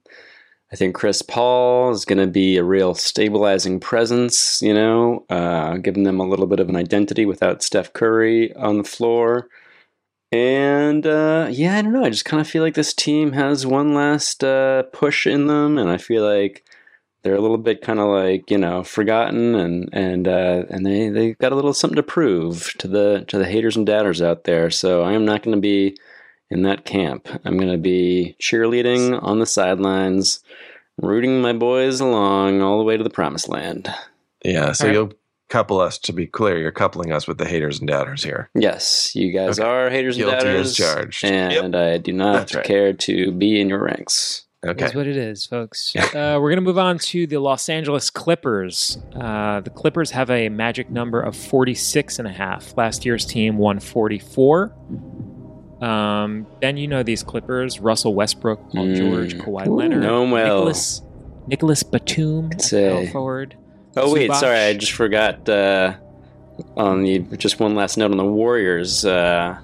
I 0.72 0.76
think 0.76 0.96
Chris 0.96 1.22
Paul 1.22 1.92
is 1.92 2.04
going 2.04 2.18
to 2.18 2.28
be 2.28 2.58
a 2.58 2.64
real 2.64 2.96
stabilizing 2.96 3.80
presence, 3.80 4.62
you 4.62 4.74
know, 4.74 5.26
uh, 5.30 5.78
giving 5.78 6.04
them 6.04 6.20
a 6.20 6.28
little 6.28 6.48
bit 6.48 6.60
of 6.60 6.68
an 6.68 6.76
identity 6.76 7.26
without 7.26 7.62
Steph 7.62 7.94
Curry 7.94 8.54
on 8.56 8.80
the 8.80 8.84
floor. 8.84 9.48
And 10.32 11.06
uh, 11.06 11.48
yeah, 11.52 11.78
I 11.78 11.84
don't 11.84 11.94
know. 11.94 12.04
I 12.04 12.10
just 12.10 12.26
kind 12.26 12.42
of 12.42 12.48
feel 12.48 12.64
like 12.64 12.74
this 12.74 12.94
team 12.94 13.34
has 13.34 13.68
one 13.68 13.94
last 13.94 14.44
uh, 14.44 14.84
push 14.92 15.28
in 15.28 15.46
them, 15.46 15.78
and 15.78 15.92
I 15.92 15.98
feel 15.98 16.24
like 16.28 16.66
they're 17.24 17.36
a 17.36 17.42
little 17.42 17.58
bit 17.58 17.82
kind 17.82 18.00
of 18.00 18.10
like 18.10 18.52
you 18.52 18.58
know 18.58 18.84
forgotten, 18.84 19.56
and 19.56 19.90
and 19.94 20.28
uh, 20.28 20.64
and 20.70 20.86
they 20.86 21.10
they 21.10 21.34
got 21.34 21.52
a 21.52 21.56
little 21.56 21.74
something 21.74 21.96
to 21.96 22.04
prove 22.04 22.74
to 22.80 22.88
the 22.88 23.26
to 23.28 23.38
the 23.38 23.46
haters 23.46 23.76
and 23.76 23.86
doubters 23.86 24.22
out 24.22 24.44
there. 24.44 24.70
So 24.70 25.02
I 25.04 25.14
am 25.14 25.26
not 25.26 25.44
going 25.44 25.56
to 25.56 25.62
be 25.62 25.98
in 26.52 26.64
that 26.64 26.86
camp. 26.86 27.28
I'm 27.46 27.58
going 27.58 27.72
to 27.72 27.78
be 27.78 28.36
cheerleading 28.40 29.22
on 29.24 29.40
the 29.40 29.46
sidelines, 29.46 30.44
rooting 31.02 31.42
my 31.42 31.54
boys 31.54 32.00
along 32.00 32.62
all 32.62 32.78
the 32.78 32.84
way 32.84 32.98
to 32.98 33.04
the 33.04 33.10
promised 33.10 33.50
land. 33.50 33.90
Yeah, 34.46 34.74
so 34.74 34.84
All 34.84 34.88
right. 34.90 34.94
you'll 34.94 35.14
couple 35.50 35.80
us 35.80 35.98
to 36.00 36.12
be 36.14 36.26
clear. 36.26 36.58
You're 36.58 36.72
coupling 36.72 37.12
us 37.12 37.28
with 37.28 37.38
the 37.38 37.46
haters 37.46 37.80
and 37.80 37.88
doubters 37.88 38.24
here. 38.24 38.50
Yes, 38.56 39.16
you 39.16 39.32
guys 39.32 39.60
Okay. 39.60 39.68
are 39.68 39.90
haters 39.90 40.18
and 40.18 40.26
Guilty 40.26 40.38
doubters, 40.46 40.70
as 40.72 40.76
charged. 40.76 41.24
and 41.26 41.76
I 41.76 41.98
do 41.98 42.12
not 42.12 42.54
right. 42.54 42.66
care 42.66 42.92
to 42.94 43.32
be 43.32 43.62
in 43.62 43.70
your 43.70 43.84
ranks. 43.84 44.43
Okay. 44.66 44.80
That's 44.82 44.96
what 44.96 45.08
it 45.08 45.18
is, 45.18 45.46
folks. 45.46 45.94
uh, 45.96 46.38
we're 46.40 46.50
going 46.50 46.56
to 46.56 46.62
move 46.62 46.78
on 46.78 46.98
to 47.00 47.28
the 47.28 47.38
Los 47.40 47.68
Angeles 47.68 48.10
Clippers. 48.10 48.98
Uh, 49.14 49.60
the 49.60 49.70
Clippers 49.70 50.10
have 50.12 50.30
a 50.30 50.48
magic 50.50 50.90
number 50.90 51.20
of 51.20 51.36
46 51.36 52.20
and 52.20 52.28
a 52.28 52.32
half. 52.32 52.76
Last 52.78 53.06
year's 53.06 53.26
team 53.26 53.58
won 53.58 53.80
44. 53.80 54.74
Um, 55.82 56.48
ben, 56.62 56.78
you 56.78 56.88
know 56.88 57.04
these 57.04 57.24
Clippers. 57.24 57.80
Russell 57.82 58.16
Westbrook, 58.16 58.60
Paul 58.72 58.86
Mm. 58.86 58.96
George, 58.96 59.36
Kawhi 59.36 59.68
Ooh, 59.68 59.76
Leonard, 59.76 60.04
'em 60.06 60.32
well. 60.32 60.60
Nicholas, 60.60 61.02
Nicolas 61.48 61.84
Batum, 61.84 62.50
forward. 63.12 63.56
Oh 63.98 64.14
wait, 64.14 64.32
sorry, 64.34 64.58
I 64.60 64.74
just 64.76 64.94
forgot. 64.94 65.48
Uh, 65.50 65.96
on 66.78 67.02
the 67.04 67.20
just 67.38 67.60
one 67.60 67.76
last 67.76 67.98
note 67.98 68.12
on 68.12 68.18
the 68.18 68.24
Warriors. 68.24 69.04
Uh, 69.04 69.58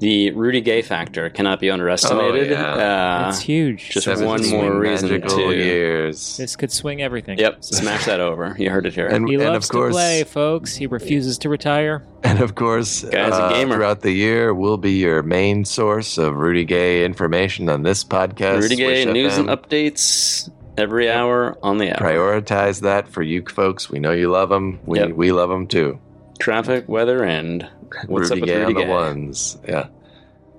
the 0.00 0.30
Rudy 0.30 0.60
Gay 0.60 0.82
factor 0.82 1.28
cannot 1.28 1.58
be 1.60 1.70
underestimated. 1.70 2.52
Oh, 2.52 2.54
yeah. 2.76 3.24
uh, 3.26 3.28
It's 3.30 3.40
huge. 3.40 3.90
just 3.90 4.04
Seven 4.04 4.26
one 4.26 4.48
more 4.48 4.78
reason 4.78 5.20
to- 5.20 5.52
years. 5.56 6.36
This 6.36 6.54
could 6.56 6.70
swing 6.70 7.02
everything. 7.02 7.38
Yep, 7.38 7.64
smash 7.64 8.04
that 8.06 8.20
over. 8.20 8.54
You 8.58 8.70
heard 8.70 8.86
it 8.86 8.94
here. 8.94 9.08
And, 9.08 9.28
He 9.28 9.34
and 9.34 9.44
loves 9.44 9.66
of 9.66 9.72
course, 9.72 9.90
to 9.90 9.94
play, 9.94 10.24
folks. 10.24 10.76
He 10.76 10.86
refuses 10.86 11.38
to 11.38 11.48
retire. 11.48 12.04
and 12.22 12.40
of 12.40 12.54
course, 12.54 13.02
Guy's 13.02 13.32
a 13.32 13.42
uh, 13.42 13.52
gamer. 13.52 13.74
throughout 13.74 14.00
the 14.02 14.12
year, 14.12 14.54
we'll 14.54 14.76
be 14.76 14.92
your 14.92 15.22
main 15.22 15.64
source 15.64 16.16
of 16.18 16.36
Rudy 16.36 16.64
Gay 16.64 17.04
information 17.04 17.68
on 17.68 17.82
this 17.82 18.04
podcast. 18.04 18.62
Rudy 18.62 18.76
Gay 18.76 19.02
Swish 19.02 19.12
news 19.12 19.36
and 19.36 19.48
updates 19.48 20.48
every 20.76 21.10
hour 21.10 21.58
on 21.62 21.78
the 21.78 21.90
hour. 21.90 21.98
Prioritize 22.12 22.82
that 22.82 23.08
for 23.08 23.22
you 23.22 23.42
folks. 23.48 23.90
We 23.90 23.98
know 23.98 24.12
you 24.12 24.30
love 24.30 24.48
them. 24.48 24.78
We 24.86 25.00
Yep. 25.00 25.10
we 25.16 25.32
love 25.32 25.48
them 25.50 25.66
too. 25.66 25.98
Traffic, 26.38 26.88
weather, 26.88 27.24
and 27.24 27.68
what's 28.06 28.30
Rudy 28.30 28.42
up 28.42 28.46
with 28.46 28.48
Gay 28.50 28.60
Rudy 28.60 28.64
on 28.66 28.74
the 28.74 28.80
Gay? 28.84 28.88
ones. 28.88 29.58
Yeah. 29.66 29.88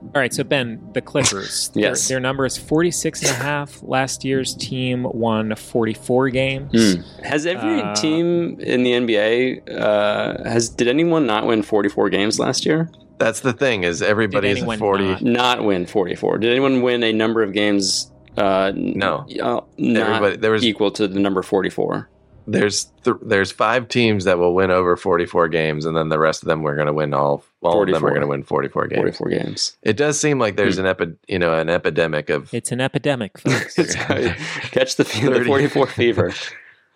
All 0.01 0.11
right, 0.21 0.33
so 0.33 0.45
Ben, 0.45 0.79
the 0.93 1.01
Clippers. 1.01 1.69
their- 1.73 1.83
Yes. 1.83 2.07
Their, 2.07 2.21
number 2.21 2.45
is 2.45 2.57
46 2.57 3.21
and 3.23 3.31
a 3.31 3.33
half. 3.33 3.83
Last 3.83 4.23
year's 4.23 4.55
team 4.55 5.03
won 5.03 5.53
44 5.55 6.29
games. 6.29 6.71
Hmm. 6.95 7.01
Has 7.25 7.45
every 7.45 7.81
Uh, 7.81 7.93
team 7.95 8.57
in 8.61 8.83
the 8.83 8.91
NBA 8.93 9.69
uh, 9.77 10.49
has 10.49 10.69
did 10.69 10.87
anyone 10.87 11.25
not 11.25 11.45
win 11.47 11.63
44 11.63 12.09
games 12.09 12.39
last 12.39 12.65
year? 12.65 12.89
That's 13.17 13.41
the 13.41 13.51
thing 13.51 13.83
is 13.83 14.01
everybody's 14.01 14.55
a 14.55 14.59
anyone 14.59 14.79
40. 14.79 15.03
not? 15.05 15.21
Not 15.21 15.63
win 15.65 15.85
44. 15.85 16.37
Did 16.37 16.51
anyone 16.51 16.81
win 16.81 17.03
a 17.03 17.11
number 17.11 17.43
of 17.43 17.51
games? 17.51 18.09
Uh, 18.37 18.71
No. 18.73 19.25
uh, 19.41 19.59
not 19.77 20.07
Everybody- 20.07 20.37
there 20.37 20.51
was- 20.51 20.63
equal 20.63 20.91
to 20.91 21.09
the 21.09 21.19
number 21.19 21.41
44. 21.43 22.07
There's 22.51 22.85
th- 23.03 23.17
there's 23.21 23.51
five 23.51 23.87
teams 23.87 24.25
that 24.25 24.37
will 24.39 24.53
win 24.55 24.71
over 24.71 24.95
44 24.97 25.47
games, 25.49 25.85
and 25.85 25.95
then 25.95 26.09
the 26.09 26.19
rest 26.19 26.41
of 26.43 26.47
them 26.47 26.61
we're 26.63 26.75
going 26.75 26.87
to 26.87 26.93
win 26.93 27.13
all. 27.13 27.43
All 27.61 27.81
of 27.81 27.87
them 27.87 27.99
44. 28.01 28.07
are 28.09 28.11
going 28.11 28.21
to 28.21 28.27
win 28.27 28.43
44 28.43 28.87
games. 28.87 29.17
44 29.17 29.29
games. 29.29 29.77
It 29.83 29.97
does 29.97 30.19
seem 30.19 30.39
like 30.39 30.55
there's 30.55 30.77
an 30.77 30.85
epi- 30.85 31.15
you 31.27 31.39
know 31.39 31.53
an 31.57 31.69
epidemic 31.69 32.29
of 32.29 32.53
It's 32.53 32.71
an 32.71 32.81
epidemic, 32.81 33.37
folks. 33.39 33.75
Catch 33.75 34.95
the, 34.95 35.05
fe- 35.05 35.27
the 35.27 35.43
44 35.45 35.87
fever. 35.87 36.33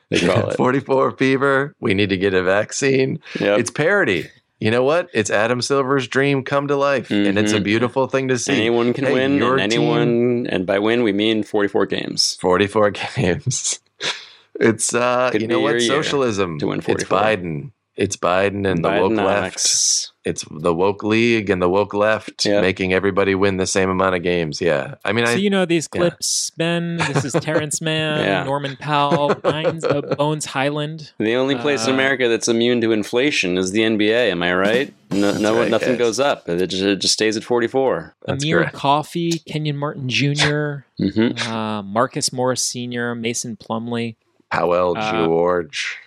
They 0.10 0.20
call 0.20 0.50
it. 0.50 0.58
44 0.58 1.12
fever. 1.12 1.76
We 1.80 1.94
need 1.94 2.10
to 2.10 2.18
get 2.18 2.34
a 2.34 2.44
vaccine. 2.44 3.20
Yep. 3.40 3.60
It's 3.60 3.72
parody. 3.72 4.30
You 4.60 4.72
know 4.72 4.84
what? 4.84 5.10
It's 5.14 5.30
Adam 5.30 5.62
Silver's 5.62 6.08
dream 6.08 6.44
come 6.44 6.68
to 6.70 6.78
life, 6.78 7.12
and 7.12 7.38
it's 7.38 7.52
a 7.52 7.60
Mhm. 7.60 7.64
beautiful 7.64 8.08
thing 8.08 8.30
to 8.30 8.38
see. 8.38 8.54
anyone 8.54 8.94
can 8.94 9.04
Hey, 9.06 9.14
win, 9.14 9.36
your 9.38 9.58
and 9.58 9.70
team- 9.72 9.82
anyone, 9.82 10.48
and 10.48 10.66
by 10.66 10.80
win 10.80 11.04
we 11.04 11.12
mean 11.12 11.44
44 11.44 11.86
games. 11.86 12.38
44 12.40 12.92
games. 13.16 13.80
It's 14.60 14.94
uh, 14.94 15.30
Could 15.32 15.42
you 15.42 15.48
know 15.48 15.60
what? 15.60 15.82
Socialism. 15.82 16.60
to 16.60 16.68
win 16.68 16.80
It's 16.88 17.04
Biden. 17.06 17.72
It's 17.96 18.18
Biden 18.18 18.68
and 18.68 18.84
the 18.84 18.90
woke 18.90 19.12
left. 19.14 20.12
It's 20.26 20.44
the 20.50 20.74
woke 20.74 21.04
league 21.04 21.52
and 21.52 21.62
the 21.62 21.70
woke 21.70 21.94
left 21.94 22.44
Yeah. 22.44 22.60
making 22.60 22.92
everybody 22.92 23.36
win 23.36 23.58
the 23.58 23.68
same 23.68 23.88
amount 23.90 24.16
of 24.16 24.24
games. 24.24 24.60
Yeah, 24.62 24.96
I 25.06 25.12
mean, 25.12 25.28
so 25.28 25.34
I 25.34 25.36
you 25.36 25.52
know 25.52 25.66
these 25.66 25.88
yeah. 25.94 26.00
clips, 26.00 26.50
Ben. 26.58 26.98
This 26.98 27.24
is 27.24 27.34
Terrence 27.34 27.82
Mann, 27.88 28.26
Yeah. 28.26 28.44
Norman 28.46 28.78
Powell, 28.78 29.36
Bynes, 29.36 29.84
uh, 29.84 30.16
Bones 30.16 30.46
Hyland. 30.46 31.12
The 31.20 31.36
only 31.36 31.54
place 31.56 31.84
in 31.86 31.92
Uh, 31.92 31.94
America 31.94 32.28
that's 32.28 32.48
immune 32.48 32.82
to 32.82 32.92
inflation 32.94 33.60
is 33.60 33.74
the 33.74 33.82
NBA. 33.82 34.32
Am 34.32 34.42
I 34.42 34.56
right? 34.56 34.94
No, 35.12 35.38
no 35.38 35.56
right, 35.60 35.70
nothing 35.70 35.90
guys. 35.90 35.98
goes 36.00 36.20
up. 36.20 36.50
It 36.50 36.66
just, 36.68 36.82
it 36.82 36.96
just 36.96 37.14
stays 37.14 37.38
at 37.38 37.44
44. 37.44 38.16
That's 38.26 38.44
Amir 38.44 38.60
correct. 38.62 38.76
Coffey, 38.76 39.34
Kenyon 39.48 39.78
Martin 39.78 40.10
Jr., 40.10 40.78
hmm 40.98 41.34
uh, 41.48 41.84
Marcus 41.84 42.34
Morris 42.34 42.64
Sr., 42.64 43.14
Mason 43.14 43.56
Plumlee. 43.56 44.16
Powell 44.54 44.96
Uh, 44.98 45.12
George. 45.26 45.98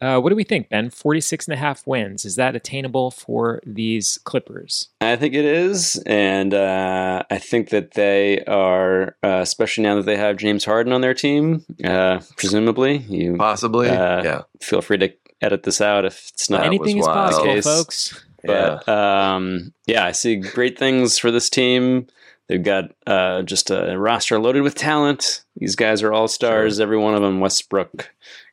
Uh, 0.00 0.18
what 0.18 0.30
do 0.30 0.34
we 0.34 0.42
think, 0.42 0.68
Ben? 0.68 0.90
46 0.90 1.46
and 1.46 1.54
a 1.54 1.56
half 1.56 1.86
wins. 1.86 2.24
Is 2.24 2.34
that 2.34 2.56
attainable 2.56 3.12
for 3.12 3.60
these 3.64 4.18
Clippers? 4.24 4.88
I 5.00 5.14
think 5.14 5.32
it 5.32 5.44
is, 5.44 5.94
and 6.06 6.52
uh, 6.52 7.22
I 7.30 7.38
think 7.38 7.68
that 7.68 7.92
they 7.92 8.42
are, 8.46 9.14
uh, 9.22 9.38
especially 9.42 9.84
now 9.84 9.94
that 9.94 10.04
they 10.06 10.16
have 10.16 10.38
James 10.38 10.64
Harden 10.64 10.92
on 10.92 11.02
their 11.02 11.14
team. 11.14 11.64
Uh, 11.84 12.18
presumably, 12.36 12.96
you 13.08 13.36
Possibly, 13.36 13.90
uh, 13.90 14.24
yeah. 14.24 14.42
feel 14.60 14.82
free 14.82 14.98
to 14.98 15.12
edit 15.40 15.62
this 15.62 15.80
out 15.80 16.04
if 16.04 16.30
it's 16.34 16.50
not. 16.50 16.64
Anything 16.66 16.96
was 16.96 17.04
is 17.04 17.08
wild. 17.08 17.30
possible, 17.30 17.44
Case. 17.54 17.64
folks. 17.64 18.24
But 18.44 18.88
um, 18.88 19.72
yeah, 19.86 20.04
I 20.04 20.10
see 20.10 20.34
great 20.34 20.76
things 20.80 21.16
for 21.16 21.30
this 21.30 21.48
team. 21.48 22.08
They've 22.52 22.62
got 22.62 22.90
uh, 23.06 23.40
just 23.44 23.70
a 23.70 23.96
roster 23.98 24.38
loaded 24.38 24.60
with 24.60 24.74
talent. 24.74 25.42
These 25.56 25.74
guys 25.74 26.02
are 26.02 26.12
all 26.12 26.28
stars, 26.28 26.80
every 26.80 26.98
one 26.98 27.14
of 27.14 27.22
them. 27.22 27.40
Westbrook, 27.40 28.10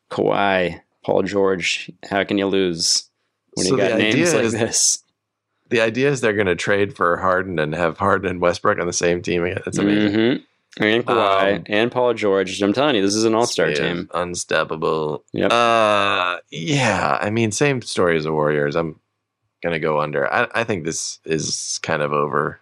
Kawhi, 0.10 0.80
Paul 1.04 1.24
George. 1.24 1.92
How 2.10 2.24
can 2.24 2.38
you 2.38 2.46
lose 2.46 3.10
when 3.56 3.66
So 3.66 3.76
you 3.76 3.78
got 3.82 3.98
names 3.98 4.34
like 4.34 4.44
is- 4.46 4.54
this? 4.54 5.04
The 5.68 5.82
idea 5.82 6.10
is 6.10 6.22
they're 6.22 6.32
going 6.32 6.48
to 6.48 6.56
trade 6.56 6.96
for 6.96 7.18
Harden 7.18 7.60
and 7.60 7.76
have 7.76 7.98
Harden 7.98 8.30
and 8.30 8.40
Westbrook 8.40 8.80
on 8.80 8.88
the 8.88 8.94
same 8.94 9.22
team. 9.22 9.44
again. 9.44 9.62
That's 9.66 9.78
amazing. 9.78 10.14
hmm 10.14 10.84
And 10.84 11.06
Kawhi 11.06 11.58
Um, 11.58 11.64
and 11.68 11.92
Paul 11.92 12.14
George. 12.14 12.62
I'm 12.62 12.72
telling 12.72 12.96
you, 12.96 13.02
this 13.02 13.16
is 13.16 13.26
an 13.26 13.36
all-star 13.36 13.74
team. 13.74 14.10
unstoppable. 14.14 15.26
Yep. 15.34 15.52
Uh, 15.52 16.38
yeah. 16.52 17.18
I 17.22 17.30
mean, 17.32 17.52
same 17.52 17.82
story 17.82 18.16
as 18.16 18.24
the 18.24 18.32
Warriors. 18.32 18.78
I'm 18.78 18.96
gonna 19.62 19.78
go 19.78 20.00
under. 20.00 20.32
I, 20.34 20.48
I 20.56 20.64
think 20.64 20.86
this 20.86 21.20
is 21.26 21.80
kind 21.84 22.02
of 22.02 22.14
over. 22.14 22.62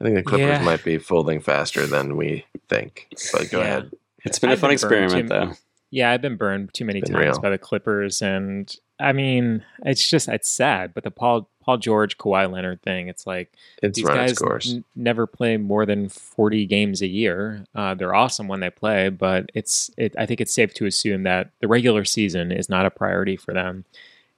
I 0.00 0.04
think 0.04 0.16
the 0.16 0.22
Clippers 0.22 0.46
Yeah. 0.58 0.62
might 0.62 0.84
be 0.84 0.98
folding 0.98 1.40
faster 1.40 1.86
than 1.86 2.16
we 2.16 2.44
think. 2.68 3.08
But 3.32 3.50
go 3.50 3.60
Yeah. 3.60 3.64
ahead. 3.66 3.90
It's 4.24 4.38
been 4.38 4.50
a 4.50 4.54
I've 4.54 4.60
fun 4.60 4.68
been 4.68 4.74
experiment, 4.74 5.22
too. 5.22 5.28
though. 5.28 5.52
Yeah, 5.90 6.10
I've 6.10 6.20
been 6.20 6.36
burned 6.36 6.74
too 6.74 6.84
many 6.84 7.00
Been 7.00 7.12
times 7.12 7.24
real. 7.36 7.40
by 7.40 7.50
the 7.50 7.58
Clippers, 7.58 8.20
and 8.20 8.74
I 8.98 9.12
mean, 9.12 9.64
it's 9.84 10.06
just 10.08 10.28
it's 10.28 10.48
sad. 10.48 10.92
But 10.94 11.04
the 11.04 11.10
Paul 11.12 11.48
Paul 11.62 11.78
George 11.78 12.18
Kawhi 12.18 12.50
Leonard 12.50 12.82
thing, 12.82 13.08
it's 13.08 13.26
like 13.26 13.52
It's 13.82 13.96
these 13.96 14.06
guys 14.06 14.36
course. 14.38 14.72
n- 14.74 14.84
never 14.96 15.26
play 15.26 15.56
more 15.56 15.86
than 15.86 16.08
forty 16.08 16.66
games 16.66 17.02
a 17.02 17.06
year. 17.06 17.64
Uh, 17.74 17.94
they're 17.94 18.14
awesome 18.14 18.48
when 18.48 18.60
they 18.60 18.68
play, 18.70 19.08
but 19.10 19.50
it's 19.54 19.90
it. 19.96 20.14
I 20.18 20.26
think 20.26 20.40
it's 20.40 20.52
safe 20.52 20.74
to 20.74 20.86
assume 20.86 21.22
that 21.22 21.50
the 21.60 21.68
regular 21.68 22.04
season 22.04 22.50
is 22.52 22.68
not 22.68 22.84
a 22.84 22.90
priority 22.90 23.36
for 23.36 23.54
them. 23.54 23.84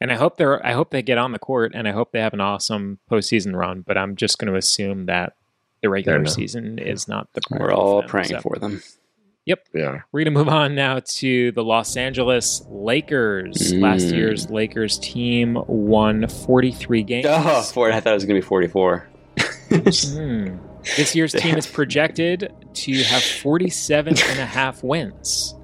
And 0.00 0.12
I 0.12 0.16
hope 0.16 0.36
they're 0.36 0.64
I 0.64 0.72
hope 0.72 0.90
they 0.90 1.02
get 1.02 1.18
on 1.18 1.32
the 1.32 1.38
court, 1.38 1.72
and 1.74 1.88
I 1.88 1.92
hope 1.92 2.12
they 2.12 2.20
have 2.20 2.34
an 2.34 2.40
awesome 2.42 2.98
postseason 3.10 3.56
run. 3.56 3.80
But 3.80 3.96
I'm 3.96 4.16
just 4.16 4.38
going 4.38 4.52
to 4.52 4.58
assume 4.58 5.06
that 5.06 5.34
the 5.82 5.88
regular 5.90 6.18
not. 6.20 6.30
season 6.30 6.78
is 6.78 7.08
not 7.08 7.28
the 7.34 7.40
priority. 7.48 7.74
We're 7.74 7.78
all 7.80 7.96
for 7.96 8.02
them, 8.02 8.10
praying 8.10 8.28
so- 8.28 8.40
for 8.40 8.56
them. 8.58 8.82
Yep. 9.46 9.60
Yeah. 9.74 10.00
We're 10.12 10.24
going 10.24 10.34
to 10.34 10.38
move 10.38 10.48
on 10.50 10.74
now 10.74 11.00
to 11.16 11.52
the 11.52 11.64
Los 11.64 11.96
Angeles 11.96 12.62
Lakers. 12.68 13.72
Last 13.72 14.08
Mm. 14.08 14.12
year's 14.16 14.50
Lakers 14.50 14.98
team 14.98 15.56
won 15.66 16.26
43 16.28 17.02
games. 17.02 17.26
Oh, 17.26 17.62
four, 17.62 17.90
I 17.90 17.98
thought 18.00 18.10
it 18.10 18.14
was 18.14 18.26
going 18.26 18.38
to 18.38 18.42
be 18.42 18.46
44. 18.46 19.08
Hmm. 19.70 20.56
This 20.98 21.14
year's 21.16 21.32
team 21.34 21.56
is 21.56 21.66
projected 21.66 22.52
to 22.74 23.02
have 23.04 23.22
47 23.22 24.14
and 24.28 24.38
a 24.38 24.44
half 24.44 24.82
wins. 24.84 25.54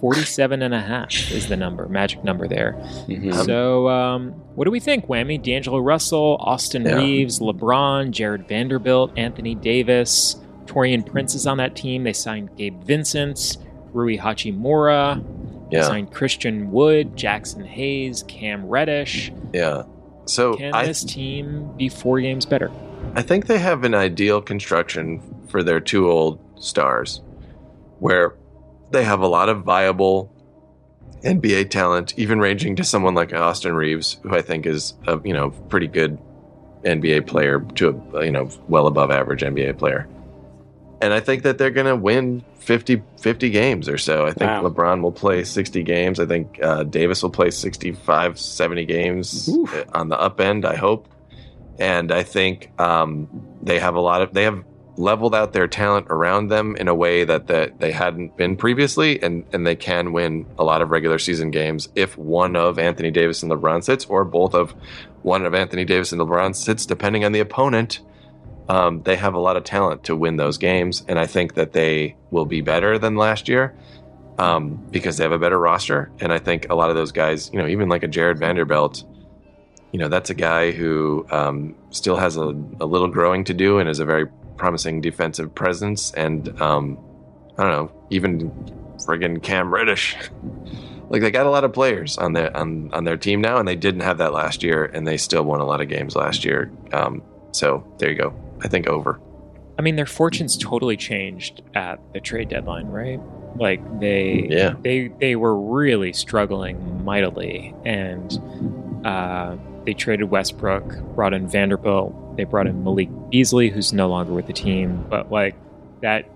47 0.00 0.62
and 0.62 0.74
a 0.74 0.80
half 0.80 1.30
is 1.32 1.48
the 1.48 1.56
number, 1.56 1.88
magic 1.88 2.22
number 2.22 2.46
there. 2.46 2.74
Mhm. 3.08 3.32
So, 3.44 3.88
um, 3.88 4.32
what 4.54 4.64
do 4.64 4.70
we 4.70 4.80
think, 4.80 5.06
Whammy? 5.06 5.42
D'Angelo 5.42 5.78
Russell, 5.78 6.36
Austin 6.40 6.84
Yeah. 6.84 6.96
Reaves, 6.96 7.40
LeBron, 7.40 8.10
Jarred 8.10 8.46
Vanderbilt, 8.46 9.12
Anthony 9.16 9.54
Davis, 9.54 10.36
Taurean 10.66 11.04
Prince 11.06 11.34
is 11.34 11.46
on 11.46 11.56
that 11.58 11.74
team. 11.76 12.04
They 12.04 12.12
signed 12.12 12.50
Gabe 12.56 12.82
Vincent, 12.84 13.56
Rui 13.92 14.18
Hachimura, 14.18 15.22
they 15.70 15.78
Yeah. 15.78 15.84
signed 15.84 16.10
Christian 16.12 16.70
Wood, 16.70 17.16
Jaxson 17.16 17.64
Hayes, 17.64 18.22
Cam 18.28 18.66
Reddish. 18.66 19.32
Yeah. 19.52 19.82
So 20.26 20.54
Can 20.54 20.74
I, 20.74 20.84
this 20.86 21.04
team 21.04 21.70
be 21.76 21.88
four 21.88 22.20
games 22.20 22.44
better? 22.44 22.70
I 23.14 23.22
think 23.22 23.46
they 23.46 23.58
have 23.58 23.84
an 23.84 23.94
ideal 23.94 24.42
construction 24.42 25.22
for 25.48 25.62
their 25.62 25.80
two 25.80 26.10
old 26.10 26.38
stars, 26.56 27.22
where 28.00 28.34
they 28.90 29.04
have 29.04 29.20
a 29.20 29.26
lot 29.26 29.48
of 29.48 29.62
viable 29.62 30.32
NBA 31.22 31.70
talent, 31.70 32.14
even 32.18 32.38
ranging 32.38 32.76
to 32.76 32.84
someone 32.84 33.14
like 33.14 33.32
Austin 33.32 33.74
Reaves, 33.74 34.18
who 34.22 34.34
I 34.34 34.42
think 34.42 34.66
is 34.66 34.94
a 35.06 35.20
you 35.24 35.32
know 35.32 35.50
pretty 35.50 35.86
good 35.88 36.18
NBA 36.84 37.26
player 37.26 37.60
to 37.76 38.02
a 38.14 38.24
you 38.24 38.30
know 38.30 38.48
well 38.68 38.86
above 38.86 39.10
average 39.10 39.42
NBA 39.42 39.78
player. 39.78 40.08
And 41.02 41.12
I 41.12 41.20
think 41.20 41.42
that 41.42 41.58
they're 41.58 41.70
going 41.70 41.86
to 41.86 41.94
win 41.96 42.42
50, 42.60 43.02
50 43.20 43.50
games 43.50 43.86
or 43.86 43.98
so. 43.98 44.24
I 44.24 44.32
think 44.32 44.50
Wow. 44.50 44.62
LeBron 44.62 45.02
will 45.02 45.12
play 45.12 45.44
60 45.44 45.82
games. 45.82 46.18
I 46.18 46.24
think 46.24 46.58
uh, 46.62 46.84
Davis 46.84 47.22
will 47.22 47.30
play 47.30 47.50
65, 47.50 48.38
70 48.38 48.86
games 48.86 49.46
Oof. 49.46 49.74
uh, 49.74 49.84
on 49.92 50.08
the 50.08 50.18
up 50.18 50.40
end, 50.40 50.64
I 50.64 50.74
hope. 50.76 51.06
And 51.78 52.10
I 52.10 52.22
think 52.22 52.70
um, 52.80 53.28
they 53.62 53.78
have 53.78 53.94
a 53.94 54.00
lot 54.00 54.22
of, 54.22 54.32
they 54.32 54.44
have 54.44 54.64
leveled 54.96 55.34
out 55.34 55.52
their 55.52 55.68
talent 55.68 56.06
around 56.08 56.48
them 56.48 56.76
in 56.76 56.88
a 56.88 56.94
way 56.94 57.24
that, 57.24 57.46
that 57.48 57.78
they 57.80 57.92
hadn't 57.92 58.36
been 58.36 58.56
previously. 58.56 59.22
And, 59.22 59.44
and 59.52 59.66
they 59.66 59.76
can 59.76 60.12
win 60.12 60.46
a 60.58 60.64
lot 60.64 60.82
of 60.82 60.90
regular 60.90 61.18
season 61.18 61.50
games 61.50 61.88
if 61.94 62.16
one 62.16 62.56
of 62.56 62.78
Anthony 62.78 63.10
Davis 63.10 63.42
and 63.42 63.52
LeBron 63.52 63.84
sits, 63.84 64.04
or 64.06 64.24
both 64.24 64.54
of 64.54 64.74
one 65.22 65.44
of 65.44 65.54
Anthony 65.54 65.84
Davis 65.84 66.12
and 66.12 66.20
LeBron 66.20 66.54
sits, 66.54 66.86
depending 66.86 67.24
on 67.24 67.32
the 67.32 67.40
opponent 67.40 68.00
um, 68.68 69.02
they 69.02 69.16
have 69.16 69.34
a 69.34 69.38
lot 69.38 69.56
of 69.56 69.64
talent 69.64 70.04
to 70.04 70.16
win 70.16 70.36
those 70.36 70.58
games, 70.58 71.04
and 71.08 71.18
I 71.18 71.26
think 71.26 71.54
that 71.54 71.72
they 71.72 72.16
will 72.30 72.46
be 72.46 72.60
better 72.60 72.98
than 72.98 73.16
last 73.16 73.48
year 73.48 73.76
um, 74.38 74.86
because 74.90 75.16
they 75.16 75.24
have 75.24 75.32
a 75.32 75.38
better 75.38 75.58
roster. 75.58 76.10
And 76.20 76.32
I 76.32 76.38
think 76.38 76.68
a 76.68 76.74
lot 76.74 76.90
of 76.90 76.96
those 76.96 77.12
guys, 77.12 77.50
you 77.52 77.58
know, 77.60 77.68
even 77.68 77.88
like 77.88 78.02
a 78.02 78.08
Jarred 78.08 78.38
Vanderbilt, 78.38 79.04
you 79.92 80.00
know, 80.00 80.08
that's 80.08 80.30
a 80.30 80.34
guy 80.34 80.72
who 80.72 81.26
um, 81.30 81.76
still 81.90 82.16
has 82.16 82.36
a, 82.36 82.42
a 82.80 82.86
little 82.86 83.08
growing 83.08 83.44
to 83.44 83.54
do 83.54 83.78
and 83.78 83.88
is 83.88 84.00
a 84.00 84.04
very 84.04 84.26
promising 84.56 85.00
defensive 85.00 85.54
presence. 85.54 86.12
And 86.12 86.60
um, 86.60 86.98
I 87.58 87.62
don't 87.62 87.72
know, 87.72 87.92
even 88.10 88.50
friggin' 89.06 89.42
Cam 89.42 89.72
Reddish. 89.72 90.16
Like 91.08 91.22
they 91.22 91.30
got 91.30 91.46
a 91.46 91.50
lot 91.50 91.62
of 91.62 91.72
players 91.72 92.18
on 92.18 92.32
their 92.32 92.54
on, 92.56 92.90
on 92.92 93.04
their 93.04 93.16
team 93.16 93.40
now, 93.40 93.58
and 93.58 93.68
they 93.68 93.76
didn't 93.76 94.00
have 94.00 94.18
that 94.18 94.32
last 94.32 94.64
year, 94.64 94.86
and 94.86 95.06
they 95.06 95.16
still 95.16 95.44
won 95.44 95.60
a 95.60 95.64
lot 95.64 95.80
of 95.80 95.88
games 95.88 96.16
last 96.16 96.44
year. 96.44 96.68
Um, 96.92 97.22
so 97.52 97.86
there 97.98 98.10
you 98.10 98.18
go. 98.18 98.34
I 98.64 98.66
think 98.66 98.88
over. 98.88 99.20
I 99.78 99.82
mean, 99.82 99.94
their 99.94 100.04
fortunes 100.04 100.56
totally 100.58 100.96
changed 100.96 101.62
at 101.76 102.00
the 102.12 102.18
trade 102.18 102.48
deadline, 102.48 102.88
right? 102.88 103.20
Like 103.54 104.00
they 104.00 104.48
Yeah. 104.50 104.74
they 104.82 105.06
they 105.20 105.36
were 105.36 105.56
really 105.56 106.12
struggling 106.12 107.04
mightily, 107.04 107.72
and 107.84 109.06
uh, 109.06 109.54
they 109.86 109.94
traded 109.94 110.30
Westbrook, 110.30 110.98
brought 111.14 111.32
in 111.32 111.48
Vanderbilt, 111.48 112.36
they 112.36 112.44
brought 112.44 112.66
in 112.66 112.84
Malik 112.84 113.08
Beasley, 113.30 113.70
who's 113.70 113.92
no 113.92 114.08
longer 114.08 114.32
with 114.32 114.46
the 114.46 114.52
team, 114.52 115.06
but 115.08 115.30
like 115.30 115.54
that 116.02 116.28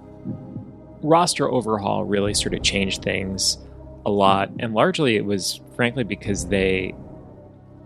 roster 1.03 1.51
overhaul 1.51 2.05
really 2.05 2.33
sort 2.33 2.55
of 2.55 2.63
changed 2.63 3.03
things 3.03 3.59
a 4.07 4.11
lot, 4.11 4.51
and 4.61 4.73
largely 4.73 5.17
it 5.17 5.25
was 5.25 5.61
frankly 5.77 6.05
because 6.05 6.47
they 6.47 6.95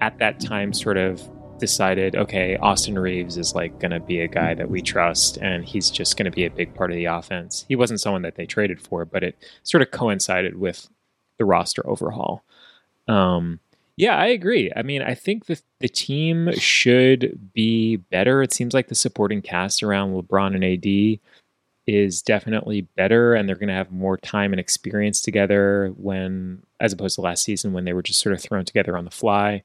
at 0.01 0.19
that 0.19 0.39
time 0.39 0.73
sort 0.73 0.99
of 0.99 1.23
decided, 1.59 2.15
okay, 2.15 2.57
Austin 2.57 2.99
Reaves 2.99 3.37
is 3.37 3.55
like 3.55 3.79
going 3.79 3.91
to 3.91 4.01
be 4.01 4.21
a 4.21 4.29
guy 4.29 4.55
that 4.55 4.69
we 4.69 4.83
trust, 4.83 5.39
and 5.39 5.65
he's 5.65 5.91
just 5.91 6.17
going 6.17 6.27
to 6.27 6.31
be 6.31 6.45
a 6.45 6.51
big 6.51 6.75
part 6.75 6.91
of 6.91 6.97
the 6.97 7.07
offense. 7.07 7.65
He 7.69 7.77
wasn't 7.77 8.01
someone 8.01 8.23
that 8.23 8.37
they 8.37 8.47
traded 8.47 8.81
for, 8.81 9.05
but 9.05 9.23
it 9.23 9.37
sort 9.63 9.83
of 9.83 9.91
coincided 9.91 10.59
with 10.59 10.89
the 11.39 11.45
roster 11.45 11.87
overhaul. 11.89 12.45
Um, 13.09 13.61
yeah, 13.97 14.17
I 14.17 14.27
agree. 14.27 14.71
I 14.75 14.83
mean, 14.83 15.03
I 15.03 15.15
think 15.15 15.47
the 15.47 15.61
the 15.81 15.89
team 15.89 16.53
should 16.55 17.53
be 17.53 17.97
better. 17.97 18.43
It 18.43 18.53
seems 18.53 18.75
like 18.75 18.89
the 18.89 18.95
supporting 18.95 19.43
cast 19.43 19.83
around 19.83 20.15
LeBron 20.15 20.55
and 20.55 20.65
AD 20.65 21.21
is 21.87 22.23
definitely 22.23 22.83
better, 22.97 23.35
and 23.35 23.47
they're 23.49 23.57
going 23.57 23.69
to 23.69 23.75
have 23.75 23.93
more 23.93 24.17
time 24.17 24.53
and 24.53 24.61
experience 24.61 25.21
together 25.21 25.93
when, 25.97 26.63
as 26.81 26.93
opposed 26.93 27.15
to 27.17 27.21
last 27.21 27.43
season 27.45 27.73
when 27.75 27.85
they 27.85 27.93
were 27.93 28.03
just 28.03 28.21
sort 28.21 28.33
of 28.33 28.41
thrown 28.41 28.65
together 28.65 28.97
on 28.97 29.05
the 29.05 29.11
fly. 29.11 29.63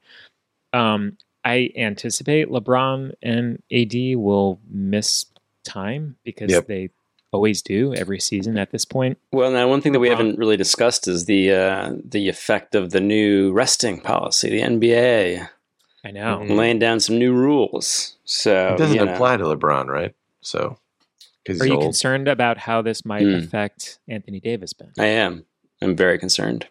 Um, 0.74 1.18
I 1.46 1.72
anticipate 1.78 2.50
LeBron 2.50 3.14
and 3.22 3.64
AD 3.72 4.18
will 4.18 4.60
miss 4.70 5.26
time 5.64 6.18
because 6.26 6.52
Yep. 6.52 6.68
they 6.68 6.90
always 7.32 7.62
do 7.62 7.94
every 7.94 8.20
season 8.20 8.58
at 8.58 8.72
this 8.72 8.86
point. 8.86 9.18
Well, 9.32 9.52
now 9.52 9.68
one 9.68 9.82
thing 9.82 9.92
that 9.94 10.00
we 10.00 10.10
haven't 10.10 10.38
really 10.40 10.58
discussed 10.58 11.08
is 11.08 11.26
the 11.26 11.52
uh, 11.52 11.94
the 12.04 12.28
effect 12.30 12.76
of 12.76 12.92
the 12.92 13.00
new 13.02 13.52
resting 13.52 14.02
policy, 14.02 14.50
the 14.50 14.62
NBA 14.62 15.48
I 16.06 16.12
know. 16.12 16.40
Mhm. 16.44 16.56
laying 16.56 16.80
down 16.80 17.00
some 17.00 17.18
new 17.20 17.34
rules. 17.34 18.16
So 18.26 18.74
it 18.76 18.78
doesn't 18.78 18.98
you 18.98 19.06
know, 19.06 19.14
apply 19.14 19.38
to 19.38 19.44
LeBron, 19.44 19.88
right? 19.88 20.14
So 20.42 20.78
because 21.44 21.62
Are 21.62 21.68
you 21.68 21.74
old. 21.74 21.84
concerned 21.84 22.28
about 22.28 22.58
how 22.58 22.82
this 22.82 23.04
might 23.06 23.24
Hmm. 23.24 23.36
affect 23.36 24.00
Anthony 24.08 24.40
Davis, 24.40 24.74
Ben? 24.74 24.92
I 24.98 25.08
am. 25.08 25.46
I'm 25.82 25.96
very 25.96 26.18
concerned. 26.20 26.68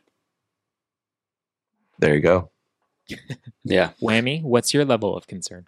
there 1.98 2.14
you 2.14 2.20
go. 2.20 2.50
Yeah. 3.64 3.90
Whammy, 4.00 4.42
what's 4.42 4.72
your 4.72 4.84
level 4.84 5.16
of 5.16 5.26
concern? 5.26 5.66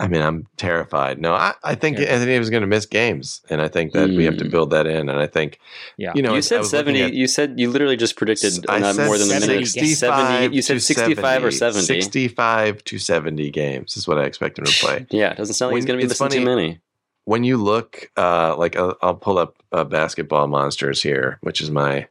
I 0.00 0.06
mean, 0.06 0.22
I'm 0.22 0.46
terrified. 0.56 1.20
No, 1.20 1.34
I, 1.34 1.54
I 1.64 1.74
think 1.74 1.98
Yeah. 1.98 2.04
Anthony 2.06 2.30
Davis 2.32 2.46
is 2.46 2.50
going 2.50 2.60
to 2.60 2.68
miss 2.68 2.86
games, 2.86 3.40
and 3.50 3.60
I 3.60 3.66
think 3.66 3.92
that 3.94 4.08
we 4.10 4.24
have 4.26 4.36
to 4.38 4.44
Mm. 4.44 4.50
build 4.52 4.70
that 4.70 4.86
in. 4.86 5.08
And 5.08 5.18
I 5.18 5.26
think 5.26 5.58
Yeah. 5.96 6.12
you 6.14 6.22
know, 6.22 6.34
you 6.34 6.42
said 6.42 6.64
70. 6.64 7.02
at- 7.02 7.14
you 7.14 7.26
said 7.26 7.58
you 7.58 7.68
literally 7.68 7.96
just 7.96 8.14
predicted 8.16 8.64
I 8.68 8.78
not 8.78 8.94
said 8.94 9.06
more 9.06 9.18
than 9.18 9.26
a 9.28 9.40
minute. 9.40 9.66
65 9.66 10.54
You 10.54 10.62
said 10.62 10.74
to 10.74 10.80
65 10.80 11.44
or 11.44 11.50
70. 11.50 11.82
65 11.84 12.84
to 12.84 12.98
70 12.98 13.50
games 13.50 13.96
is 13.96 14.06
what 14.06 14.18
I 14.18 14.24
expect 14.24 14.58
him 14.58 14.66
to 14.66 14.72
play. 14.72 15.06
Yeah, 15.10 15.32
it 15.32 15.36
doesn't 15.36 15.54
sound 15.54 15.68
like 15.70 15.72
When- 15.74 15.78
he's 15.82 15.86
going 15.86 15.98
to 15.98 16.06
be 16.06 16.10
it's 16.12 16.20
missing 16.20 16.40
too 16.40 16.46
funny- 16.46 16.56
many. 16.68 16.80
when 17.24 17.42
you 17.44 17.56
look, 17.56 18.08
uh, 18.16 18.54
like 18.56 18.76
I'll, 18.76 18.96
I'll 19.02 19.14
pull 19.16 19.38
up 19.38 19.56
uh, 19.72 19.82
Basketball 19.84 20.46
Monsters 20.46 21.02
here, 21.02 21.38
which 21.42 21.60
is 21.60 21.70
my 21.72 22.06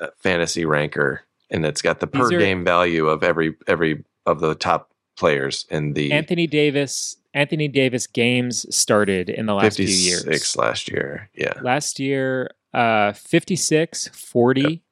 uh, 0.00 0.08
fantasy 0.18 0.64
ranker, 0.66 1.22
and 1.50 1.64
it's 1.64 1.80
got 1.82 2.00
the 2.00 2.06
per 2.06 2.28
These 2.28 2.32
are- 2.36 2.38
game 2.38 2.62
value 2.62 3.06
of 3.08 3.22
every 3.24 3.54
every 3.66 4.04
of 4.26 4.40
the 4.40 4.54
top 4.54 4.89
players 5.20 5.66
in 5.70 5.92
the 5.92 6.10
Anthony 6.12 6.46
Davis. 6.48 7.16
Anthony 7.32 7.68
Davis 7.68 8.08
games 8.08 8.66
started 8.74 9.30
in 9.30 9.46
the 9.46 9.54
last 9.54 9.76
few 9.76 9.86
years. 9.86 10.24
56 10.24 10.56
last 10.56 10.88
year. 10.90 11.30
Yeah, 11.36 11.52
Last 11.62 12.00
year, 12.00 12.50
uh, 12.74 13.12
56, 13.12 14.08
40, 14.08 14.82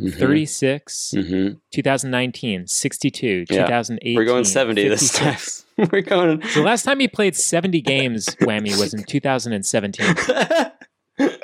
Mhm. 0.00 0.14
36, 0.18 1.12
Mhm. 1.14 1.58
2019, 1.70 2.66
62, 2.66 3.44
Yeah. 3.50 3.64
2018. 3.66 4.16
We're 4.16 4.24
going 4.24 4.44
70 4.44 4.88
this 4.88 5.12
time. 5.12 5.36
We're 5.92 6.00
going. 6.00 6.42
The 6.54 6.62
last 6.62 6.84
time 6.84 6.98
he 7.00 7.08
played 7.08 7.36
70 7.36 7.82
games, 7.82 8.26
Whammy, 8.40 8.78
was 8.78 8.94
in 8.94 9.04
2017. 9.04 10.06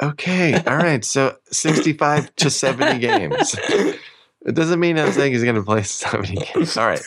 Okay. 0.02 0.54
All 0.66 0.76
right. 0.78 1.04
So 1.04 1.36
65 1.50 2.34
to 2.36 2.50
70 2.50 2.98
games. 3.00 3.54
It 4.46 4.54
doesn't 4.54 4.78
mean 4.80 4.98
I'm 4.98 5.12
saying 5.12 5.32
he's 5.32 5.42
going 5.42 5.56
to 5.56 5.62
play 5.62 5.82
70 5.82 6.36
games. 6.36 6.76
All 6.76 6.86
right. 6.86 7.02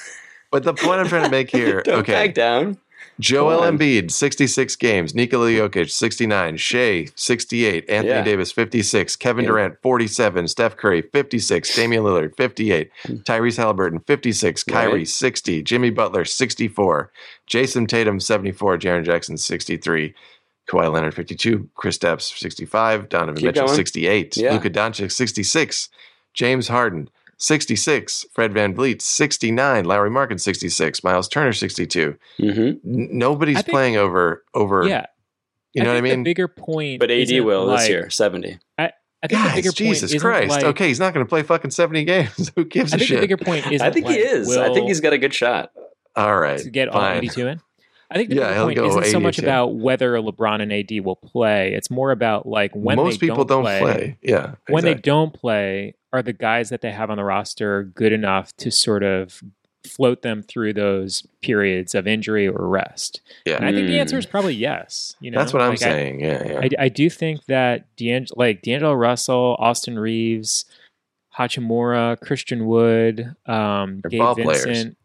But 0.51 0.63
the 0.63 0.73
point 0.73 0.99
I'm 0.99 1.07
trying 1.07 1.23
to 1.23 1.29
make 1.31 1.49
here, 1.59 1.81
Don't 1.83 1.99
okay. 1.99 2.13
back 2.27 2.33
down. 2.35 2.77
Joel 3.19 3.59
Come 3.59 3.67
on. 3.75 3.77
Embiid, 3.77 4.09
66 4.09 4.75
games. 4.77 5.13
Nikola 5.13 5.49
Jokic, 5.51 5.91
69. 5.91 6.57
Shai, 6.57 7.07
68. 7.15 7.87
Anthony 7.89 8.09
Yeah. 8.09 8.23
Davis, 8.23 8.51
56. 8.51 9.15
Kevin 9.15 9.43
Yeah. 9.43 9.49
Durant, 9.49 9.75
47. 9.83 10.47
Steph 10.47 10.75
Curry, 10.77 11.03
56. 11.03 11.75
Damian 11.75 12.03
Lillard, 12.03 12.35
58. 12.35 12.89
Tyrese 13.23 13.57
Halliburton, 13.57 13.99
56. 14.07 14.63
Kyrie, 14.63 14.89
Hmm. 14.91 14.95
Right. 14.97 15.07
60. 15.07 15.61
Jimmy 15.63 15.89
Butler, 15.91 16.25
64. 16.25 17.11
Jayson 17.47 17.85
Tatum, 17.87 18.19
74. 18.19 18.77
Jaren 18.77 19.03
Jackson, 19.05 19.37
63. 19.37 20.13
Kawhi 20.67 20.91
Leonard, 20.91 21.13
52. 21.13 21.69
Chris 21.75 21.97
Stapps, 21.97 22.37
65. 22.39 23.09
Donovan 23.09 23.35
Keep 23.35 23.45
Mitchell, 23.45 23.65
going. 23.65 23.75
68. 23.75 24.37
Yeah. 24.37 24.53
Luka 24.53 24.69
Doncic, 24.69 25.11
66. 25.11 25.89
James 26.33 26.69
Harden, 26.69 27.09
66. 27.41 28.25
Fred 28.33 28.53
VanVleet, 28.53 29.01
69. 29.01 29.85
Lauri 29.85 30.09
Markkanen, 30.11 30.39
66. 30.39 31.03
Miles 31.03 31.27
Turner, 31.27 31.53
62. 31.53 32.15
hmm 32.37 32.45
N- 32.47 32.79
nobody's 32.85 33.57
think- 33.57 33.67
playing 33.69 33.97
over 33.97 34.43
over 34.53 34.87
Yeah. 34.87 35.07
You 35.73 35.83
know 35.83 35.89
what 35.89 35.97
I 35.97 36.01
think 36.01 36.11
the 36.11 36.17
mean? 36.17 36.23
bigger 36.23 36.47
point, 36.49 36.99
But 36.99 37.09
AD 37.11 37.17
isn't 37.31 37.45
will 37.45 37.65
this 37.67 37.87
year, 37.87 38.09
70. 38.09 38.59
I 38.77 38.91
think 39.27 39.41
the 39.43 39.51
bigger 39.55 39.71
Jesus 39.71 40.11
point 40.11 40.15
isn't 40.15 40.19
Christ. 40.19 40.49
like, 40.49 40.63
okay, 40.65 40.87
he's 40.87 40.99
not 40.99 41.13
going 41.13 41.25
to 41.25 41.29
play 41.29 41.43
fucking 41.43 41.71
70 41.71 42.03
games. 42.05 42.51
Who 42.55 42.65
gives 42.65 42.91
I 42.91 42.95
a 42.95 42.99
think 42.99 43.07
shit? 43.07 43.17
the 43.17 43.27
bigger 43.27 43.37
point 43.37 43.71
isn't. 43.71 43.85
I 43.87 43.91
think 43.91 44.07
he 44.07 44.13
like, 44.15 44.33
is. 44.33 44.57
I 44.57 44.73
think 44.73 44.87
he's 44.87 44.99
got 44.99 45.13
a 45.13 45.17
good 45.17 45.33
shot. 45.33 45.71
All 46.15 46.37
right. 46.37 46.57
to 46.59 46.69
get 46.69 46.89
all 46.89 47.01
82 47.03 47.47
in. 47.47 47.61
I 48.09 48.15
think 48.17 48.29
the 48.29 48.35
Yeah, 48.35 48.65
bigger 48.65 48.81
point 48.81 48.97
isn't 48.97 49.11
so 49.13 49.19
much 49.21 49.39
about 49.39 49.75
whether 49.75 50.13
LeBron 50.17 50.61
and 50.61 50.73
AD 50.73 50.99
will 51.05 51.15
play. 51.15 51.73
It's 51.73 51.89
more 51.89 52.11
about 52.11 52.45
like 52.47 52.75
when 52.75 52.97
Most 52.97 53.19
they 53.21 53.27
people 53.27 53.45
don't 53.45 53.63
play, 53.63 53.79
play. 53.79 54.17
Yeah. 54.21 54.55
When 54.67 54.83
they 54.83 54.95
don't 54.95 55.33
play, 55.33 55.95
are 56.14 56.22
the 56.22 56.34
guys 56.34 56.70
that 56.70 56.82
they 56.82 56.91
have 56.91 57.09
on 57.09 57.18
the 57.18 57.24
roster 57.24 57.84
good 57.84 58.12
enough 58.14 58.55
to 58.57 58.70
sort 58.72 59.03
of 59.03 59.41
float 59.86 60.22
them 60.22 60.43
through 60.43 60.74
those 60.74 61.26
periods 61.41 61.95
of 61.95 62.05
injury 62.07 62.47
or 62.47 62.68
rest? 62.68 63.22
Yeah. 63.45 63.55
And 63.55 63.66
I 63.66 63.72
think 63.72 63.88
the 63.88 63.93
Mm. 63.93 63.99
answer 64.01 64.18
is 64.18 64.26
probably 64.26 64.53
yes. 64.55 65.16
You 65.22 65.32
know, 65.32 65.39
That's 65.39 65.53
what 65.53 65.62
I'm 65.62 65.72
I- 65.72 65.76
saying. 65.76 66.20
yeah, 66.20 66.43
yeah. 66.47 66.59
I, 66.62 66.86
I 66.86 66.89
do 66.89 67.09
think 67.09 67.45
that 67.45 67.86
D'Ang- 67.95 68.28
like 68.36 68.62
D'Angelo 68.62 68.93
Russell, 68.93 69.55
Austin 69.59 69.97
Reaves, 69.97 70.66
Hachimura, 71.38 72.20
Christian 72.20 72.66
Wood, 72.66 73.36
um, 73.45 74.01
Gabe 74.09 74.20
ball 74.20 74.36
players. 74.36 74.66
Vincent, 74.66 74.97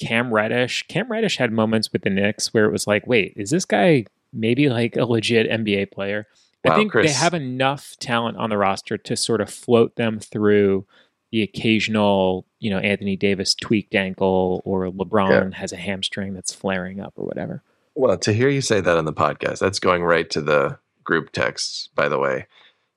Cam 0.00 0.34
Reddish. 0.34 0.82
Cam 0.88 1.10
Reddish 1.10 1.36
had 1.36 1.52
moments 1.52 1.92
with 1.92 2.02
the 2.02 2.10
Knicks 2.10 2.52
where 2.52 2.64
it 2.64 2.72
was 2.72 2.86
like, 2.86 3.06
wait, 3.06 3.32
is 3.36 3.50
this 3.50 3.64
guy 3.64 4.04
maybe 4.32 4.68
like 4.68 4.96
a 4.96 5.04
legit 5.04 5.48
NBA 5.48 5.92
player? 5.92 6.26
I 6.64 6.70
Wow, 6.70 6.76
think 6.76 6.92
they 6.92 7.08
have 7.12 7.34
enough 7.34 7.96
talent 8.00 8.36
on 8.38 8.50
the 8.50 8.56
roster 8.58 8.96
to 8.96 9.16
sort 9.16 9.40
of 9.40 9.50
float 9.50 9.96
them 9.96 10.18
through 10.18 10.86
the 11.30 11.42
occasional, 11.42 12.46
you 12.60 12.70
know, 12.70 12.78
Anthony 12.78 13.16
Davis 13.16 13.54
tweaked 13.54 13.94
ankle 13.94 14.62
or 14.64 14.88
LeBron 14.90 15.54
has 15.54 15.72
a 15.72 15.76
hamstring 15.76 16.32
that's 16.32 16.54
flaring 16.54 17.00
up 17.00 17.12
or 17.16 17.26
whatever. 17.26 17.62
Well, 17.96 18.16
to 18.18 18.32
hear 18.32 18.48
you 18.48 18.60
say 18.60 18.80
that 18.80 18.98
on 18.98 19.04
the 19.04 19.12
podcast, 19.12 19.58
that's 19.58 19.78
going 19.78 20.02
right 20.02 20.28
to 20.30 20.40
the 20.40 20.78
group 21.02 21.32
texts, 21.32 21.88
by 21.94 22.08
the 22.08 22.18
way. 22.18 22.46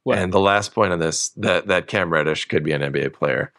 What? 0.03 0.17
And 0.19 0.31
the 0.31 0.39
last 0.39 0.73
point 0.73 0.93
on 0.93 0.99
this 0.99 1.29
that 1.29 1.67
that 1.67 1.87
Cam 1.87 2.13
Reddish 2.13 2.45
could 2.45 2.63
be 2.63 2.71
an 2.71 2.81
NBA 2.81 3.13
player. 3.13 3.51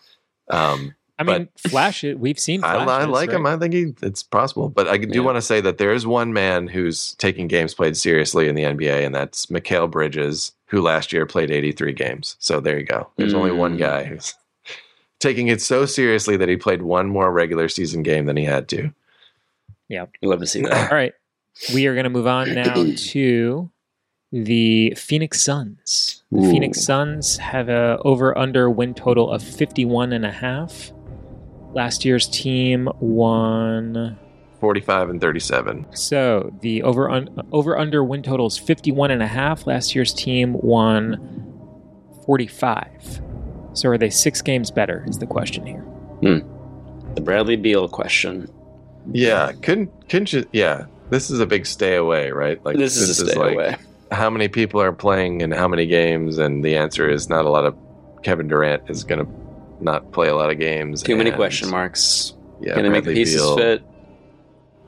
Um, 0.50 0.94
I 1.18 1.24
mean, 1.24 1.48
flash 1.56 2.04
it. 2.04 2.18
We've 2.20 2.38
seen. 2.38 2.62
I, 2.64 2.76
I 2.76 2.84
flashes, 2.84 3.08
like 3.08 3.30
him. 3.30 3.46
I 3.46 3.56
think 3.56 3.74
he, 3.74 3.94
it's 4.02 4.22
possible. 4.22 4.68
But 4.68 4.86
I 4.88 4.96
do 4.98 5.18
Yeah. 5.18 5.24
want 5.24 5.36
to 5.36 5.42
say 5.42 5.60
that 5.60 5.78
there 5.78 5.92
is 5.92 6.06
one 6.06 6.32
man 6.32 6.68
who's 6.68 7.14
taking 7.14 7.48
games 7.48 7.74
played 7.74 7.96
seriously 7.96 8.48
in 8.48 8.54
the 8.54 8.62
NBA, 8.62 9.04
and 9.04 9.14
that's 9.14 9.46
Mikal 9.46 9.90
Bridges, 9.90 10.52
who 10.66 10.80
last 10.80 11.12
year 11.12 11.26
played 11.26 11.50
83 11.50 11.92
games. 11.92 12.36
So 12.38 12.60
there 12.60 12.78
you 12.78 12.84
go. 12.84 13.08
There's 13.16 13.34
only 13.34 13.52
one 13.52 13.74
Mm. 13.76 13.78
guy 13.80 14.04
who's 14.04 14.34
taking 15.18 15.48
it 15.48 15.60
so 15.60 15.86
seriously 15.86 16.36
that 16.36 16.48
he 16.48 16.56
played 16.56 16.82
one 16.82 17.08
more 17.08 17.32
regular 17.32 17.68
season 17.68 18.02
game 18.02 18.26
than 18.26 18.36
he 18.36 18.44
had 18.44 18.68
to. 18.68 18.92
Yeah, 19.88 20.06
you 20.20 20.28
love 20.28 20.40
to 20.40 20.46
see 20.46 20.60
that. 20.62 20.90
All 20.92 20.96
right. 20.96 21.14
We 21.72 21.86
are 21.86 21.94
going 21.94 22.04
to 22.04 22.10
move 22.10 22.26
on 22.28 22.54
now 22.54 22.84
to 22.96 23.70
the 24.30 24.92
Phoenix 24.96 25.40
Suns. 25.40 26.22
The 26.30 26.38
Ooh. 26.42 26.50
Phoenix 26.50 26.80
Suns 26.82 27.38
have 27.38 27.68
a 27.70 27.98
over 28.04 28.36
under 28.36 28.68
win 28.70 28.92
total 28.94 29.30
of 29.30 29.42
51 29.42 30.12
and 30.12 30.24
a 30.26 30.30
half. 30.30 30.92
Last 31.78 32.04
year's 32.04 32.26
team 32.26 32.88
won 32.98 34.18
45 34.58 35.10
and 35.10 35.20
37. 35.20 35.86
so 35.94 36.52
the 36.60 36.82
over 36.82 37.08
un, 37.08 37.28
over 37.52 37.78
under 37.78 38.02
win 38.02 38.24
total 38.24 38.48
is 38.48 38.58
51 38.58 39.12
and 39.12 39.22
a 39.22 39.28
half. 39.28 39.64
Last 39.64 39.94
year's 39.94 40.12
team 40.12 40.54
won 40.54 41.54
45. 42.26 43.22
So 43.74 43.90
are 43.90 43.96
they 43.96 44.10
6 44.10 44.42
games 44.42 44.72
better 44.72 45.04
is 45.06 45.18
the 45.18 45.26
question 45.26 45.64
here. 45.64 45.82
Hmm. 46.20 47.14
The 47.14 47.20
Bradley 47.20 47.54
Beal 47.54 47.88
question. 47.88 48.52
Yeah, 49.12 49.52
couldn't 49.62 50.08
couldn't 50.08 50.32
you? 50.32 50.44
Yeah, 50.52 50.86
this 51.10 51.30
is 51.30 51.38
a 51.38 51.46
big 51.46 51.64
stay 51.64 51.94
away, 51.94 52.32
right? 52.32 52.58
Like 52.64 52.76
This 52.76 52.96
is 52.96 53.20
a 53.20 53.26
stay 53.28 53.38
like, 53.38 53.54
away. 53.54 53.76
How 54.10 54.28
many 54.30 54.48
people 54.48 54.82
are 54.82 54.92
playing 54.92 55.42
and 55.42 55.54
how 55.54 55.68
many 55.68 55.86
games? 55.86 56.38
And 56.38 56.64
the 56.64 56.74
answer 56.76 57.08
is 57.08 57.28
not 57.28 57.44
a 57.44 57.50
lot 57.50 57.64
of. 57.64 57.76
Kevin 58.24 58.48
Durant 58.48 58.90
is 58.90 59.04
going 59.04 59.24
to 59.24 59.32
not 59.80 60.12
play 60.12 60.28
a 60.28 60.34
lot 60.36 60.50
of 60.50 60.58
games. 60.58 61.02
Too 61.02 61.16
many 61.16 61.30
question 61.30 61.70
marks. 61.70 62.34
Yeah, 62.60 62.74
Can 62.74 62.82
they 62.82 62.88
make 62.88 63.04
the 63.04 63.14
pieces 63.14 63.36
Beal- 63.40 63.56
fit? 63.56 63.82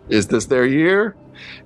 Is 0.09 0.27
this 0.29 0.47
their 0.47 0.67
year? 0.67 1.15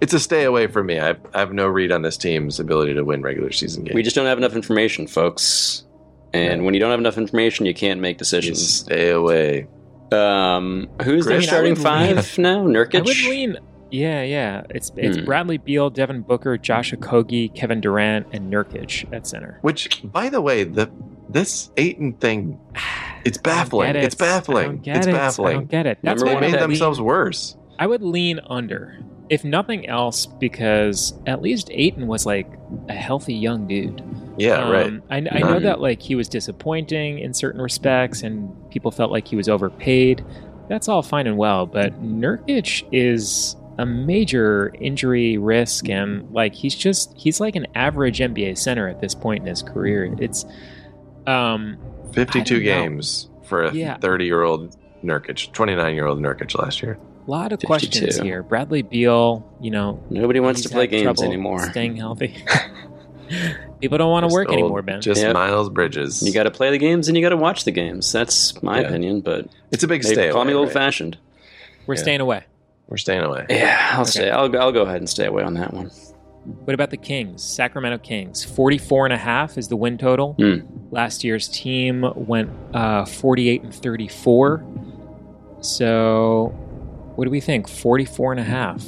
It's 0.00 0.12
a 0.12 0.20
stay 0.20 0.44
away 0.44 0.66
for 0.66 0.84
me. 0.84 0.98
I 1.00 1.06
have, 1.06 1.20
I 1.34 1.38
have 1.40 1.52
no 1.52 1.66
read 1.66 1.90
on 1.90 2.02
this 2.02 2.16
team's 2.16 2.60
ability 2.60 2.94
to 2.94 3.04
win 3.04 3.22
regular 3.22 3.50
season 3.52 3.84
games. 3.84 3.94
We 3.94 4.02
just 4.02 4.14
don't 4.14 4.26
have 4.26 4.38
enough 4.38 4.54
information, 4.54 5.06
folks. 5.06 5.84
And 6.32 6.64
when 6.64 6.74
you 6.74 6.80
don't 6.80 6.90
have 6.90 7.00
enough 7.00 7.16
information, 7.18 7.64
you 7.66 7.74
can't 7.74 8.00
make 8.00 8.18
Just 8.18 8.30
decisions. 8.30 8.68
stay 8.80 9.10
away. 9.10 9.66
Um, 10.12 10.88
who's 11.02 11.24
their 11.26 11.38
Chris? 11.38 11.46
starting 11.46 11.72
I 11.86 12.12
would 12.14 12.24
five 12.24 12.38
now? 12.38 12.60
I 12.68 13.00
would 13.00 13.06
lean. 13.24 13.56
Yeah, 13.90 14.22
yeah. 14.22 14.64
It's 14.70 14.90
it's 14.96 15.16
Hmm. 15.18 15.24
Bradley 15.24 15.58
Beal, 15.58 15.88
Devin 15.90 16.22
Booker, 16.22 16.58
Josh 16.58 16.92
Okogie, 16.92 17.54
Kevin 17.54 17.80
Durant, 17.80 18.26
and 18.32 18.52
Nurkic 18.52 19.12
at 19.14 19.26
center. 19.26 19.58
Which, 19.62 20.02
by 20.04 20.28
the 20.28 20.40
way, 20.40 20.64
the 20.64 20.90
this 21.28 21.70
Ayton 21.76 22.14
thing, 22.14 22.58
it's 23.24 23.38
baffling. 23.38 23.90
it. 23.90 23.96
It's 23.96 24.14
baffling. 24.14 24.82
It's 24.84 25.06
it. 25.06 25.10
I 25.10 25.12
baffling. 25.12 25.56
don't 25.58 25.70
get 25.70 25.86
it. 25.86 25.98
That's 26.02 26.22
Remember 26.22 26.46
They 26.46 26.52
made 26.52 26.60
themselves 26.60 26.98
lean, 26.98 27.06
worse. 27.06 27.56
I 27.78 27.86
would 27.86 28.02
lean 28.02 28.40
under, 28.46 28.98
if 29.30 29.44
nothing 29.44 29.88
else, 29.88 30.26
because 30.26 31.14
at 31.26 31.42
least 31.42 31.70
Ayton 31.72 32.06
was 32.06 32.26
like 32.26 32.46
a 32.88 32.94
healthy 32.94 33.34
young 33.34 33.66
dude. 33.66 34.02
Yeah, 34.36 34.68
right. 34.70 34.86
Um, 34.86 35.02
I, 35.10 35.16
I 35.16 35.38
know 35.40 35.60
that 35.60 35.80
like 35.80 36.02
he 36.02 36.14
was 36.14 36.28
disappointing 36.28 37.18
in 37.18 37.34
certain 37.34 37.60
respects, 37.60 38.22
and 38.22 38.52
people 38.70 38.90
felt 38.90 39.10
like 39.10 39.26
he 39.28 39.36
was 39.36 39.48
overpaid. 39.48 40.24
That's 40.68 40.88
all 40.88 41.02
fine 41.02 41.26
and 41.26 41.36
well, 41.36 41.66
but 41.66 42.02
Nurkic 42.02 42.86
is 42.90 43.56
a 43.78 43.84
major 43.86 44.72
injury 44.80 45.36
risk, 45.36 45.88
and 45.88 46.30
like 46.32 46.54
he's 46.54 46.74
just 46.74 47.12
he's 47.16 47.40
like 47.40 47.56
an 47.56 47.66
average 47.74 48.18
NBA 48.18 48.56
center 48.58 48.88
at 48.88 49.00
this 49.00 49.14
point 49.14 49.42
in 49.42 49.46
his 49.46 49.62
career. 49.62 50.14
It's 50.18 50.44
um 51.26 51.76
52 52.14 52.54
I 52.54 52.58
don't 52.58 52.64
know. 52.64 52.82
games 52.82 53.28
for 53.44 53.64
a 53.64 53.74
Yeah. 53.74 53.96
30 53.98 54.24
year 54.24 54.42
old 54.42 54.76
Nurkic, 55.02 55.52
29 55.52 55.94
year 55.94 56.06
old 56.06 56.20
Nurkic 56.20 56.58
last 56.58 56.82
year. 56.82 56.98
a 57.26 57.30
lot 57.30 57.52
of 57.52 57.60
52. 57.60 57.66
questions 57.66 58.16
here. 58.20 58.42
Bradley 58.42 58.82
Beal, 58.82 59.44
you 59.60 59.70
know, 59.70 60.02
Nobody 60.10 60.40
wants 60.40 60.62
to 60.62 60.68
play 60.68 60.86
games 60.86 61.22
anymore. 61.22 61.60
Staying 61.70 61.96
healthy. 61.96 62.34
People 63.80 63.98
don't 63.98 64.10
want 64.10 64.28
to 64.28 64.32
work 64.32 64.48
old- 64.48 64.58
anymore, 64.58 64.82
Ben. 64.82 65.00
Just 65.00 65.20
Yep. 65.22 65.34
Miles 65.34 65.68
Bridges. 65.70 66.22
You 66.22 66.32
got 66.32 66.44
to 66.44 66.50
play 66.50 66.70
the 66.70 66.78
games 66.78 67.08
and 67.08 67.16
you 67.16 67.22
got 67.22 67.30
to 67.30 67.36
watch 67.36 67.64
the 67.64 67.70
games. 67.70 68.10
That's 68.12 68.62
my 68.62 68.80
Yeah. 68.80 68.88
opinion, 68.88 69.20
but 69.20 69.46
it's 69.72 69.82
a 69.82 69.88
big 69.88 70.02
they 70.02 70.12
stay. 70.12 70.30
call 70.30 70.42
away, 70.42 70.48
me 70.50 70.54
old 70.54 70.66
right? 70.68 70.74
fashioned. 70.74 71.18
We're 71.86 71.94
yeah. 71.94 72.02
staying 72.02 72.20
away. 72.20 72.44
We're 72.88 72.96
staying 72.98 73.22
away. 73.22 73.46
Yeah, 73.50 73.90
I'll 73.92 74.02
Okay. 74.02 74.10
stay. 74.10 74.30
I'll, 74.30 74.54
I'll 74.58 74.72
go 74.72 74.82
ahead 74.82 74.96
and 74.98 75.08
stay 75.08 75.26
away 75.26 75.42
on 75.42 75.54
that 75.54 75.72
one. 75.72 75.90
What 76.44 76.74
about 76.74 76.90
the 76.90 76.96
Kings? 76.96 77.42
Sacramento 77.42 77.98
Kings. 77.98 78.44
44 78.44 79.06
and 79.06 79.12
a 79.12 79.18
half 79.18 79.56
is 79.56 79.68
the 79.68 79.76
win 79.76 79.96
total. 79.98 80.34
Hmm. 80.34 80.58
Last 80.90 81.24
year's 81.24 81.48
team 81.48 82.04
went 82.14 82.50
uh, 82.74 83.04
48 83.06 83.62
and 83.62 83.74
34. 83.74 84.64
So, 85.60 86.48
what 87.16 87.24
do 87.24 87.30
we 87.30 87.40
think? 87.40 87.68
44 87.68 88.32
and 88.32 88.40
a 88.40 88.44
half. 88.44 88.84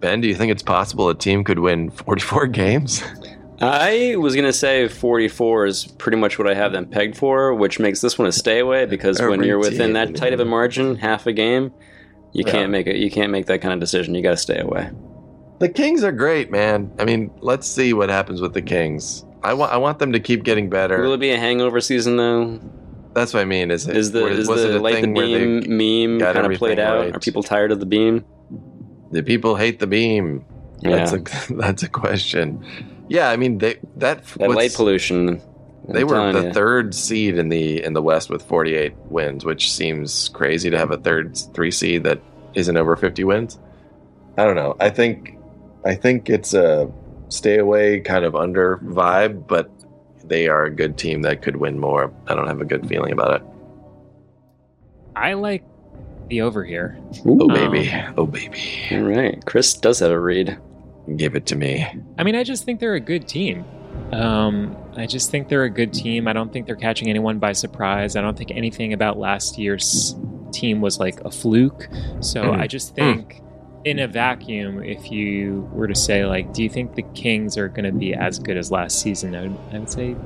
Ben, 0.00 0.20
do 0.20 0.28
you 0.28 0.34
think 0.34 0.50
it's 0.52 0.62
possible 0.62 1.08
a 1.08 1.14
team 1.14 1.44
could 1.44 1.58
win 1.58 1.90
44 1.90 2.46
games? 2.48 3.02
I 3.60 4.16
was 4.18 4.34
gonna 4.34 4.52
say 4.52 4.88
44 4.88 5.66
is 5.66 5.86
pretty 5.86 6.16
much 6.18 6.36
what 6.38 6.48
I 6.50 6.54
have 6.54 6.72
them 6.72 6.86
pegged 6.86 7.16
for, 7.16 7.54
which 7.54 7.78
makes 7.78 8.00
this 8.00 8.18
one 8.18 8.26
a 8.26 8.32
stay 8.32 8.58
away 8.58 8.86
because 8.86 9.20
when 9.20 9.44
you're 9.44 9.58
within 9.58 9.78
team, 9.88 9.92
that 9.92 10.16
tight 10.16 10.32
of 10.32 10.40
a 10.40 10.44
margin, 10.44 10.96
half 10.96 11.26
a 11.28 11.32
game, 11.32 11.72
you 12.32 12.42
Yeah. 12.44 12.52
can't 12.52 12.70
make 12.72 12.88
it. 12.88 12.96
You 12.96 13.10
can't 13.10 13.30
make 13.30 13.46
that 13.46 13.60
kind 13.60 13.72
of 13.72 13.78
decision. 13.78 14.16
You 14.16 14.22
got 14.22 14.32
to 14.32 14.36
stay 14.36 14.58
away. 14.58 14.90
The 15.62 15.68
Kings 15.68 16.02
are 16.02 16.10
great, 16.10 16.50
man. 16.50 16.90
I 16.98 17.04
mean, 17.04 17.30
let's 17.40 17.68
see 17.68 17.92
what 17.92 18.08
happens 18.08 18.40
with 18.40 18.52
the 18.52 18.62
Kings. 18.62 19.24
I 19.44 19.54
want 19.54 19.72
I 19.72 19.76
want 19.76 20.00
them 20.00 20.12
to 20.12 20.18
keep 20.18 20.42
getting 20.42 20.68
better. 20.68 21.00
Will 21.00 21.12
it 21.12 21.20
be 21.20 21.30
a 21.30 21.38
hangover 21.38 21.80
season 21.80 22.16
though? 22.16 22.58
That's 23.14 23.32
what 23.32 23.42
I 23.42 23.44
mean. 23.44 23.70
Is 23.70 23.86
it 23.86 23.96
Is 23.96 24.10
the 24.10 24.24
was- 24.24 24.48
is 24.48 24.64
it 24.64 24.72
the 24.72 24.80
light 24.80 25.02
the 25.02 25.06
beam 25.06 26.18
meme 26.18 26.20
kind 26.34 26.52
of 26.52 26.58
played 26.58 26.80
out? 26.80 26.98
right? 27.04 27.14
Are 27.14 27.20
people 27.20 27.44
tired 27.44 27.70
of 27.70 27.78
the 27.78 27.86
beam? 27.86 28.24
the 29.12 29.22
people 29.22 29.54
hate 29.54 29.78
the 29.78 29.86
beam? 29.86 30.44
Yeah, 30.80 31.04
That's 31.04 31.12
a 31.12 31.54
that's 31.54 31.82
a 31.84 31.88
question. 31.88 32.64
Yeah, 33.08 33.30
I 33.30 33.36
mean 33.36 33.58
they 33.58 33.76
that 33.98 34.24
that 34.24 34.50
light 34.50 34.74
pollution. 34.74 35.40
They 35.88 36.00
I'm 36.00 36.08
were 36.08 36.32
the 36.32 36.46
ya. 36.48 36.52
third 36.52 36.92
seed 36.92 37.38
in 37.38 37.50
the 37.50 37.84
in 37.84 37.92
the 37.92 38.02
West 38.02 38.30
with 38.30 38.42
48 38.42 38.94
wins, 39.10 39.44
which 39.44 39.72
seems 39.72 40.28
crazy 40.30 40.70
to 40.70 40.78
have 40.78 40.90
a 40.90 40.96
third 40.96 41.36
three 41.54 41.70
seed 41.70 42.02
that 42.02 42.20
isn't 42.54 42.76
over 42.76 42.96
50 42.96 43.22
wins. 43.22 43.60
I 44.36 44.42
don't 44.44 44.56
know. 44.56 44.74
I 44.80 44.90
think 44.90 45.38
I 45.84 45.94
think 45.94 46.30
it's 46.30 46.54
a 46.54 46.90
stay 47.28 47.58
away 47.58 48.00
kind 48.00 48.24
of 48.24 48.34
under 48.36 48.78
vibe, 48.84 49.46
but 49.46 49.70
they 50.24 50.48
are 50.48 50.64
a 50.64 50.70
good 50.70 50.96
team 50.98 51.22
that 51.22 51.42
could 51.42 51.56
win 51.56 51.78
more. 51.78 52.12
I 52.28 52.34
don't 52.34 52.46
have 52.46 52.60
a 52.60 52.64
good 52.64 52.86
feeling 52.88 53.12
about 53.12 53.40
it. 53.40 53.42
I 55.16 55.34
like 55.34 55.64
the 56.28 56.40
over 56.42 56.64
here. 56.64 56.98
Oh 57.26 57.42
Um, 57.42 57.48
baby, 57.48 57.92
oh 58.16 58.26
baby, 58.26 58.60
All 58.92 59.00
right, 59.02 59.44
Chris 59.44 59.74
does 59.74 59.98
have 59.98 60.10
a 60.10 60.18
read. 60.20 60.58
give 61.16 61.34
it 61.34 61.46
to 61.46 61.56
me. 61.56 61.84
I 62.18 62.22
mean, 62.22 62.36
I 62.36 62.44
just 62.44 62.64
think 62.64 62.78
they're 62.80 62.94
a 62.94 63.00
good 63.00 63.26
team. 63.28 63.64
Um, 64.12 64.76
I 64.96 65.06
just 65.06 65.30
think 65.30 65.48
they're 65.48 65.64
a 65.64 65.70
good 65.70 65.92
team. 65.92 66.28
I 66.28 66.32
don't 66.32 66.52
think 66.52 66.66
they're 66.66 66.76
catching 66.76 67.08
anyone 67.10 67.38
by 67.38 67.52
surprise. 67.52 68.14
I 68.14 68.20
don't 68.20 68.36
think 68.38 68.50
anything 68.52 68.92
about 68.92 69.18
last 69.18 69.58
year's 69.58 70.14
team 70.52 70.80
was 70.80 71.00
like 71.00 71.20
a 71.22 71.30
fluke. 71.30 71.88
So 72.20 72.42
Mm. 72.44 72.60
I 72.60 72.66
just 72.66 72.94
think 72.94 73.42
in 73.84 73.98
a 73.98 74.06
vacuum, 74.06 74.82
if 74.82 75.10
you 75.10 75.68
were 75.72 75.86
to 75.88 75.94
say, 75.94 76.24
like, 76.24 76.52
do 76.52 76.62
you 76.62 76.68
think 76.68 76.94
the 76.94 77.02
Kings 77.14 77.56
are 77.58 77.68
going 77.68 77.84
to 77.84 77.92
be 77.92 78.14
as 78.14 78.38
good 78.38 78.56
as 78.56 78.70
last 78.70 79.00
season? 79.00 79.34
I 79.34 79.42
would, 79.42 79.58
I 79.72 79.78
would 79.80 79.90
say, 79.90 80.16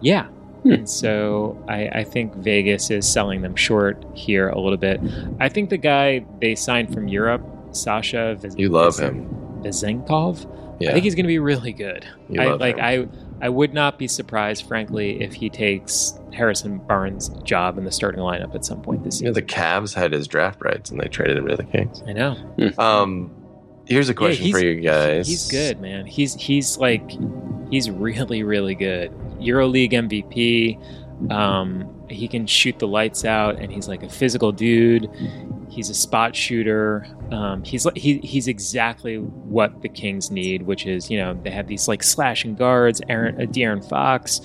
yeah. 0.00 0.26
Hmm. 0.62 0.72
And 0.72 0.88
so 0.90 1.62
I, 1.68 1.88
I 1.88 2.04
think 2.04 2.34
Vegas 2.36 2.90
is 2.90 3.08
selling 3.10 3.42
them 3.42 3.56
short 3.56 4.04
here 4.14 4.48
a 4.48 4.60
little 4.60 4.76
bit. 4.78 5.00
I 5.40 5.48
think 5.48 5.70
the 5.70 5.76
guy 5.78 6.24
they 6.40 6.54
signed 6.54 6.92
from 6.92 7.08
Europe, 7.08 7.42
Sasha 7.72 8.36
Viz- 8.38 8.54
You 8.56 8.68
love 8.68 8.96
Viz- 8.98 9.08
him. 9.08 9.28
Vezenkov, 9.62 10.46
Yeah. 10.80 10.90
I 10.90 10.92
think 10.92 11.04
he's 11.04 11.14
going 11.14 11.24
to 11.24 11.28
be 11.28 11.38
really 11.38 11.72
good. 11.72 12.06
You 12.28 12.40
I, 12.42 12.46
love 12.46 12.60
like 12.60 12.76
him. 12.76 12.84
I, 12.84 13.08
I 13.42 13.48
would 13.48 13.74
not 13.74 13.98
be 13.98 14.06
surprised, 14.06 14.66
frankly, 14.66 15.20
if 15.20 15.34
he 15.34 15.50
takes 15.50 16.18
Harrison 16.32 16.78
Barnes' 16.78 17.28
job 17.42 17.76
in 17.76 17.84
the 17.84 17.90
starting 17.90 18.20
lineup 18.20 18.54
at 18.54 18.64
some 18.64 18.80
point 18.80 19.02
this 19.02 19.20
you 19.20 19.26
know, 19.26 19.32
the 19.32 19.42
Cavs 19.42 19.92
had 19.92 20.12
his 20.12 20.28
draft 20.28 20.62
rights 20.62 20.90
and 20.90 21.00
they 21.00 21.08
traded 21.08 21.38
him 21.38 21.48
to 21.48 21.56
the 21.56 21.64
Kings. 21.64 22.04
I 22.06 22.12
know. 22.12 22.36
Um, 22.78 23.34
here's 23.86 24.08
a 24.08 24.14
question 24.14 24.46
he's- 24.46 24.58
for 24.58 24.64
you 24.64 24.80
guys. 24.80 25.26
He's 25.26 25.50
good, 25.50 25.80
man. 25.80 26.06
He's 26.06 26.34
he's 26.34 26.78
like 26.78 27.10
he's 27.68 27.90
really 27.90 28.44
really 28.44 28.76
good. 28.76 29.10
EuroLeague 29.40 29.92
MVP. 29.92 31.32
Um, 31.32 31.88
he 32.08 32.28
can 32.28 32.46
shoot 32.46 32.78
the 32.78 32.86
lights 32.86 33.24
out, 33.24 33.58
and 33.58 33.72
he's 33.72 33.88
like 33.88 34.02
a 34.04 34.08
physical 34.08 34.52
dude. 34.52 35.10
He's 35.72 35.88
a 35.88 35.94
spot 35.94 36.36
shooter. 36.36 37.06
Um, 37.30 37.64
he's 37.64 37.86
he, 37.96 38.18
he's 38.18 38.46
exactly 38.46 39.16
what 39.16 39.80
the 39.80 39.88
Kings 39.88 40.30
need, 40.30 40.62
which 40.62 40.84
is 40.86 41.10
you 41.10 41.18
know 41.18 41.32
they 41.42 41.50
have 41.50 41.66
these 41.66 41.88
like 41.88 42.02
slashing 42.02 42.54
guards, 42.54 43.00
Aaron, 43.08 43.40
uh, 43.40 43.46
De'Aaron 43.46 43.86
Fox, 43.88 44.42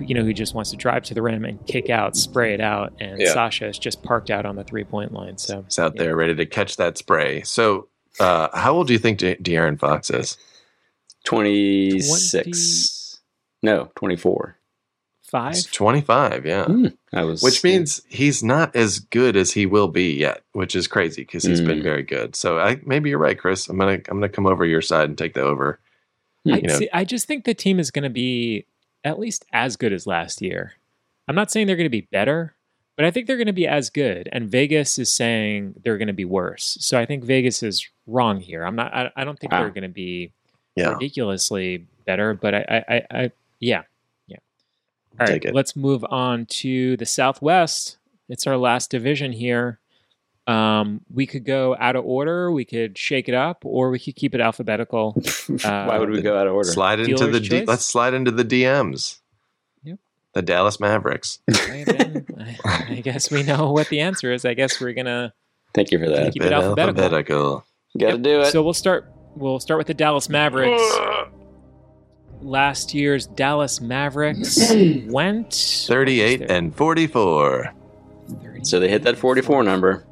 you 0.00 0.14
know 0.14 0.24
who 0.24 0.32
just 0.32 0.54
wants 0.54 0.70
to 0.70 0.76
drive 0.76 1.04
to 1.04 1.14
the 1.14 1.22
rim 1.22 1.44
and 1.44 1.64
kick 1.66 1.88
out, 1.88 2.16
spray 2.16 2.52
it 2.52 2.60
out, 2.60 2.92
and 2.98 3.20
yeah. 3.20 3.32
Sasha 3.32 3.68
is 3.68 3.78
just 3.78 4.02
parked 4.02 4.28
out 4.28 4.44
on 4.44 4.56
the 4.56 4.64
three 4.64 4.82
point 4.84 5.12
line. 5.12 5.38
So 5.38 5.62
he's 5.62 5.78
out 5.78 5.92
yeah. 5.94 6.02
there 6.02 6.16
ready 6.16 6.34
to 6.34 6.46
catch 6.46 6.76
that 6.76 6.98
spray. 6.98 7.42
So 7.42 7.88
uh, 8.18 8.48
how 8.52 8.74
old 8.74 8.88
do 8.88 8.92
you 8.92 8.98
think 8.98 9.18
De- 9.18 9.36
De'Aaron 9.36 9.78
Fox 9.78 10.10
is? 10.10 10.36
Twenty 11.24 12.00
six. 12.00 13.20
20... 13.62 13.76
No, 13.76 13.90
twenty 13.94 14.16
four. 14.16 14.55
25? 15.28 15.54
He's 15.54 15.66
25, 15.66 16.46
yeah. 16.46 16.64
Mm, 16.66 16.96
I 17.12 17.24
was, 17.24 17.42
which 17.42 17.64
means 17.64 18.02
he's 18.08 18.42
not 18.42 18.74
as 18.76 19.00
good 19.00 19.36
as 19.36 19.52
he 19.52 19.66
will 19.66 19.88
be 19.88 20.12
yet, 20.12 20.42
which 20.52 20.76
is 20.76 20.86
crazy 20.86 21.22
because 21.22 21.44
he's 21.44 21.60
mm. 21.60 21.66
been 21.66 21.78
hmm. 21.78 21.84
very 21.84 22.02
good. 22.02 22.36
So 22.36 22.58
I, 22.58 22.80
maybe 22.84 23.10
you're 23.10 23.18
right, 23.18 23.38
Chris. 23.38 23.68
I'm 23.68 23.78
gonna 23.78 23.94
I'm 24.08 24.18
gonna 24.18 24.28
come 24.28 24.46
over 24.46 24.64
your 24.64 24.82
side 24.82 25.08
and 25.08 25.18
take 25.18 25.34
the 25.34 25.42
over. 25.42 25.80
Hmm. 26.44 26.54
I, 26.54 26.66
see, 26.68 26.88
I 26.92 27.04
just 27.04 27.26
think 27.26 27.44
the 27.44 27.54
team 27.54 27.80
is 27.80 27.90
gonna 27.90 28.10
be 28.10 28.66
at 29.04 29.18
least 29.18 29.44
as 29.52 29.76
good 29.76 29.92
as 29.92 30.06
last 30.06 30.40
year. 30.40 30.74
I'm 31.28 31.34
not 31.34 31.50
saying 31.50 31.66
they're 31.66 31.76
gonna 31.76 31.90
be 31.90 32.08
better, 32.12 32.54
but 32.96 33.04
I 33.04 33.10
think 33.10 33.26
they're 33.26 33.38
gonna 33.38 33.52
be 33.52 33.66
as 33.66 33.90
good. 33.90 34.28
And 34.30 34.48
Vegas 34.48 34.98
is 34.98 35.12
saying 35.12 35.74
they're 35.82 35.98
gonna 35.98 36.12
be 36.12 36.24
worse. 36.24 36.78
So 36.80 36.98
I 36.98 37.04
think 37.04 37.24
Vegas 37.24 37.62
is 37.62 37.88
wrong 38.06 38.40
here. 38.40 38.64
I'm 38.64 38.76
not. 38.76 38.94
I, 38.94 39.10
I 39.16 39.24
don't 39.24 39.38
think 39.38 39.52
wow. 39.52 39.60
they're 39.60 39.70
gonna 39.70 39.88
be 39.88 40.32
yeah. 40.76 40.92
ridiculously 40.92 41.86
better, 42.04 42.34
but 42.34 42.54
I, 42.54 42.64
I, 42.68 42.94
I, 42.94 43.02
I 43.10 43.30
yeah. 43.58 43.82
All 45.18 45.26
right, 45.26 45.54
let's 45.54 45.74
move 45.76 46.04
on 46.10 46.46
to 46.46 46.96
the 46.96 47.06
Southwest. 47.06 47.98
It's 48.28 48.46
our 48.46 48.56
last 48.56 48.90
division 48.90 49.32
here. 49.32 49.78
Um, 50.46 51.00
we 51.12 51.26
could 51.26 51.44
go 51.44 51.76
out 51.78 51.96
of 51.96 52.04
order. 52.04 52.52
We 52.52 52.64
could 52.64 52.96
shake 52.96 53.28
it 53.28 53.34
up, 53.34 53.64
or 53.64 53.90
we 53.90 53.98
could 53.98 54.14
keep 54.14 54.34
it 54.34 54.40
alphabetical. 54.40 55.12
Why 55.62 55.98
would 55.98 56.10
we 56.10 56.22
go 56.22 56.38
out 56.38 56.46
of 56.46 56.54
order? 56.54 56.70
Slide 56.70 57.00
into 57.00 57.26
the 57.26 57.40
Dealer's 57.40 57.48
D- 57.48 57.64
let's 57.64 57.84
slide 57.84 58.14
into 58.14 58.30
the 58.30 58.44
DMs. 58.44 59.18
Yep. 59.84 59.98
The 60.34 60.42
Dallas 60.42 60.78
Mavericks. 60.78 61.40
Okay, 61.50 62.22
I, 62.64 62.84
I 62.90 63.00
guess 63.00 63.30
we 63.30 63.42
know 63.42 63.72
what 63.72 63.88
the 63.88 64.00
answer 64.00 64.32
is. 64.32 64.44
I 64.44 64.54
guess 64.54 64.80
we're 64.80 64.92
gonna 64.92 65.32
Thank 65.74 65.90
you 65.90 65.98
for 65.98 66.08
that. 66.08 66.32
keep 66.32 66.42
it 66.42 66.52
alphabetical. 66.52 67.02
alphabetical. 67.02 67.66
Got 67.98 68.10
to 68.12 68.18
do 68.18 68.40
it. 68.42 68.52
So 68.52 68.62
we'll 68.62 68.74
start. 68.74 69.12
We'll 69.34 69.60
start 69.60 69.78
with 69.78 69.86
the 69.88 69.94
Dallas 69.94 70.28
Mavericks. 70.28 70.82
Last 72.46 72.94
year's 72.94 73.26
Dallas 73.26 73.80
Mavericks 73.80 74.72
went 75.06 75.52
38 75.52 76.42
and 76.48 76.74
44. 76.74 77.74
30. 78.42 78.64
So 78.64 78.78
they 78.80 78.88
hit 78.88 79.02
that 79.02 79.18
44 79.18 79.62
number. 79.64 80.04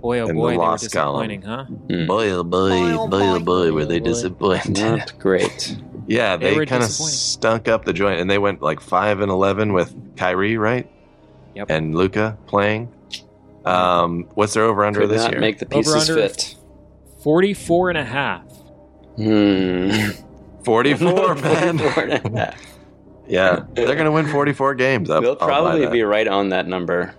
boy, 0.00 0.18
oh 0.18 0.22
in 0.28 0.28
the 0.28 0.34
boy, 0.34 0.50
they 0.50 0.56
were 0.56 0.62
loss 0.64 0.88
column. 0.88 1.28
disappointing, 1.28 1.42
huh? 1.42 1.64
Hmm. 1.64 2.06
Boy, 2.06 2.30
oh 2.30 2.42
boy, 2.44 2.68
boy, 3.08 3.08
oh 3.22 3.38
boy, 3.40 3.72
were 3.72 3.84
they 3.84 4.00
boy. 4.00 4.04
disappointed. 4.04 4.78
Not 4.78 5.18
great. 5.20 5.76
Yeah, 6.08 6.36
They 6.36 6.56
they, 6.56 6.66
kind 6.66 6.82
of 6.82 6.90
stunk 6.90 7.68
up 7.68 7.84
the 7.84 7.92
joint, 7.92 8.20
and 8.20 8.28
they 8.30 8.38
went 8.38 8.62
like 8.62 8.80
five 8.80 9.20
and 9.20 9.30
eleven 9.30 9.72
with 9.72 9.94
Kyrie, 10.16 10.56
right? 10.58 10.90
Yep. 11.54 11.70
And 11.70 11.94
Luka 11.94 12.36
playing. 12.46 12.92
Um, 13.64 14.28
what's 14.34 14.54
their 14.54 14.64
over 14.64 14.84
under 14.84 15.00
Could 15.00 15.10
this 15.10 15.28
year? 15.28 15.40
make 15.40 15.58
the 15.58 15.66
pieces 15.66 16.10
Over-under. 16.10 16.28
fit. 16.28 16.54
44 17.24 17.88
and 17.90 17.98
a 17.98 18.04
half. 18.04 18.44
Hmm. 19.16 20.10
Forty-four, 20.72 21.34
man. 21.36 21.78
44 21.78 22.02
and 22.04 22.36
a 22.36 22.38
half. 22.46 22.62
yeah, 23.28 23.64
they're 23.74 23.94
gonna 23.96 24.12
win 24.12 24.26
forty-four 24.26 24.74
games. 24.74 25.08
I'll- 25.10 25.22
We'll 25.22 25.36
probably 25.36 25.86
be 25.86 26.02
right 26.02 26.26
on 26.28 26.50
that 26.50 26.66
number. 26.66 27.14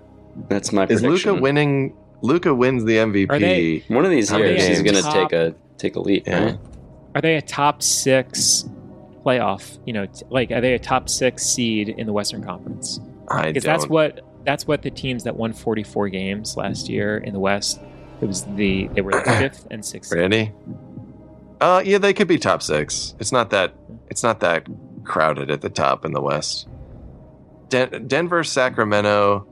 That's 0.50 0.72
my 0.72 0.84
Is 0.88 1.02
prediction. 1.02 1.32
Luka 1.32 1.42
winning? 1.42 1.96
Luka 2.22 2.54
wins 2.54 2.84
the 2.86 2.98
MVP. 2.98 3.40
They- 3.40 3.84
One 3.94 4.06
of 4.06 4.12
these 4.12 4.32
years, 4.32 4.66
he's 4.68 4.82
going 4.84 4.96
to 4.96 5.02
take 5.12 5.32
a 5.34 5.56
take 5.78 5.96
a 5.96 6.00
leap. 6.00 6.28
Yeah. 6.28 6.44
Right? 6.46 6.60
Are 7.16 7.22
they 7.22 7.36
a 7.36 7.42
top 7.42 7.82
six 7.82 8.66
playoff? 9.26 9.78
You 9.86 9.94
know, 9.94 10.06
t- 10.06 10.24
like 10.30 10.52
are 10.52 10.62
they 10.62 10.74
a 10.74 10.80
top 10.80 11.10
six 11.10 11.44
seed 11.46 11.90
in 11.90 12.06
the 12.08 12.14
Western 12.14 12.44
Conference? 12.44 13.00
I 13.30 13.48
Because 13.48 13.64
don't. 13.64 13.74
that's 13.74 13.88
what 13.90 14.22
that's 14.46 14.66
what 14.68 14.82
the 14.82 14.92
teams 14.92 15.24
that 15.26 15.36
won 15.36 15.52
44 15.54 16.10
games 16.10 16.56
last 16.58 16.88
year 16.90 17.18
in 17.18 17.34
the 17.34 17.40
West. 17.40 17.80
It 18.22 18.26
was 18.26 18.46
the 18.56 18.88
they 18.94 19.02
were 19.02 19.12
the 19.12 19.22
fifth 19.40 19.68
and 19.72 19.84
sixth. 19.84 20.12
Ready? 20.14 20.52
Uh, 21.60 21.82
yeah, 21.86 21.98
they 21.98 22.14
could 22.14 22.28
be 22.28 22.38
top 22.38 22.62
six. 22.62 23.16
It's 23.20 23.32
not 23.32 23.50
that. 23.50 23.74
It's 24.10 24.24
not 24.24 24.40
that 24.42 24.68
crowded 25.04 25.50
at 25.50 25.62
the 25.62 25.70
top 25.70 26.06
in 26.06 26.12
the 26.14 26.22
West. 26.22 26.68
Den- 27.70 28.08
Denver, 28.08 28.44
Sacramento. 28.44 29.48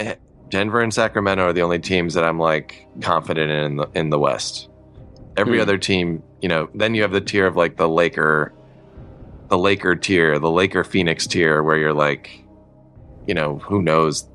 eh, 0.00 0.16
Denver 0.50 0.80
and 0.80 0.92
Sacramento 0.92 1.44
are 1.46 1.52
the 1.52 1.62
only 1.62 1.78
teams 1.78 2.14
that 2.14 2.24
I'm 2.24 2.38
like 2.38 2.86
confident 3.00 3.50
in 3.50 3.64
in 3.64 3.76
the, 3.76 3.88
in 3.94 4.10
the 4.10 4.18
West. 4.18 4.68
Every 5.36 5.58
Hmm. 5.58 5.62
other 5.62 5.78
team, 5.78 6.22
you 6.40 6.48
know, 6.48 6.68
then 6.74 6.94
you 6.94 7.02
have 7.02 7.12
the 7.12 7.20
tier 7.20 7.46
of 7.46 7.56
like 7.56 7.76
the 7.76 7.88
Laker, 7.88 8.52
the 9.50 9.58
Laker 9.58 9.94
tier, 9.96 10.38
the 10.38 10.50
Laker 10.50 10.84
Phoenix 10.84 11.26
tier, 11.26 11.62
where 11.62 11.76
you're 11.76 11.92
like, 11.92 12.30
you 13.26 13.34
know, 13.34 13.58
who 13.58 13.82
knows? 13.82 14.28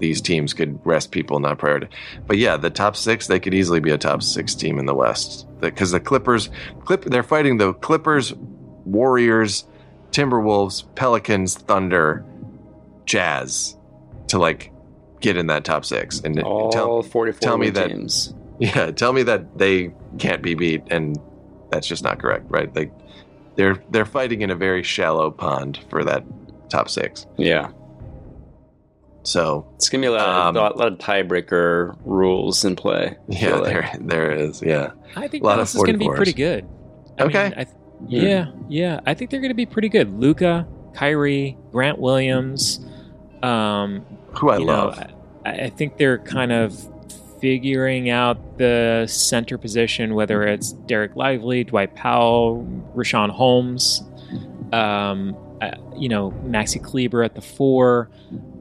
These 0.00 0.20
teams 0.20 0.52
could 0.52 0.80
rest 0.84 1.12
people, 1.12 1.38
not 1.38 1.58
priority. 1.58 1.86
But 2.26 2.36
yeah, 2.38 2.56
the 2.56 2.70
top 2.70 2.96
six, 2.96 3.28
they 3.28 3.38
could 3.38 3.54
easily 3.54 3.78
be 3.78 3.90
a 3.92 3.98
top 3.98 4.20
six 4.22 4.54
team 4.56 4.78
in 4.80 4.86
the 4.86 4.94
West 4.96 5.46
because 5.70 5.92
the 5.92 6.00
Clippers, 6.00 6.50
Clip, 6.84 7.04
they're 7.04 7.22
fighting 7.22 7.56
the 7.58 7.72
Clippers, 7.74 8.34
Warriors, 8.84 9.66
Timberwolves, 10.10 10.84
Pelicans, 10.94 11.56
Thunder, 11.56 12.24
Jazz 13.06 13.76
to 14.28 14.38
like 14.38 14.72
get 15.20 15.36
in 15.36 15.46
that 15.46 15.64
top 15.64 15.84
six. 15.84 16.20
And 16.20 16.42
All 16.42 16.70
tell, 16.70 17.02
44 17.02 17.40
tell 17.40 17.58
me 17.58 17.70
that- 17.70 17.88
teams. 17.88 18.34
yeah, 18.58 18.90
tell 18.90 19.12
me 19.12 19.22
that 19.24 19.58
they 19.58 19.92
can't 20.18 20.42
be 20.42 20.54
beat, 20.54 20.82
and 20.90 21.18
that's 21.70 21.86
just 21.86 22.04
not 22.04 22.18
correct, 22.20 22.44
right? 22.48 22.72
They 22.72 22.90
they're 23.56 23.82
they're 23.90 24.04
fighting 24.04 24.42
in 24.42 24.50
a 24.50 24.54
very 24.54 24.82
shallow 24.82 25.30
pond 25.30 25.80
for 25.88 26.04
that 26.04 26.24
top 26.68 26.88
six. 26.88 27.26
Yeah. 27.38 27.70
So 29.24 29.66
It's 29.76 29.88
going 29.88 30.02
to 30.02 30.08
be 30.08 30.12
a 30.12 30.16
lot, 30.16 30.28
Um, 30.28 30.56
of, 30.56 30.74
a 30.74 30.76
lot 30.78 30.92
of 30.92 30.98
tiebreaker 30.98 31.96
rules 32.04 32.64
in 32.64 32.74
play. 32.76 33.16
Yeah, 33.28 33.56
like. 33.56 33.64
there 33.72 33.90
there 34.00 34.32
is. 34.32 34.62
Yeah, 34.62 34.90
I 35.16 35.28
think 35.28 35.44
A 35.44 35.46
lot 35.46 35.54
Dallas 35.56 35.74
of 35.74 35.78
is 35.78 35.82
going 35.84 35.98
to 35.98 35.98
be 35.98 36.08
pretty 36.10 36.32
good. 36.32 36.66
I 37.18 37.24
Okay. 37.24 37.42
Mean, 37.44 37.54
I 37.58 37.64
th- 37.64 37.76
yeah, 38.08 38.46
yeah. 38.68 39.00
I 39.06 39.14
think 39.14 39.30
they're 39.30 39.40
going 39.40 39.50
to 39.50 39.54
be 39.54 39.66
pretty 39.66 39.88
good. 39.88 40.12
Luka, 40.18 40.66
Kyrie, 40.94 41.56
Grant 41.70 41.98
Williams. 41.98 42.84
Um, 43.44 44.04
who 44.34 44.50
I 44.50 44.58
you 44.58 44.64
know, 44.66 44.72
love. 44.86 44.98
I, 45.46 45.50
I 45.50 45.70
think 45.70 45.98
they're 45.98 46.18
kind 46.18 46.50
of 46.52 46.74
figuring 47.40 48.08
out 48.10 48.58
the 48.58 49.06
center 49.08 49.56
position, 49.58 50.14
whether 50.14 50.42
it's 50.44 50.72
Dereck 50.74 51.14
Lively, 51.16 51.62
Dwight 51.64 51.94
Powell, 51.94 52.64
Richaun 52.96 53.30
Holmes, 53.30 54.02
um, 54.72 55.36
uh, 55.62 55.76
you 55.96 56.08
know, 56.08 56.32
Maxi 56.44 56.82
Kleber 56.82 57.22
at 57.22 57.34
the 57.34 57.40
four. 57.40 58.10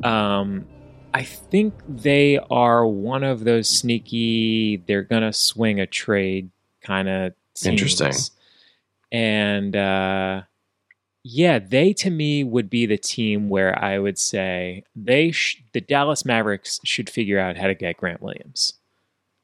Um, 0.04 0.68
I 1.14 1.24
think 1.24 1.74
they 1.88 2.38
are 2.49 2.86
one 2.86 3.24
of 3.24 3.43
those 3.43 3.68
sneaky, 3.68 4.78
they're 4.88 5.04
going 5.04 5.24
to 5.24 5.34
swing 5.34 5.80
a 5.80 5.88
trade 5.88 6.52
kind 6.82 7.10
of. 7.10 7.34
Interesting. 7.66 8.14
And, 9.12 9.76
uh, 9.76 10.43
yeah, 11.24 11.60
they 11.60 11.93
to 11.93 12.10
me 12.10 12.43
would 12.43 12.70
be 12.70 12.86
the 12.86 12.97
team 12.97 13.49
where 13.49 13.78
I 13.84 13.99
would 13.99 14.18
say 14.18 14.84
they 14.95 15.32
sh- 15.32 15.64
the 15.74 15.82
Dallas 15.82 16.26
Mavericks 16.26 16.80
should 16.84 17.10
figure 17.10 17.39
out 17.39 17.58
how 17.58 17.68
to 17.68 17.76
get 17.76 17.97
Grant 17.97 18.22
Williams. 18.22 18.74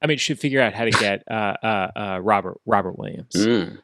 I 0.01 0.07
mean, 0.07 0.17
should 0.17 0.39
figure 0.39 0.61
out 0.61 0.73
how 0.73 0.85
to 0.85 0.91
get 0.91 1.23
uh, 1.29 1.55
uh, 1.61 1.91
uh, 1.95 2.19
Robert 2.21 2.59
Robert 2.65 2.97
Williams. 2.97 3.33
Mm. 3.35 3.79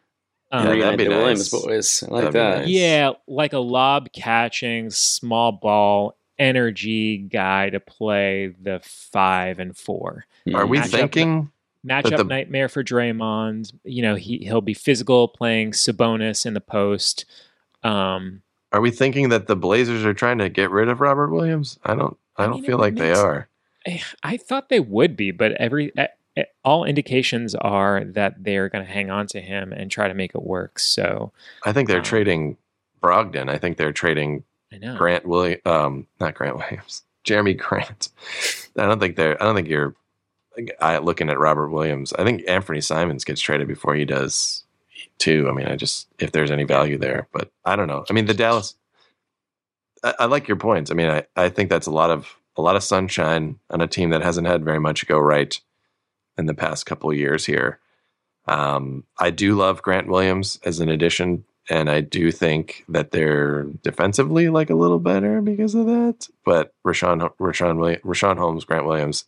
Um, 0.54 0.66
Yeah, 0.66 0.72
Reunite 0.72 0.86
that'd 0.86 0.98
be 1.00 1.04
the 1.06 1.10
nice. 1.10 1.20
Williams 1.20 1.50
boys. 1.50 2.04
I 2.04 2.12
like 2.12 2.22
That'd 2.26 2.34
that. 2.36 2.58
nice. 2.60 2.68
yeah, 2.70 3.12
like 3.28 3.54
a 3.54 3.60
lob 3.60 4.12
catching, 4.14 4.90
small 4.92 5.52
ball, 5.52 6.16
energy 6.38 7.18
guy 7.18 7.70
to 7.72 7.80
play 7.80 8.54
the 8.62 8.80
five 8.84 9.60
and 9.60 9.76
four. 9.76 10.26
Are 10.54 10.66
we 10.68 10.78
match 10.78 10.94
up 10.94 11.00
thinking 11.00 11.52
matchup 11.86 12.18
the- 12.18 12.24
nightmare 12.24 12.70
for 12.70 12.84
Draymond. 12.84 13.74
You 13.84 14.04
know, 14.04 14.16
he 14.16 14.38
he'll 14.40 14.62
be 14.62 14.74
physical 14.74 15.28
playing 15.28 15.72
Sabonis 15.72 16.46
in 16.46 16.54
the 16.54 16.62
post. 16.62 17.26
Um, 17.84 18.42
Are 18.72 18.80
we 18.82 18.92
thinking 18.92 19.30
that 19.30 19.48
the 19.48 19.56
Blazers 19.56 20.06
are 20.06 20.14
trying 20.14 20.38
to 20.38 20.50
get 20.50 20.70
rid 20.72 20.88
of 20.88 21.02
Robert 21.02 21.30
Williams? 21.32 21.80
I 21.84 21.96
don't. 21.96 22.16
I, 22.38 22.44
I 22.44 22.46
don't 22.48 22.56
mean, 22.58 22.66
feel 22.66 22.78
it 22.78 22.82
like 22.82 22.96
they 22.96 23.12
are. 23.14 23.48
I, 23.86 24.02
I 24.24 24.38
thought 24.38 24.70
they 24.70 24.80
would 24.80 25.16
be, 25.18 25.32
but 25.32 25.52
every 25.54 25.92
all 26.64 26.84
indications 26.84 27.54
are 27.56 28.04
that 28.06 28.44
they're 28.44 28.70
going 28.70 28.86
to 28.86 28.92
hang 28.92 29.12
on 29.12 29.28
to 29.28 29.40
him 29.42 29.72
and 29.72 29.92
try 29.92 30.08
to 30.08 30.14
make 30.14 30.34
it 30.34 30.42
work. 30.44 30.80
So 30.80 31.32
I 31.64 31.72
think 31.74 31.88
they're 31.88 31.98
Um, 32.00 32.04
trading 32.04 32.58
Brogdon. 33.02 33.50
I 33.50 33.58
think 33.58 33.78
they're 33.78 33.92
trading 33.94 34.44
I 34.72 34.78
know. 34.78 34.98
Grant 34.98 35.26
Williams. 35.28 35.62
Um, 35.66 36.08
not 36.20 36.34
Grant 36.34 36.58
Williams. 36.58 37.04
Jerami 37.26 37.58
Grant. 37.58 38.10
I 38.78 38.86
don't 38.86 39.00
think 39.00 39.16
they're. 39.16 39.42
I 39.42 39.46
don't 39.46 39.56
think 39.56 39.68
you're. 39.68 39.96
I 40.80 40.98
looking 41.00 41.30
at 41.30 41.40
Robert 41.40 41.70
Williams. 41.70 42.14
I 42.14 42.24
think 42.24 42.44
Anfernee 42.46 42.84
Simons 42.84 43.24
gets 43.24 43.42
traded 43.42 43.68
before 43.68 43.96
he 43.96 44.06
does 44.06 44.64
too. 45.20 45.48
I 45.50 45.54
mean, 45.54 45.68
I 45.68 45.76
just 45.76 46.08
if 46.20 46.32
there's 46.32 46.52
any 46.52 46.64
value 46.64 46.98
there, 46.98 47.28
but 47.32 47.52
I 47.66 47.76
don't 47.76 47.88
know. 47.88 48.06
I 48.10 48.14
mean, 48.14 48.26
the 48.26 48.34
Dallas. 48.34 48.76
I, 50.04 50.14
I 50.20 50.26
like 50.26 50.48
your 50.48 50.58
points. 50.58 50.92
I 50.92 50.96
mean, 50.96 51.08
I, 51.10 51.26
I 51.36 51.50
think 51.50 51.70
that's 51.70 51.88
a 51.88 51.92
lot 51.92 52.10
of 52.12 52.36
a 52.58 52.62
lot 52.62 52.76
of 52.76 52.84
sunshine 52.84 53.58
on 53.70 53.82
a 53.82 53.88
team 53.88 54.10
that 54.12 54.22
hasn't 54.22 54.48
had 54.48 54.64
very 54.66 54.80
much 54.80 55.08
go 55.08 55.18
right 55.20 55.60
in 56.38 56.46
the 56.46 56.54
past 56.54 56.86
couple 56.86 57.14
years 57.14 57.46
here. 57.46 57.80
Um, 58.48 59.06
I 59.20 59.30
do 59.32 59.56
love 59.56 59.82
Grant 59.82 60.08
Williams 60.08 60.60
as 60.66 60.80
an 60.80 60.90
addition, 60.90 61.46
and 61.70 61.90
I 61.90 62.02
do 62.02 62.32
think 62.32 62.84
that 62.90 63.12
they're 63.12 63.64
defensively 63.84 64.50
like 64.50 64.70
a 64.70 64.76
little 64.76 65.00
better 65.00 65.42
because 65.42 65.76
of 65.76 65.86
that. 65.86 66.28
But 66.44 66.74
Richaun, 66.86 67.32
Richaun, 67.40 67.78
William, 67.78 68.02
Richaun 68.04 68.38
Holmes, 68.38 68.66
Grant 68.66 68.86
Williams 68.86 69.26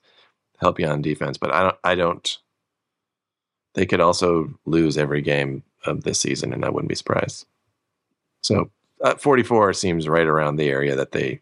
help 0.60 0.80
you 0.80 0.88
on 0.88 1.01
defense, 1.01 1.38
but 1.38 1.53
I 1.53 1.62
don't. 1.64 1.78
I 1.84 1.95
don't. 1.95 2.38
They 3.74 3.86
could 3.86 3.99
also 4.01 4.53
lose 4.66 4.97
every 4.97 5.22
game 5.22 5.64
of 5.86 6.03
this 6.03 6.20
season, 6.22 6.53
and 6.53 6.64
I 6.66 6.70
wouldn't 6.70 6.89
be 6.89 6.95
surprised. 6.95 7.45
So, 8.41 8.72
uh, 9.03 9.16
44 9.16 9.74
seems 9.74 10.08
right 10.08 10.26
around 10.28 10.56
the 10.56 10.70
area 10.70 10.95
that 10.95 11.12
they 11.12 11.41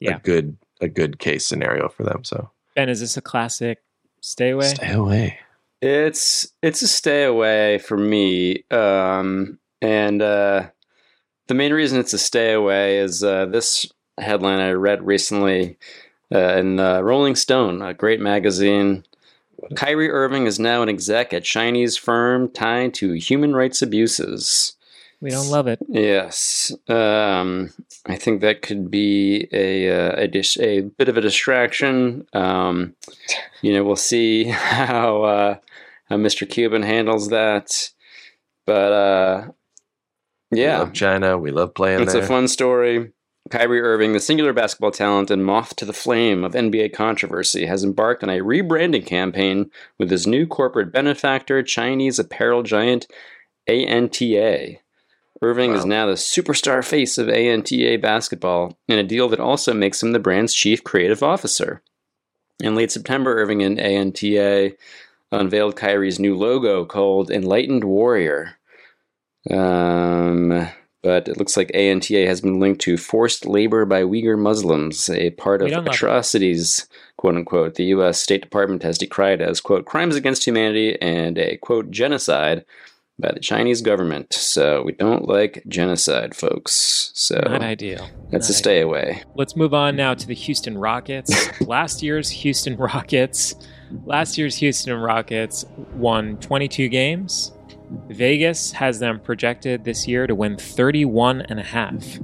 Yeah. 0.00 0.16
a 0.16 0.20
good 0.20 0.56
a 0.80 0.88
good 0.88 1.18
case 1.18 1.46
scenario 1.46 1.88
for 1.88 2.02
them. 2.02 2.22
So 2.24 2.50
Ben, 2.74 2.88
is 2.88 3.00
this 3.00 3.16
a 3.16 3.22
classic 3.22 3.78
stay 4.26 4.50
away? 4.50 4.66
stay 4.66 4.92
away. 4.92 5.38
It's 5.80 6.52
it's 6.62 6.82
a 6.82 6.88
stay 6.88 7.24
away 7.24 7.78
for 7.78 7.96
me, 7.96 8.64
um, 8.70 9.58
and 9.80 10.20
uh, 10.20 10.68
the 11.46 11.54
main 11.54 11.72
reason 11.72 12.00
it's 12.00 12.12
a 12.12 12.18
stay 12.18 12.52
away 12.52 12.98
is 12.98 13.22
uh, 13.22 13.46
this 13.46 13.86
headline 14.18 14.58
I 14.58 14.72
read 14.72 15.06
recently 15.06 15.78
uh, 16.34 16.56
in 16.56 16.80
uh, 16.80 17.02
Rolling 17.02 17.36
Stone, 17.36 17.82
a 17.82 17.94
great 17.94 18.20
magazine. 18.20 19.04
Kyrie 19.74 20.10
Irving 20.10 20.46
is 20.46 20.58
now 20.58 20.82
an 20.82 20.88
exec 20.88 21.32
at 21.32 21.44
Chinese 21.44 21.96
firm 21.96 22.48
tied 22.50 22.94
to 22.94 23.12
human 23.12 23.54
rights 23.54 23.80
abuses. 23.80 24.75
We 25.20 25.30
don't 25.30 25.48
love 25.48 25.66
it. 25.66 25.78
Yes, 25.88 26.72
um, 26.88 27.70
I 28.06 28.16
think 28.16 28.42
that 28.42 28.62
could 28.62 28.90
be 28.90 29.48
a 29.52 29.88
uh, 29.90 30.22
a, 30.22 30.28
dis- 30.28 30.58
a 30.58 30.82
bit 30.82 31.08
of 31.08 31.16
a 31.16 31.20
distraction. 31.22 32.26
Um, 32.34 32.94
you 33.62 33.72
know, 33.72 33.82
we'll 33.82 33.96
see 33.96 34.44
how 34.50 35.22
uh, 35.22 35.56
how 36.08 36.16
Mr. 36.16 36.48
Cuban 36.48 36.82
handles 36.82 37.28
that. 37.30 37.90
But 38.66 38.92
uh, 38.92 39.48
We 40.50 40.62
yeah, 40.62 40.78
love 40.80 40.92
China. 40.92 41.38
We 41.38 41.50
love 41.50 41.74
playing 41.74 42.02
it's 42.02 42.12
there. 42.12 42.22
a 42.22 42.26
fun 42.26 42.48
story. 42.48 43.12
Kyrie 43.48 43.80
Irving, 43.80 44.12
the 44.12 44.18
singular 44.18 44.52
basketball 44.52 44.90
talent 44.90 45.30
and 45.30 45.44
moth 45.44 45.76
to 45.76 45.84
the 45.84 45.92
flame 45.92 46.42
of 46.42 46.52
NBA 46.54 46.92
controversy, 46.92 47.66
has 47.66 47.84
embarked 47.84 48.24
on 48.24 48.28
a 48.28 48.40
rebranding 48.40 49.06
campaign 49.06 49.70
with 49.98 50.10
his 50.10 50.26
new 50.26 50.48
corporate 50.48 50.90
benefactor, 50.92 51.62
Chinese 51.62 52.18
apparel 52.18 52.64
giant 52.64 53.06
ANTA. 53.68 54.78
Irving 55.42 55.74
is 55.74 55.84
now 55.84 56.06
the 56.06 56.12
superstar 56.12 56.84
face 56.84 57.18
of 57.18 57.28
ANTA 57.28 57.98
basketball 58.00 58.78
in 58.88 58.98
a 58.98 59.04
deal 59.04 59.28
that 59.28 59.40
also 59.40 59.74
makes 59.74 60.02
him 60.02 60.12
the 60.12 60.18
brand's 60.18 60.54
chief 60.54 60.82
creative 60.82 61.22
officer. 61.22 61.82
In 62.62 62.74
late 62.74 62.90
September, 62.90 63.36
Irving 63.36 63.62
and 63.62 63.78
ANTA 63.78 64.72
unveiled 65.30 65.76
Kyrie's 65.76 66.18
new 66.18 66.34
logo 66.34 66.84
called 66.84 67.30
Enlightened 67.30 67.84
Warrior. 67.84 68.56
Um, 69.50 70.68
but 71.02 71.28
it 71.28 71.36
looks 71.36 71.56
like 71.56 71.70
ANTA 71.74 72.26
has 72.26 72.40
been 72.40 72.58
linked 72.58 72.80
to 72.82 72.96
forced 72.96 73.44
labor 73.44 73.84
by 73.84 74.02
Uyghur 74.02 74.38
Muslims, 74.38 75.10
a 75.10 75.30
part 75.30 75.60
of 75.60 75.68
don't 75.68 75.84
love 75.84 75.86
it. 75.86 75.94
atrocities, 75.94 76.88
quote 77.16 77.36
unquote. 77.36 77.74
The 77.74 77.84
U.S. 77.84 78.20
State 78.20 78.40
Department 78.40 78.82
has 78.82 78.98
decried 78.98 79.42
as, 79.42 79.60
quote, 79.60 79.84
crimes 79.84 80.16
against 80.16 80.46
humanity 80.46 81.00
and 81.00 81.36
a, 81.38 81.58
quote, 81.58 81.90
genocide 81.90 82.64
by 83.18 83.32
the 83.32 83.40
Chinese 83.40 83.80
government. 83.80 84.32
So 84.32 84.82
we 84.82 84.92
don't 84.92 85.28
like 85.28 85.64
genocide, 85.68 86.34
folks. 86.34 87.10
So 87.14 87.36
Not 87.36 87.62
ideal. 87.62 88.08
that's 88.30 88.48
a 88.48 88.52
Not 88.52 88.58
stay 88.58 88.80
away. 88.80 89.22
Let's 89.34 89.56
move 89.56 89.74
on 89.74 89.96
now 89.96 90.14
to 90.14 90.26
the 90.26 90.34
Houston 90.34 90.76
Rockets. 90.78 91.60
last 91.66 92.02
year's 92.02 92.30
Houston 92.30 92.76
Rockets, 92.76 93.54
last 94.04 94.36
year's 94.36 94.56
Houston 94.56 94.94
Rockets 94.98 95.64
won 95.94 96.36
22 96.38 96.88
games. 96.88 97.52
Vegas 98.08 98.72
has 98.72 98.98
them 98.98 99.20
projected 99.20 99.84
this 99.84 100.08
year 100.08 100.26
to 100.26 100.34
win 100.34 100.56
31 100.56 101.42
and 101.42 101.60
a 101.60 101.62
half. 101.62 102.18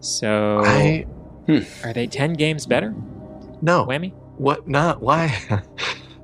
So 0.00 0.60
I 0.64 1.06
hmm. 1.46 1.60
are 1.86 1.92
they 1.92 2.06
10 2.06 2.34
games 2.34 2.66
better? 2.66 2.94
no. 3.62 3.86
Whammy? 3.86 4.12
What? 4.36 4.66
Not 4.66 5.00
why? 5.00 5.38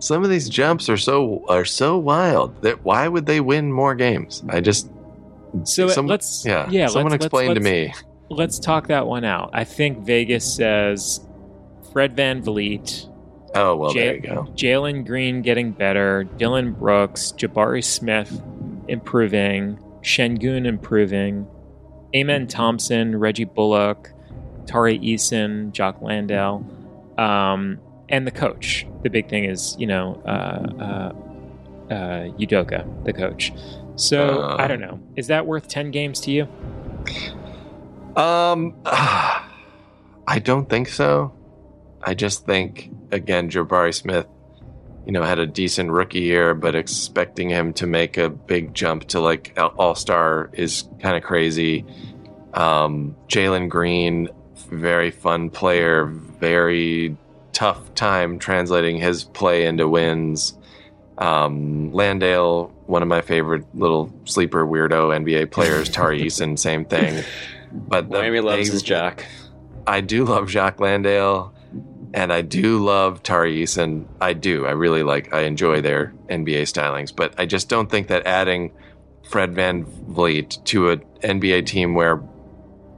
Some 0.01 0.25
of 0.25 0.31
these 0.31 0.49
jumps 0.49 0.89
are 0.89 0.97
so 0.97 1.45
are 1.49 1.65
so 1.65 1.99
wild 1.99 2.63
that 2.63 2.85
why 2.85 3.07
would 3.07 3.27
they 3.27 3.41
win 3.41 3.71
more 3.73 3.95
games? 3.95 4.43
I 4.49 4.61
just 4.61 4.91
So 5.65 5.89
Some- 5.89 6.07
let's 6.07 6.45
yeah. 6.45 6.69
yeah. 6.71 6.87
Someone 6.89 7.13
let's, 7.13 7.25
explain 7.25 7.49
let's, 7.49 7.59
to 7.59 7.65
me. 7.65 7.95
Let's 8.31 8.59
talk 8.59 8.89
that 8.89 9.07
one 9.07 9.25
out. 9.25 9.51
I 9.53 9.65
think 9.65 9.99
Vegas 10.05 10.55
says 10.55 11.21
Fred 11.93 12.17
VanVleet, 12.17 13.09
Oh 13.55 13.77
well, 13.77 13.93
Jay- 13.93 14.01
there 14.01 14.15
you 14.15 14.21
go. 14.23 14.43
Jalen 14.55 15.07
Green 15.07 15.43
getting 15.43 15.73
better, 15.73 16.25
Dillon 16.25 16.73
Brooks, 16.73 17.33
Jabari 17.37 17.85
Smith 17.85 18.41
improving, 18.89 19.79
Sengun 20.03 20.67
improving, 20.67 21.47
Amen 22.15 22.47
Thompson, 22.47 23.17
Reggie 23.19 23.45
Bullock, 23.45 24.11
Tari 24.67 24.99
Eason, 25.01 25.73
Jock 25.73 26.01
Landale, 26.01 26.65
um, 27.19 27.79
and 28.11 28.27
the 28.27 28.31
coach. 28.31 28.87
The 29.03 29.09
big 29.11 29.29
thing 29.29 29.45
is, 29.45 29.77
you 29.79 29.87
know, 29.87 30.21
uh, 30.27 30.29
uh, 30.83 31.93
uh, 31.93 32.29
Udoka, 32.39 32.85
the 33.05 33.13
coach. 33.13 33.53
So 33.97 34.43
Uh. 34.43 34.57
I 34.59 34.67
don't 34.67 34.81
know. 34.81 35.01
Is 35.17 35.29
that 35.29 35.47
worth 35.47 35.69
ten 35.69 35.91
games 35.91 36.21
to 36.23 36.31
you? 36.31 36.49
Um, 38.17 38.75
I 38.85 40.39
don't 40.43 40.69
think 40.69 40.89
so. 40.89 41.33
I 42.03 42.15
just 42.15 42.47
think 42.47 42.91
again, 43.11 43.51
Jabari 43.51 43.95
Smith, 43.95 44.27
you 45.07 45.13
know, 45.13 45.23
had 45.23 45.39
a 45.39 45.47
decent 45.47 45.91
rookie 45.91 46.21
year, 46.21 46.55
but 46.55 46.75
expecting 46.75 47.49
him 47.49 47.73
to 47.75 47.87
make 47.87 48.17
a 48.17 48.29
big 48.31 48.75
jump 48.75 49.05
to 49.09 49.21
like 49.21 49.59
All 49.59 49.95
Star 49.95 50.51
is 50.53 50.89
kind 51.01 51.17
of 51.17 51.23
crazy. 51.23 51.85
Um, 52.55 53.17
Jalen 53.29 53.69
Green, 53.69 54.29
very 54.71 55.11
fun 55.11 55.51
player, 55.51 56.07
very 56.07 57.17
tough 57.53 57.95
time 57.95 58.39
translating 58.39 58.97
his 58.99 59.25
play 59.25 59.67
into 59.67 59.89
wins. 59.89 60.57
Um, 61.19 61.93
Landale, 61.93 62.73
one 62.87 63.03
of 63.03 63.09
my 63.09 63.21
favorite 63.21 63.65
little 63.75 64.13
sleeper 64.25 64.67
weirdo 64.67 65.11
NBA 65.25 65.51
players, 65.51 65.89
Tari 65.91 66.23
Eason, 66.27 66.59
same 66.59 66.85
thing. 66.85 67.23
But 67.73 68.09
the 68.11 68.19
Miami 68.19 68.41
loves 68.41 68.69
big- 68.69 68.73
his 68.73 68.83
Jock. 68.83 69.25
I 69.87 70.01
do 70.01 70.25
love 70.25 70.49
Jock 70.49 70.81
Landale, 70.81 71.53
and 72.15 72.33
I 72.33 72.43
do 72.43 72.83
love 72.85 73.23
Tari 73.23 73.63
Eason. 73.63 74.07
I 74.21 74.33
do. 74.33 74.67
I 74.67 74.71
really 74.71 75.03
like. 75.03 75.33
I 75.35 75.43
enjoy 75.43 75.81
their 75.81 76.13
NBA 76.29 76.63
stylings, 76.63 77.15
but 77.15 77.35
I 77.39 77.47
just 77.47 77.69
don't 77.69 77.91
think 77.91 78.09
that 78.09 78.27
adding 78.27 78.73
Fred 79.29 79.55
VanVleet 79.55 80.65
to 80.65 80.91
an 80.91 81.01
NBA 81.23 81.67
team 81.67 81.95
where 81.95 82.23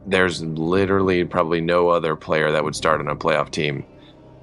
there's 0.06 0.42
literally 0.42 1.24
probably 1.24 1.60
no 1.60 1.88
other 1.88 2.16
player 2.16 2.50
that 2.52 2.64
would 2.64 2.74
start 2.74 3.00
on 3.00 3.08
a 3.08 3.16
playoff 3.16 3.50
team 3.50 3.84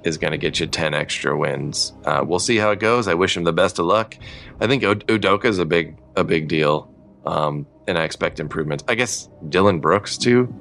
is 0.04 0.18
going 0.18 0.32
to 0.32 0.38
get 0.38 0.60
you 0.60 0.66
10 0.66 0.94
extra 0.94 1.36
wins. 1.36 1.92
Uh, 2.04 2.24
we'll 2.26 2.38
see 2.38 2.56
how 2.56 2.70
it 2.70 2.80
goes. 2.80 3.08
I 3.08 3.14
wish 3.14 3.36
him 3.36 3.44
the 3.44 3.52
best 3.52 3.78
of 3.78 3.86
luck. 3.86 4.16
I 4.60 4.66
think 4.66 4.82
Udoka 4.82 5.44
is 5.46 5.58
a 5.58 5.64
big 5.64 5.96
a 6.16 6.24
big 6.24 6.48
deal, 6.48 6.92
um, 7.26 7.66
and 7.86 7.96
I 7.98 8.04
expect 8.04 8.40
improvements. 8.40 8.84
I 8.88 8.94
guess 8.94 9.28
Dillon 9.48 9.80
Brooks 9.80 10.16
too, 10.18 10.52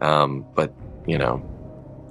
um, 0.00 0.46
but 0.54 0.72
you 1.06 1.18
know, 1.18 1.42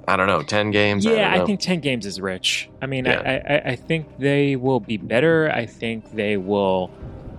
I 0.06 0.16
don't 0.16 0.26
know. 0.26 0.42
10 0.42 0.70
games. 0.72 1.04
Yeah, 1.04 1.32
don't 1.34 1.42
I, 1.42 1.46
think 1.46 1.60
ten 1.60 1.80
games 1.80 2.04
is 2.04 2.20
rich. 2.20 2.68
I 2.82 2.86
mean, 2.86 3.04
Yeah. 3.04 3.20
I, 3.48 3.54
I, 3.54 3.62
I 3.72 3.76
think 3.76 4.06
they 4.18 4.56
will 4.56 4.80
be 4.80 4.96
better. 4.96 5.50
I 5.50 5.66
think 5.66 6.12
they 6.14 6.36
will 6.36 6.90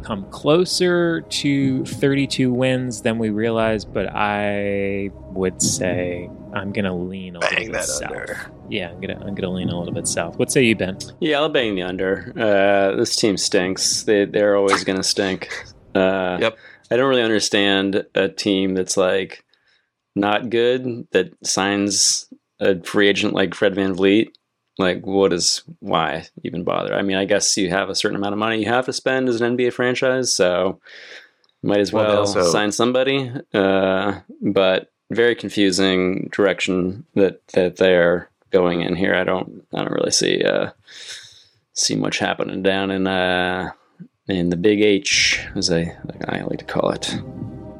come 0.03 0.29
closer 0.31 1.21
to 1.21 1.85
32 1.85 2.51
wins 2.51 3.01
than 3.01 3.17
we 3.17 3.29
realized, 3.29 3.93
but 3.93 4.07
I 4.13 5.09
would 5.31 5.61
say 5.61 6.29
I'm 6.53 6.71
gonna 6.71 6.95
lean 6.95 7.35
a 7.35 7.39
Bang 7.39 7.49
little 7.51 7.65
bit 7.67 7.73
that 7.73 7.85
south. 7.85 8.11
under. 8.11 8.51
Yeah, 8.69 8.89
I'm 8.89 8.99
gonna 9.01 9.19
I'm 9.25 9.35
gonna 9.35 9.53
lean 9.53 9.69
a 9.69 9.77
little 9.77 9.93
bit 9.93 10.07
south. 10.07 10.37
What 10.37 10.51
say 10.51 10.63
you, 10.63 10.75
Ben? 10.75 10.97
Yeah, 11.19 11.37
I'll 11.39 11.49
bang 11.49 11.75
the 11.75 11.83
under. 11.83 12.33
Uh, 12.37 12.95
this 12.97 13.15
team 13.15 13.37
stinks. 13.37 14.03
They 14.03 14.25
they're 14.25 14.55
always 14.55 14.83
gonna 14.83 15.03
stink. 15.03 15.49
Uh, 15.95 16.37
Yep. 16.41 16.57
I 16.89 16.97
don't 16.97 17.09
really 17.09 17.21
understand 17.23 18.05
a 18.15 18.27
team 18.27 18.73
that's 18.75 18.97
like 18.97 19.45
not 20.15 20.49
good 20.49 21.07
that 21.11 21.31
signs 21.45 22.27
a 22.59 22.81
free 22.83 23.07
agent 23.07 23.33
like 23.33 23.55
Fred 23.55 23.73
VanVleet. 23.75 24.29
Like, 24.77 25.05
what 25.05 25.33
is 25.33 25.63
why 25.79 26.27
even 26.43 26.63
bother? 26.63 26.93
I 26.93 27.01
mean, 27.01 27.17
I 27.17 27.25
guess 27.25 27.57
you 27.57 27.69
have 27.69 27.89
a 27.89 27.95
certain 27.95 28.15
amount 28.15 28.33
of 28.33 28.39
money 28.39 28.59
you 28.59 28.69
have 28.69 28.85
to 28.85 28.93
spend 28.93 29.29
as 29.29 29.41
an 29.41 29.57
NBA 29.57 29.73
franchise, 29.73 30.33
so 30.33 30.79
might 31.61 31.79
as 31.79 31.91
Well, 31.93 32.05
well, 32.07 32.19
also- 32.19 32.43
sign 32.43 32.71
somebody. 32.71 33.31
Uh, 33.53 34.19
but 34.41 34.91
very 35.11 35.35
confusing 35.35 36.29
direction 36.31 37.05
that 37.15 37.45
that 37.49 37.75
they're 37.77 38.29
going 38.51 38.81
in 38.81 38.95
here. 38.95 39.13
I 39.13 39.23
don't 39.23 39.65
I 39.73 39.79
don't 39.79 39.91
really 39.91 40.11
see 40.11 40.41
uh, 40.43 40.71
see 41.73 41.95
much 41.95 42.19
happening 42.19 42.63
down 42.63 42.91
in 42.91 43.07
uh, 43.07 43.71
in 44.27 44.49
the 44.49 44.57
Big 44.57 44.81
H, 44.81 45.45
as 45.55 45.69
I 45.71 45.97
like 46.05 46.29
I 46.29 46.41
like 46.43 46.59
to 46.59 46.65
call 46.65 46.91
it. 46.91 47.13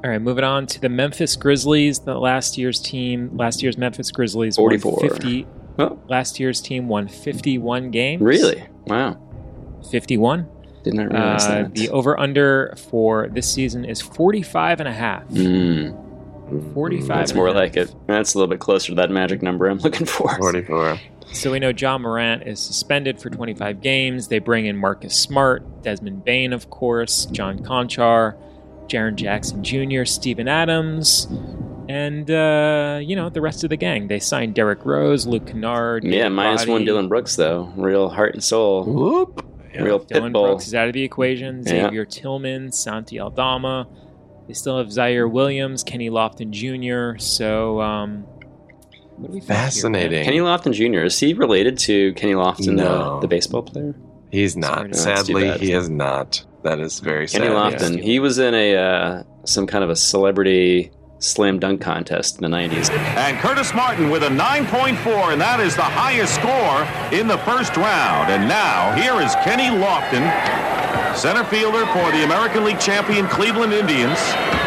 All 0.04 0.10
right, 0.10 0.22
moving 0.22 0.44
on 0.44 0.66
to 0.68 0.82
the 0.82 0.90
Memphis 0.90 1.36
Grizzlies, 1.36 2.00
the 2.00 2.16
last 2.16 2.58
year's 2.58 2.80
team. 2.80 3.38
Last 3.38 3.62
year's 3.62 3.78
Memphis 3.78 4.12
Grizzlies 4.12 4.58
won 4.58 4.78
44. 4.80 5.10
50. 5.10 5.48
Oh. 5.80 6.00
Last 6.10 6.40
year's 6.40 6.62
team 6.62 6.88
won 6.88 7.08
51 7.08 7.92
games. 7.92 8.22
Really? 8.22 8.64
Wow. 8.88 9.18
51. 9.90 10.48
Did 10.84 10.94
not 10.96 11.12
realize 11.12 11.46
Uh, 11.46 11.48
that. 11.64 11.76
the 11.76 11.90
over 11.90 12.20
under 12.20 12.74
for 12.90 13.28
this 13.30 13.52
season 13.52 13.86
is 13.86 14.02
45 14.02 14.80
and 14.80 14.90
a 14.90 14.92
half. 14.94 15.24
Mm, 15.30 16.74
45. 16.74 17.08
that's 17.08 17.34
more 17.34 17.48
half. 17.48 17.56
like 17.56 17.78
it. 17.78 17.94
That's 18.08 18.34
a 18.34 18.38
little 18.38 18.50
bit 18.50 18.60
closer 18.60 18.88
to 18.90 18.96
that 18.96 19.10
magic 19.12 19.42
number 19.42 19.68
I'm 19.68 19.78
looking 19.84 20.06
for. 20.06 20.36
44. 20.38 21.00
So 21.34 21.52
we 21.52 21.60
know 21.60 21.70
Ja 21.70 21.98
Morant 21.98 22.44
is 22.48 22.60
suspended 22.60 23.22
for 23.22 23.30
25 23.30 23.80
games. 23.82 24.28
They 24.28 24.40
bring 24.40 24.66
in 24.66 24.76
Marcus 24.76 25.16
Smart, 25.16 25.84
Desmond 25.84 26.26
Bane, 26.26 26.52
of 26.52 26.70
course, 26.70 27.26
John 27.28 27.60
Konchar, 27.60 28.36
Jaren 28.88 29.16
Jackson 29.16 29.64
Jr., 29.64 30.04
Steven 30.04 30.48
Adams, 30.50 31.28
and, 31.92 32.32
uh, 32.32 33.00
you 33.04 33.16
know, 33.16 33.30
the 33.30 33.42
rest 33.42 33.64
of 33.64 33.70
the 33.70 33.78
gang. 33.78 34.08
They 34.08 34.20
signed 34.20 34.56
Derrick 34.56 34.86
Rose, 34.86 35.26
Luke 35.28 35.48
Kennard. 35.48 36.04
Yeah, 36.04 36.12
David 36.12 36.30
minus 36.32 36.62
one 36.66 36.76
Roddy. 36.76 36.86
Dillon 36.86 37.08
Brooks 37.10 37.36
though. 37.36 37.72
Real 37.76 38.10
heart 38.10 38.34
and 38.34 38.44
soul. 38.44 38.86
Whoop. 38.86 39.46
Yeah. 39.74 39.84
Real 39.84 40.00
Dillon 40.00 40.32
bull. 40.32 40.48
Brooks 40.48 40.68
is 40.68 40.76
out 40.76 40.88
of 40.88 40.94
the 40.94 41.04
equation. 41.04 41.64
Yeah. 41.66 41.84
Xavier 41.86 42.06
Tillman, 42.06 42.72
Santi 42.72 43.20
Aldama. 43.20 43.88
They 44.48 44.54
still 44.54 44.78
have 44.78 44.88
Ziaire 44.88 45.30
Williams, 45.30 45.84
Kenny 45.84 46.10
Lofton 46.10 46.50
Jr. 46.52 47.18
So, 47.20 47.80
um, 47.82 48.24
what 49.18 49.28
do 49.28 49.34
we 49.34 49.40
think 49.40 49.44
here, 49.50 49.56
Fascinating. 49.56 50.24
Kenny 50.26 50.40
Lofton 50.40 50.74
Jr. 50.74 51.06
Is 51.06 51.20
he 51.20 51.34
related 51.34 51.78
to 51.80 52.14
Kenny 52.14 52.34
Lofton, 52.34 52.74
No. 52.76 53.16
the, 53.16 53.22
the 53.22 53.28
baseball 53.28 53.64
player? 53.64 53.96
He's 54.32 54.56
not. 54.58 54.84
to- 54.84 54.88
That's 54.90 55.04
Sadly, 55.04 55.44
bad. 55.50 55.62
he 55.62 55.74
is 55.74 55.90
not. 55.90 56.44
That 56.64 56.80
is 56.80 57.00
very 57.00 57.28
sad. 57.28 57.42
Kenny 57.42 57.54
yes. 57.54 57.82
Lofton. 57.84 58.02
He 58.02 58.20
was 58.20 58.40
in 58.40 58.54
a 58.54 58.76
uh, 58.76 59.24
some 59.46 59.68
kind 59.68 59.84
of 59.84 59.90
a 59.90 59.96
celebrity 59.96 60.92
slam 61.22 61.60
dunk 61.60 61.80
contest 61.82 62.42
in 62.42 62.50
the 62.50 62.58
'90s. 62.58 62.90
And 62.90 63.38
Curtis 63.40 63.74
Martin 63.74 64.10
with 64.10 64.24
a 64.24 64.30
9.4, 64.30 65.32
and 65.32 65.40
that 65.40 65.60
is 65.60 65.76
the 65.76 65.82
highest 65.82 66.36
score 66.36 66.84
in 67.18 67.28
the 67.28 67.38
first 67.40 67.78
round. 67.78 68.32
And 68.32 68.50
now, 68.50 68.92
here 68.94 69.22
is 69.22 69.34
Kenny 69.46 69.70
Lofton, 69.70 70.26
center 71.16 71.44
fielder 71.46 71.86
for 71.94 72.12
the 72.12 72.26
American 72.26 72.66
League 72.66 72.80
champion 72.80 73.28
Cleveland 73.28 73.74
Indians, 73.74 74.20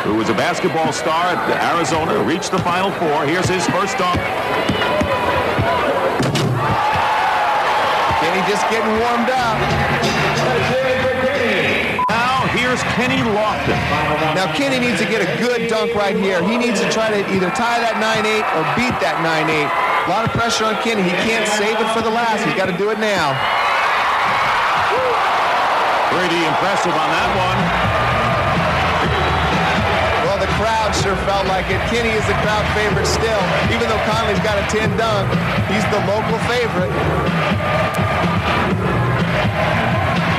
who 0.05 0.15
was 0.15 0.31
a 0.31 0.35
basketball 0.35 0.93
star 0.93 1.35
at 1.35 1.75
Arizona, 1.75 2.23
reached 2.23 2.53
the 2.53 2.59
Final 2.59 2.91
Four. 2.93 3.27
Here's 3.27 3.49
his 3.49 3.67
first 3.69 3.99
dunk. 3.99 4.21
Kenny 8.23 8.41
just 8.49 8.65
getting 8.71 8.95
warmed 9.03 9.31
up. 9.31 10.34
Here's 12.75 12.91
Kenny 12.99 13.23
Lofton. 13.23 13.79
Now 14.35 14.51
Kenny 14.51 14.83
needs 14.83 14.99
to 14.99 15.07
get 15.07 15.23
a 15.23 15.31
good 15.39 15.71
dunk 15.71 15.95
right 15.95 16.19
here. 16.19 16.43
He 16.43 16.59
needs 16.59 16.83
to 16.83 16.91
try 16.91 17.07
to 17.07 17.23
either 17.31 17.47
tie 17.55 17.79
that 17.79 18.03
9-8 18.03 18.43
or 18.51 18.67
beat 18.75 18.99
that 18.99 19.23
9-8. 19.23 19.47
A 19.47 20.11
lot 20.11 20.27
of 20.27 20.35
pressure 20.35 20.67
on 20.67 20.75
Kenny. 20.83 21.07
He 21.07 21.15
can't 21.23 21.47
save 21.55 21.79
it 21.79 21.87
for 21.95 22.03
the 22.03 22.11
last. 22.11 22.43
He's 22.43 22.59
got 22.59 22.67
to 22.67 22.75
do 22.75 22.91
it 22.91 22.99
now. 22.99 23.31
Pretty 26.19 26.43
impressive 26.43 26.91
on 26.91 27.09
that 27.15 27.31
one. 27.39 27.59
Well, 30.27 30.43
the 30.43 30.51
crowd 30.59 30.91
sure 30.99 31.15
felt 31.31 31.47
like 31.47 31.71
it. 31.71 31.79
Kenny 31.95 32.11
is 32.11 32.27
the 32.27 32.35
crowd 32.43 32.67
favorite 32.75 33.07
still. 33.07 33.43
Even 33.71 33.87
though 33.87 34.03
Conley's 34.11 34.43
got 34.43 34.59
a 34.59 34.67
10 34.67 34.99
dunk, 34.99 35.31
he's 35.71 35.87
the 35.95 36.03
local 36.11 36.43
favorite. 36.51 36.91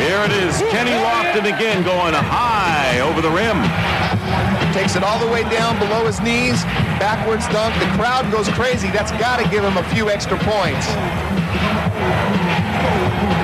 Here 0.05 0.21
it 0.21 0.31
is, 0.31 0.61
Kenny 0.69 0.91
Lofton 0.91 1.49
again 1.49 1.81
going 1.81 2.13
high 2.13 2.99
over 2.99 3.21
the 3.21 3.31
rim. 3.31 3.57
Takes 4.71 4.95
it 4.95 5.01
all 5.01 5.17
the 5.17 5.25
way 5.25 5.41
down 5.49 5.79
below 5.79 6.05
his 6.05 6.21
knees. 6.21 6.63
Backwards 7.01 7.47
dunk. 7.47 7.73
The 7.79 7.87
crowd 7.97 8.31
goes 8.31 8.47
crazy. 8.49 8.91
That's 8.91 9.11
got 9.13 9.39
to 9.41 9.49
give 9.49 9.63
him 9.63 9.77
a 9.77 9.83
few 9.95 10.11
extra 10.11 10.37
points. 10.37 10.85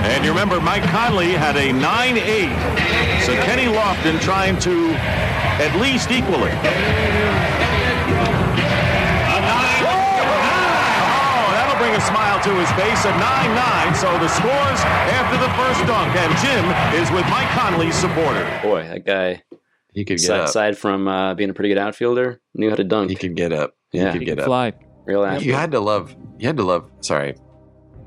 And 0.05 0.23
you 0.23 0.29
remember, 0.29 0.61
Mike 0.61 0.83
Conley 0.83 1.31
had 1.31 1.57
a 1.57 1.71
9-8. 1.71 3.25
So 3.25 3.33
Kenny 3.41 3.65
Lofton 3.65 4.21
trying 4.21 4.59
to 4.59 4.91
at 5.57 5.75
least 5.81 6.11
equal 6.11 6.43
it. 6.45 7.60
A 12.01 12.07
smile 12.07 12.41
to 12.41 12.49
his 12.55 12.71
face. 12.71 13.05
A 13.05 13.11
9-9. 13.11 13.95
So 13.95 14.07
the 14.17 14.27
scores 14.27 14.79
after 15.13 15.37
the 15.37 15.51
first 15.53 15.85
dunk. 15.85 16.15
And 16.15 16.33
Jim 16.41 16.65
is 16.99 17.11
with 17.11 17.29
Mike 17.29 17.49
Conley's 17.49 17.93
supporter. 17.95 18.43
Boy, 18.63 18.87
that 18.87 19.05
guy, 19.05 19.43
He 19.93 20.03
could 20.03 20.17
get 20.17 20.23
aside, 20.23 20.39
up. 20.39 20.45
aside 20.49 20.77
from 20.77 21.07
uh, 21.07 21.35
being 21.35 21.51
a 21.51 21.53
pretty 21.53 21.69
good 21.69 21.77
outfielder, 21.77 22.41
knew 22.55 22.69
how 22.69 22.75
to 22.75 22.83
dunk. 22.83 23.09
He 23.11 23.15
could 23.15 23.35
get 23.35 23.53
up. 23.53 23.75
Yeah. 23.91 24.01
He 24.01 24.05
He 24.07 24.11
could 24.13 24.27
can 24.27 24.35
get 24.37 24.39
up. 24.39 24.45
fly. 24.45 24.73
Real 25.05 25.23
athlete. 25.23 25.45
You 25.45 25.53
had 25.53 25.71
to 25.71 25.79
love. 25.79 26.15
You 26.39 26.47
had 26.47 26.57
to 26.57 26.63
love. 26.63 26.89
Sorry, 27.01 27.35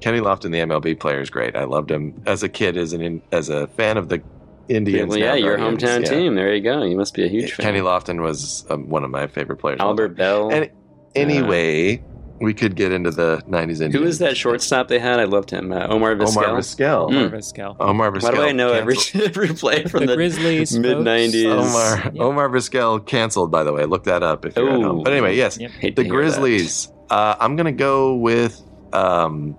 Kenny 0.01 0.19
Lofton, 0.21 0.51
the 0.51 0.59
MLB 0.59 0.99
player, 0.99 1.21
is 1.21 1.31
great. 1.31 1.55
I 1.57 1.65
loved 1.65 1.91
him 1.91 2.21
as 2.27 2.43
a 2.43 2.49
kid, 2.49 2.77
as 2.77 2.93
an 2.95 3.01
in, 3.01 3.23
as 3.33 3.49
a 3.49 3.67
fan 3.69 3.97
of 3.97 4.09
the 4.09 4.23
Indians. 4.69 5.11
Well, 5.11 5.19
yeah, 5.19 5.27
now 5.27 5.35
your 5.35 5.57
Guardians, 5.57 5.83
hometown 5.83 6.01
yeah. 6.05 6.11
team. 6.11 6.35
There 6.35 6.55
you 6.55 6.63
go. 6.63 6.83
You 6.83 6.97
must 6.97 7.15
be 7.15 7.25
a 7.25 7.29
huge 7.29 7.53
fan. 7.53 7.65
Kenny 7.65 7.81
Lofton 7.81 8.23
was 8.23 8.65
um, 8.71 8.89
one 8.89 9.05
of 9.05 9.11
my 9.11 9.27
favorite 9.27 9.57
players. 9.59 9.79
Albert. 9.81 10.17
Belle. 10.17 10.51
And 10.53 10.71
anyway, 11.15 12.03
we 12.41 12.53
could 12.55 12.74
get 12.76 12.93
into 12.93 13.11
the 13.11 13.43
'90s. 13.49 13.61
Indians. 13.80 13.95
Who 13.95 14.01
was 14.03 14.18
that 14.18 14.37
shortstop 14.37 14.89
they 14.89 14.99
had? 14.99 15.20
I 15.20 15.24
loved 15.24 15.51
him. 15.51 15.72
Uh, 15.72 15.87
Omar 15.89 16.14
Vizquel. 16.16 16.37
Omar 16.47 16.59
Vizquel. 16.61 17.11
Mm. 17.11 17.14
Omar 17.14 17.30
Vizquel. 17.30 17.76
Omar 17.80 18.11
Vizquel. 18.12 18.22
Why 18.22 18.30
do 18.32 18.43
I 18.43 18.53
know 18.53 18.72
every, 18.72 18.95
canceled- 18.97 19.22
every 19.28 19.49
play 19.49 19.85
from 19.85 20.01
The 20.01 20.07
the, 20.09 20.16
Grizzlies, 20.16 20.76
Mid 20.78 20.97
90s. 20.99 21.45
Omar 21.47 22.12
Yeah. 22.14 22.22
Omar 22.22 22.49
Vizquel 22.49 23.07
canceled. 23.07 23.51
By 23.51 23.62
the 23.64 23.72
way, 23.72 23.85
look 23.85 24.05
that 24.05 24.22
up 24.22 24.45
if 24.45 24.57
you're 24.57 24.68
at 24.70 24.80
home. 24.82 25.03
But 25.05 25.12
anyway, 25.12 25.37
yes, 25.37 25.59
Yep. 25.59 25.95
The. 25.97 26.05
Grizzlies. 26.05 26.91
Uh, 27.11 27.37
I'm 27.39 27.55
gonna 27.57 27.70
go 27.72 28.14
with 28.16 28.61
um, 28.93 29.57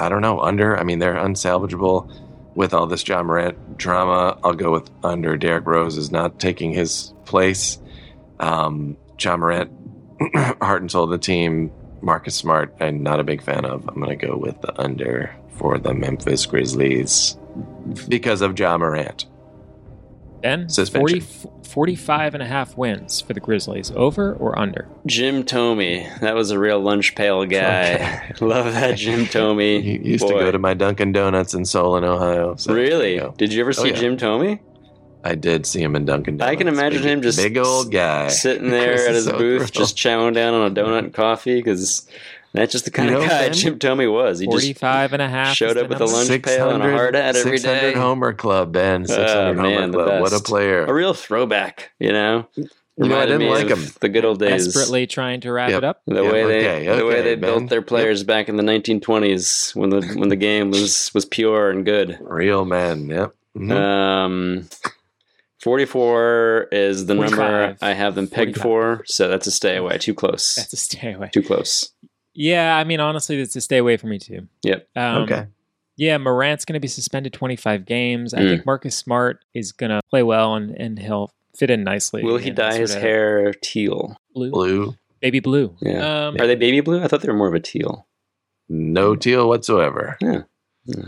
I 0.00 0.08
don't 0.08 0.22
know 0.22 0.40
under. 0.40 0.78
I 0.78 0.84
mean, 0.84 0.98
they're 0.98 1.14
unsalvageable 1.14 2.10
with 2.54 2.72
all 2.72 2.86
this 2.86 3.06
Ja 3.06 3.22
Morant 3.22 3.76
drama. 3.76 4.38
I'll 4.42 4.54
go 4.54 4.70
with 4.72 4.88
under. 5.02 5.36
Derrick 5.36 5.66
Rose 5.66 5.96
is 5.98 6.10
not 6.10 6.38
taking 6.40 6.72
his 6.72 7.12
place. 7.26 7.78
Um, 8.40 8.96
Ja 9.18 9.36
Morant, 9.36 9.70
heart 10.62 10.80
and 10.82 10.90
soul 10.90 11.04
of 11.04 11.10
the 11.10 11.18
team. 11.18 11.70
Marcus 12.06 12.36
Smart, 12.36 12.72
I'm 12.80 13.02
not 13.02 13.18
a 13.18 13.24
big 13.24 13.42
fan 13.42 13.64
of. 13.64 13.86
I'm 13.88 14.00
gonna 14.00 14.14
go 14.14 14.36
with 14.36 14.60
the 14.60 14.80
under 14.80 15.34
for 15.58 15.76
the 15.76 15.92
Memphis 15.92 16.46
Grizzlies 16.46 17.36
because 18.06 18.42
of 18.42 18.56
Ja 18.56 18.78
Morant. 18.78 19.26
Ben, 20.40 20.68
40, 20.68 21.20
45 21.64 22.34
and 22.34 22.42
a 22.44 22.46
half 22.46 22.76
wins 22.76 23.20
for 23.20 23.32
the 23.32 23.40
Grizzlies. 23.40 23.90
Over 23.90 24.34
or 24.34 24.56
under? 24.56 24.86
Jim 25.04 25.42
Thome. 25.42 26.20
That 26.20 26.36
was 26.36 26.52
a 26.52 26.58
real 26.60 26.78
lunch 26.78 27.16
pail 27.16 27.44
guy. 27.46 28.32
Love 28.40 28.72
that 28.72 28.96
Jim 28.96 29.20
Tomey. 29.26 29.82
He 29.82 29.98
used 29.98 30.28
to 30.28 30.34
go 30.34 30.52
to 30.52 30.58
my 30.60 30.74
Dunkin' 30.74 31.10
Donuts 31.10 31.54
in 31.54 31.64
Solon, 31.64 32.04
Ohio. 32.04 32.54
So 32.54 32.72
Really? 32.72 33.16
you. 33.16 33.34
Did 33.36 33.52
you 33.52 33.60
ever 33.62 33.70
oh, 33.70 33.72
see 33.72 33.88
yeah. 33.88 33.96
Jim 33.96 34.16
Thome? 34.16 34.60
I 35.26 35.34
did 35.34 35.66
see 35.66 35.82
him 35.82 35.96
in 35.96 36.04
Dunkin' 36.04 36.36
Donuts. 36.36 36.52
I 36.52 36.56
can 36.56 36.68
imagine 36.68 37.02
Big- 37.02 37.10
him 37.10 37.22
just 37.22 37.38
big 37.38 37.56
old 37.58 37.90
guy 37.90 38.28
sitting 38.28 38.70
there 38.70 39.06
at 39.08 39.14
his 39.14 39.24
so 39.24 39.36
booth, 39.38 39.58
gross. 39.58 39.70
just 39.70 39.96
chowing 39.96 40.34
down 40.34 40.54
on 40.54 40.70
a 40.70 40.74
donut 40.74 40.98
and 40.98 41.14
coffee 41.14 41.56
because 41.56 42.08
that's 42.52 42.72
just 42.72 42.84
the 42.86 42.90
kind 42.90 43.10
You 43.10 43.16
of 43.18 43.22
guy 43.28 43.48
Ben? 43.48 43.52
Jim 43.52 43.78
Thome 43.78 44.10
was. 44.12 44.38
He 44.38 44.46
just 44.46 44.54
45 44.54 45.12
and 45.14 45.22
a 45.22 45.28
half. 45.28 45.56
showed 45.56 45.76
up 45.76 45.88
with 45.88 46.00
a 46.00 46.06
lunch 46.06 46.28
pail 46.42 46.70
and 46.70 46.82
a 46.82 46.90
hard 46.90 47.14
hat 47.14 47.36
every 47.36 47.58
600 47.58 47.80
day. 47.80 47.92
homer 47.94 48.32
club, 48.32 48.72
Ben. 48.72 49.04
600 49.06 49.28
Oh, 49.30 49.46
homer 49.54 49.62
man, 49.62 49.90
the 49.90 50.04
club. 50.04 50.22
What 50.22 50.32
a 50.32 50.40
player. 50.40 50.84
a 50.84 50.94
real 50.94 51.12
throwback, 51.12 51.90
you 51.98 52.12
know. 52.12 52.46
You 52.56 52.62
know, 52.64 53.16
I 53.16 53.24
Reminded 53.24 53.26
didn't 53.26 53.40
me 53.40 53.48
like 53.50 53.70
of 53.70 53.78
him. 53.78 53.92
The 54.00 54.08
good 54.08 54.24
old 54.24 54.38
days. 54.38 54.64
Desperately 54.64 55.06
trying 55.06 55.40
to 55.42 55.52
wrap 55.52 55.68
Yep. 55.68 55.78
it 55.78 55.84
up. 55.84 56.00
The 56.06 56.22
Yep, 56.22 56.32
way 56.32 56.44
they 56.46 56.58
okay, 56.86 56.96
the 56.96 57.04
way 57.04 57.20
they 57.20 57.34
Ben. 57.34 57.40
built 57.58 57.68
their 57.68 57.82
players 57.82 58.24
back 58.24 58.48
in 58.48 58.56
the 58.56 58.62
1920s 58.62 59.74
when 59.76 59.90
the 59.90 60.00
when 60.14 60.30
the 60.30 60.36
game 60.36 60.70
was 60.70 61.10
was 61.12 61.26
pure 61.26 61.68
and 61.68 61.84
good. 61.84 62.16
Real 62.22 62.64
man. 62.64 63.06
Yep. 63.10 63.34
Mhm. 63.58 63.70
Um, 63.72 64.68
44 65.66 66.68
is 66.70 67.06
the 67.06 67.14
number 67.16 67.76
I 67.82 67.92
have 67.92 68.14
them 68.14 68.28
pegged 68.28 68.56
45. 68.56 68.62
for, 68.62 69.04
so 69.06 69.26
that's 69.28 69.48
a 69.48 69.50
stay 69.50 69.76
away. 69.76 69.98
Too 69.98 70.14
close. 70.14 70.54
That's 70.54 70.72
a 70.72 70.76
stay 70.76 71.12
away. 71.12 71.28
Too 71.32 71.42
close. 71.42 71.90
Yeah, 72.34 72.76
I 72.76 72.84
mean, 72.84 73.00
honestly, 73.00 73.40
it's 73.40 73.56
a 73.56 73.60
stay 73.60 73.78
away 73.78 73.96
for 73.96 74.06
me 74.06 74.20
too. 74.20 74.46
Yep. 74.62 74.88
Um, 74.94 75.22
okay. 75.24 75.46
Yeah, 75.96 76.18
Morant's 76.18 76.64
going 76.64 76.74
to 76.74 76.80
be 76.80 76.86
suspended 76.86 77.32
25 77.32 77.84
games. 77.84 78.32
I 78.32 78.38
Mm. 78.38 78.48
think 78.50 78.66
Marcus 78.66 78.96
Smart 78.96 79.44
is 79.54 79.72
going 79.72 79.90
to 79.90 80.00
play 80.08 80.22
well 80.22 80.54
and, 80.54 80.70
and 80.70 80.98
he'll 81.00 81.30
fit 81.56 81.68
in 81.70 81.82
nicely. 81.82 82.22
Will 82.22 82.36
he 82.38 82.50
dye 82.50 82.76
his 82.78 82.94
hair 82.94 83.52
teal? 83.60 84.16
blue? 84.34 84.50
Blue. 84.52 84.94
Baby 85.20 85.40
blue. 85.40 85.74
Yeah. 85.80 86.28
Um, 86.28 86.36
Are 86.38 86.46
they 86.46 86.54
baby 86.54 86.80
blue? 86.80 87.02
I 87.02 87.08
thought 87.08 87.22
they 87.22 87.28
were 87.28 87.34
more 87.36 87.48
of 87.48 87.54
a 87.54 87.60
teal. 87.60 88.06
No 88.68 89.16
teal 89.16 89.48
whatsoever. 89.48 90.16
Yeah. 90.20 90.42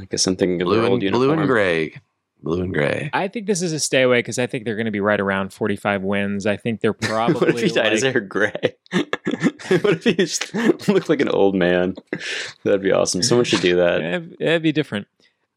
I 0.00 0.06
guess 0.10 0.26
I'm 0.26 0.34
thinking 0.34 0.58
Blue 0.66 0.84
and 0.84 1.12
blue 1.12 1.30
and 1.30 1.46
gray. 1.46 2.00
Blue 2.42 2.62
and 2.62 2.72
gray. 2.72 3.10
I 3.12 3.28
think 3.28 3.46
this 3.46 3.62
is 3.62 3.72
a 3.72 3.80
stay 3.80 4.02
away 4.02 4.20
because 4.20 4.38
I 4.38 4.46
think 4.46 4.64
they're 4.64 4.76
going 4.76 4.86
to 4.86 4.92
be 4.92 5.00
right 5.00 5.18
around 5.18 5.52
45 5.52 6.02
wins. 6.02 6.46
I 6.46 6.56
think 6.56 6.80
they're 6.80 6.92
probably. 6.92 7.34
what 7.40 7.48
if 7.50 7.60
he 7.60 7.68
dyed 7.68 7.92
his 7.92 8.04
like- 8.04 8.12
hair 8.12 8.20
gray? 8.20 8.76
what 8.92 9.84
if 9.92 10.04
he 10.04 10.14
just 10.14 10.54
looked 10.88 11.08
like 11.08 11.20
an 11.20 11.28
old 11.28 11.54
man? 11.56 11.96
That'd 12.62 12.82
be 12.82 12.92
awesome. 12.92 13.22
Someone 13.22 13.44
should 13.44 13.60
do 13.60 13.76
that. 13.76 14.00
That'd, 14.00 14.36
that'd 14.38 14.62
be 14.62 14.72
different. 14.72 15.08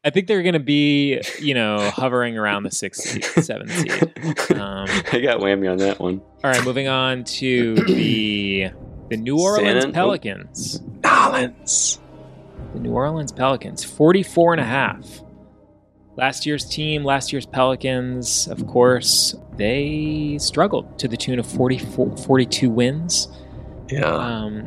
I 0.04 0.10
think 0.10 0.26
they're 0.26 0.42
going 0.42 0.54
to 0.54 0.58
be, 0.58 1.20
you 1.38 1.54
know, 1.54 1.88
hovering 1.90 2.36
around 2.36 2.64
the 2.64 2.72
sixth 2.72 3.04
seed, 3.04 3.24
seventh 3.24 3.72
seed. 3.72 4.02
Um, 4.58 4.86
I 5.12 5.20
got 5.20 5.38
whammy 5.38 5.70
on 5.70 5.78
that 5.78 6.00
one. 6.00 6.20
all 6.42 6.50
right, 6.50 6.64
moving 6.64 6.88
on 6.88 7.22
to 7.24 7.76
the 7.76 8.70
the 9.08 9.16
New 9.16 9.38
Orleans 9.38 9.82
San- 9.82 9.90
oh. 9.90 9.92
Pelicans. 9.92 10.82
Collins. 11.04 12.00
The 12.74 12.80
New 12.80 12.92
Orleans 12.92 13.30
Pelicans, 13.30 13.84
44 13.84 14.54
and 14.54 14.60
a 14.60 14.64
half. 14.64 15.21
Last 16.16 16.44
year's 16.44 16.64
team, 16.68 17.04
last 17.04 17.32
year's 17.32 17.46
Pelicans, 17.46 18.46
of 18.48 18.66
course, 18.66 19.34
they 19.56 20.36
struggled 20.38 20.98
to 20.98 21.08
the 21.08 21.16
tune 21.16 21.38
of 21.38 21.46
44, 21.46 22.16
42 22.18 22.68
wins. 22.70 23.28
Yeah. 23.88 24.04
Um, 24.04 24.64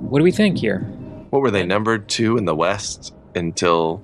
what 0.00 0.18
do 0.18 0.24
we 0.24 0.32
think 0.32 0.58
here? 0.58 0.80
what 1.30 1.42
were 1.42 1.50
they 1.52 1.64
numbered 1.64 2.08
two 2.08 2.36
in 2.36 2.44
the 2.44 2.54
West 2.56 3.14
until 3.36 4.02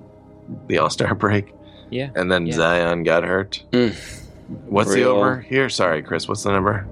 the 0.67 0.77
All 0.79 0.89
Star 0.89 1.13
break? 1.15 1.53
Yeah. 1.89 2.09
And 2.15 2.31
then 2.31 2.47
Yeah. 2.47 2.55
Zion 2.55 3.03
got 3.03 3.23
hurt. 3.23 3.63
Mm. 3.71 3.93
What's 4.65 4.93
the 4.93 5.03
over 5.03 5.41
here? 5.41 5.67
Sorry, 5.69 6.01
Chris. 6.01 6.27
What's 6.27 6.43
the 6.43 6.51
number? 6.53 6.87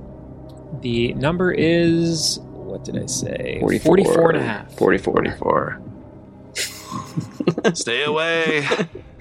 The 0.81 1.13
number 1.13 1.51
is, 1.51 2.39
what 2.43 2.83
did 2.83 2.97
I 3.01 3.05
say? 3.05 3.59
44, 3.61 3.85
44 3.97 4.29
and 4.31 4.37
a 4.39 4.43
half. 4.43 4.77
44. 4.77 5.13
44. 5.13 5.81
Stay 7.73 8.03
away. 8.03 8.65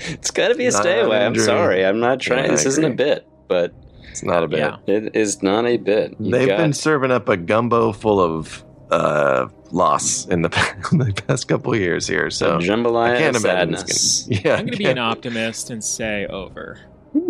It's 0.06 0.32
got 0.32 0.48
to 0.48 0.54
be 0.56 0.66
a 0.66 0.72
stay 0.72 1.00
away. 1.00 1.24
I'm 1.24 1.36
sorry. 1.36 1.86
I'm 1.86 2.00
not 2.00 2.20
trying. 2.20 2.40
Yeah, 2.46 2.50
I 2.52 2.56
this 2.56 2.66
isn't 2.66 2.84
a 2.84 2.90
bit, 2.90 3.26
but 3.48 3.72
It's 4.10 4.24
not 4.24 4.42
a 4.42 4.48
bit. 4.48 4.58
Yeah. 4.58 4.76
it 4.86 5.14
is 5.16 5.40
not 5.42 5.66
a 5.66 5.76
bit. 5.76 6.14
You 6.18 6.32
They've 6.32 6.48
got- 6.48 6.58
been 6.58 6.72
serving 6.72 7.10
up 7.12 7.28
a 7.28 7.36
gumbo 7.36 7.92
full 7.92 8.20
of 8.20 8.62
uh, 8.90 9.46
loss 9.70 10.26
in 10.26 10.42
the, 10.42 10.48
in 10.92 10.98
the 10.98 11.12
past 11.26 11.46
couple 11.48 11.74
years 11.76 12.06
here. 12.08 12.28
So 12.28 12.56
a 12.56 12.58
jambalaya 12.58 13.14
I 13.14 13.18
can't 13.18 13.36
of 13.36 13.44
imagine 13.44 13.76
sadness. 13.76 14.26
it's 14.28 14.28
gonna. 14.28 14.40
Yeah, 14.44 14.52
I'm 14.56 14.66
going 14.66 14.72
to 14.72 14.78
be 14.78 14.84
an 14.86 14.98
optimist 14.98 15.70
and 15.70 15.82
say 15.82 16.26
over. 16.26 16.80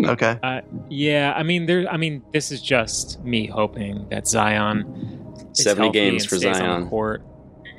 Okay. 0.07 0.39
Uh, 0.43 0.63
yeah, 0.89 1.35
I 1.37 1.43
mean, 1.43 1.67
there. 1.67 1.87
I 1.89 1.99
mean, 1.99 2.23
this 2.33 2.51
is 2.51 2.63
just 2.63 3.23
me 3.23 3.47
hoping 3.47 4.09
that 4.09 4.27
Zion 4.27 5.45
is 5.53 5.63
70 5.63 5.91
games 5.91 6.23
and 6.25 6.31
for 6.31 6.37
stays 6.39 6.57
Zion. 6.57 6.85
the 6.85 6.89
court. 6.91 7.23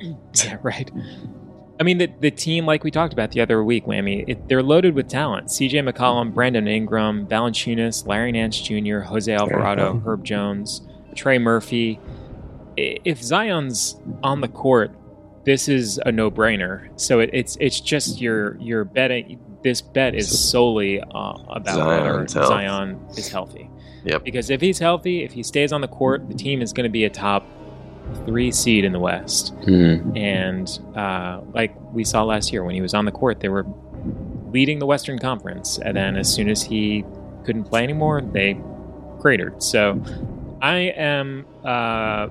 yeah, 0.44 0.58
right. 0.62 0.90
I 1.78 1.82
mean, 1.82 1.98
the 1.98 2.10
the 2.20 2.30
team, 2.30 2.64
like 2.66 2.84
we 2.84 2.90
talked 2.90 3.12
about 3.12 3.32
the 3.32 3.40
other 3.40 3.62
week, 3.62 3.84
Whammy, 3.84 4.24
it, 4.26 4.48
they're 4.48 4.62
loaded 4.62 4.94
with 4.94 5.08
talent. 5.08 5.50
C.J. 5.50 5.78
McCollum, 5.80 6.32
Brandon 6.32 6.66
Ingram, 6.66 7.26
Valanciunas, 7.26 8.06
Larry 8.06 8.32
Nance 8.32 8.60
Jr., 8.60 9.00
Jose 9.00 9.32
Alvarado. 9.32 10.02
Herb 10.04 10.24
Jones, 10.24 10.82
Trey 11.14 11.38
Murphy. 11.38 12.00
If 12.76 13.22
Zion's 13.22 14.00
on 14.22 14.40
the 14.40 14.48
court, 14.48 14.92
this 15.44 15.68
is 15.68 15.98
a 16.04 16.12
no 16.12 16.30
brainer. 16.30 16.88
So 16.98 17.20
it, 17.20 17.30
it's 17.32 17.56
it's 17.60 17.80
just 17.80 18.20
your 18.20 18.56
your 18.58 18.84
betting. 18.84 19.40
This 19.62 19.82
bet 19.82 20.14
is 20.14 20.50
solely 20.50 21.00
uh, 21.00 21.34
about 21.48 21.86
whether 21.86 22.26
Zion's. 22.26 22.48
Zion 22.48 23.06
is 23.16 23.28
healthy. 23.28 23.70
Yep. 24.04 24.24
Because 24.24 24.50
if 24.50 24.60
he's 24.60 24.78
healthy, 24.78 25.24
if 25.24 25.32
he 25.32 25.42
stays 25.42 25.72
on 25.72 25.80
the 25.80 25.88
court, 25.88 26.28
the 26.28 26.34
team 26.34 26.62
is 26.62 26.72
going 26.72 26.84
to 26.84 26.90
be 26.90 27.04
a 27.04 27.10
top 27.10 27.44
three 28.24 28.50
seed 28.50 28.84
in 28.84 28.92
the 28.92 28.98
West. 29.00 29.54
Hmm. 29.64 30.16
And 30.16 30.78
uh, 30.94 31.40
like 31.52 31.74
we 31.92 32.04
saw 32.04 32.22
last 32.24 32.52
year 32.52 32.64
when 32.64 32.74
he 32.74 32.80
was 32.80 32.94
on 32.94 33.04
the 33.04 33.12
court, 33.12 33.40
they 33.40 33.48
were 33.48 33.66
leading 34.52 34.78
the 34.78 34.86
Western 34.86 35.18
Conference. 35.18 35.78
And 35.78 35.96
then 35.96 36.16
as 36.16 36.32
soon 36.32 36.48
as 36.48 36.62
he 36.62 37.04
couldn't 37.44 37.64
play 37.64 37.82
anymore, 37.82 38.20
they 38.22 38.58
cratered. 39.20 39.62
So 39.62 40.00
I 40.62 40.76
am. 40.96 41.46
Uh, 41.64 42.28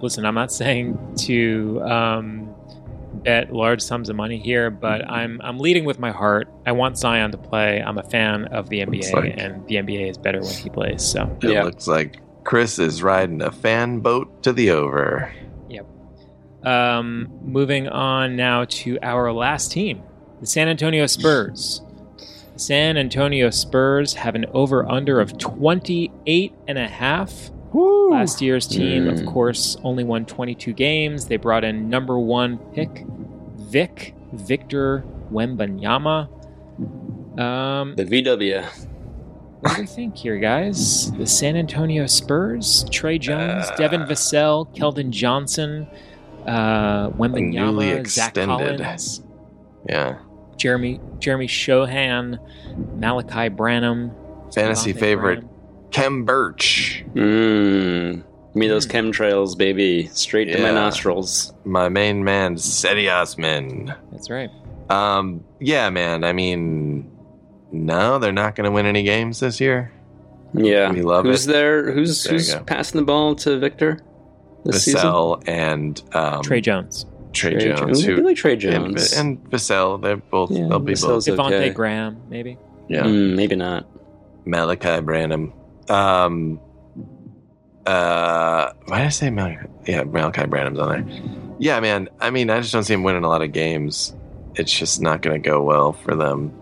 listen, 0.00 0.24
I'm 0.24 0.34
not 0.34 0.52
saying 0.62 0.98
to 1.26 1.82
um, 1.82 2.54
bet 3.24 3.52
large 3.52 3.80
sums 3.82 4.08
of 4.08 4.16
money 4.16 4.38
here, 4.38 4.70
but 4.70 5.08
I'm 5.10 5.40
I'm 5.42 5.58
leading 5.58 5.84
with 5.84 5.98
my 5.98 6.10
heart. 6.10 6.48
I 6.66 6.72
want 6.72 6.96
Zion 6.98 7.30
to 7.32 7.38
play. 7.38 7.82
I'm 7.82 7.98
a 7.98 8.02
fan 8.04 8.44
of 8.46 8.68
the 8.68 8.80
NBA, 8.80 9.12
like- 9.12 9.34
and 9.36 9.66
the 9.66 9.76
NBA 9.76 10.08
is 10.10 10.16
better 10.18 10.40
when 10.40 10.52
he 10.54 10.70
plays. 10.70 11.02
So 11.02 11.36
It 11.42 11.50
Yeah. 11.50 11.64
looks 11.64 11.86
like 11.86 12.20
Chris 12.50 12.80
is 12.80 13.00
riding 13.00 13.40
a 13.42 13.52
fan 13.52 14.00
boat 14.00 14.42
to 14.42 14.52
the 14.52 14.70
over. 14.72 15.32
Yep. 15.68 15.86
Um, 16.64 17.28
moving 17.44 17.86
on 17.86 18.34
now 18.34 18.64
to 18.64 18.98
our 19.04 19.32
last 19.32 19.70
team, 19.70 20.02
the 20.40 20.48
San 20.48 20.66
Antonio 20.68 21.06
Spurs. 21.06 21.80
The 22.54 22.58
San 22.58 22.96
Antonio 22.96 23.50
Spurs 23.50 24.14
have 24.14 24.34
an 24.34 24.46
over 24.52 24.84
under 24.90 25.20
of 25.20 25.38
28 25.38 26.52
and 26.66 26.76
a 26.76 26.88
half. 26.88 27.52
Last 27.72 28.42
year's 28.42 28.66
team, 28.66 29.06
of 29.06 29.20
Mm. 29.20 29.26
course, 29.28 29.76
only 29.84 30.02
won 30.02 30.24
22 30.26 30.72
games. 30.72 31.26
They 31.26 31.36
brought 31.36 31.62
in 31.62 31.88
number 31.88 32.18
one 32.18 32.58
pick, 32.74 33.06
Vic 33.58 34.12
Victor 34.32 35.04
Wembanyama. 35.32 36.28
Um, 37.40 37.94
The 37.94 38.04
VW. 38.04 38.64
What 39.60 39.74
do 39.76 39.82
we 39.82 39.86
think 39.86 40.16
here, 40.16 40.38
guys? 40.38 41.12
The 41.12 41.26
San 41.26 41.56
Antonio 41.56 42.06
Spurs, 42.06 42.84
Tre 42.90 43.18
Jones, 43.18 43.66
Uh, 43.68 43.76
Devin 43.76 44.02
Vassell, 44.02 44.74
Keldon 44.74 45.10
Johnson, 45.10 45.86
uh, 46.46 47.10
Newly 47.18 47.52
Wembanyama, 47.52 48.06
Zach 48.08 48.28
extended. 48.28 48.80
Collins, 48.80 49.22
Yeah. 49.88 50.16
Jeremy 50.56 51.00
Jeremy 51.20 51.46
Sochan, 51.46 52.38
Malaki 52.98 53.54
Branham, 53.54 54.12
Fantasy 54.54 54.92
Devonte' 54.94 54.98
favorite, 55.00 55.40
Graham. 55.40 55.50
Khem 55.90 56.24
Birch. 56.24 57.04
Mmm. 57.14 58.12
Give 58.52 58.56
me 58.56 58.66
those 58.68 58.86
Mm. 58.86 58.90
chemtrails, 59.12 59.56
baby. 59.56 60.06
Straight 60.12 60.46
to 60.52 60.60
my 60.62 60.70
nostrils. 60.72 61.52
My 61.64 61.88
main 61.88 62.24
man, 62.24 62.56
Cedi 62.56 63.08
Osman. 63.12 63.94
That's 64.10 64.28
right. 64.30 64.50
Um, 64.88 65.44
yeah, 65.60 65.88
man. 65.90 66.24
I 66.24 66.32
mean, 66.32 66.89
no, 67.72 68.18
they're 68.18 68.32
not 68.32 68.56
going 68.56 68.64
to 68.64 68.70
win 68.70 68.86
any 68.86 69.02
games 69.02 69.40
this 69.40 69.60
year. 69.60 69.92
Yeah. 70.54 70.90
We 70.90 71.02
love 71.02 71.24
who's 71.24 71.46
it. 71.46 71.52
there? 71.52 71.92
Who's 71.92 72.24
There 72.24 72.34
you 72.34 72.38
who's 72.38 72.54
passing 72.66 73.00
the 73.00 73.04
ball 73.04 73.34
to 73.36 73.58
Victor 73.58 74.00
this 74.64 74.84
season? 74.84 75.00
Vassell 75.00 75.48
and 75.48 76.02
um, 76.12 76.42
Tre 76.42 76.60
Jones, 76.60 77.06
Trey 77.32 77.52
Tre 77.52 77.74
Jones, 77.74 78.04
I 78.04 78.10
who 78.10 78.16
like 78.16 78.36
Tre 78.36 78.56
Jones. 78.56 79.12
and 79.12 79.42
Vassell. 79.50 80.00
They're 80.02 80.16
both. 80.16 80.50
Yeah, 80.50 80.66
they'll 80.68 80.78
be 80.80 80.94
both. 80.94 81.02
Vassell's 81.02 81.26
Devonte' 81.26 81.52
okay. 81.52 81.70
Graham, 81.70 82.20
maybe. 82.28 82.58
Yeah. 82.88 83.02
Mm, 83.04 83.36
maybe 83.36 83.54
not. 83.56 83.86
Malaki 84.44 85.04
Branham. 85.04 85.52
Um, 85.88 86.60
uh, 87.86 88.72
why 88.86 88.98
did 88.98 89.06
I 89.06 89.08
say 89.10 89.30
Malachi? 89.30 89.68
Yeah, 89.86 90.02
Malaki 90.04 90.48
Branham's 90.48 90.78
on 90.78 91.06
there. 91.06 91.54
Yeah, 91.58 91.78
man. 91.80 92.08
I 92.20 92.30
mean, 92.30 92.50
I 92.50 92.60
just 92.60 92.72
don't 92.72 92.84
see 92.84 92.94
him 92.94 93.02
winning 93.02 93.22
a 93.24 93.28
lot 93.28 93.42
of 93.42 93.52
games. 93.52 94.14
It's 94.56 94.72
just 94.72 95.00
not 95.00 95.22
going 95.22 95.40
to 95.40 95.48
go 95.48 95.62
well 95.62 95.92
for 95.92 96.16
them. 96.16 96.52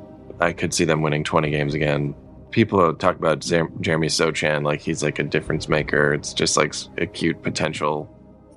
I 0.41 0.53
could 0.53 0.73
see 0.73 0.85
them 0.85 1.03
winning 1.03 1.25
20 1.25 1.51
games 1.51 1.75
again. 1.75 2.15
People 2.51 2.95
talk 2.95 3.17
about 3.17 3.41
Jeremy 3.41 4.09
Sochan 4.09 4.65
like 4.65 4.81
he's 4.81 5.03
like 5.03 5.19
a 5.19 5.25
difference 5.25 5.69
maker. 5.69 6.15
It's 6.15 6.33
just 6.33 6.57
like 6.57 6.75
a 6.97 7.07
cute 7.07 7.43
potential 7.43 8.09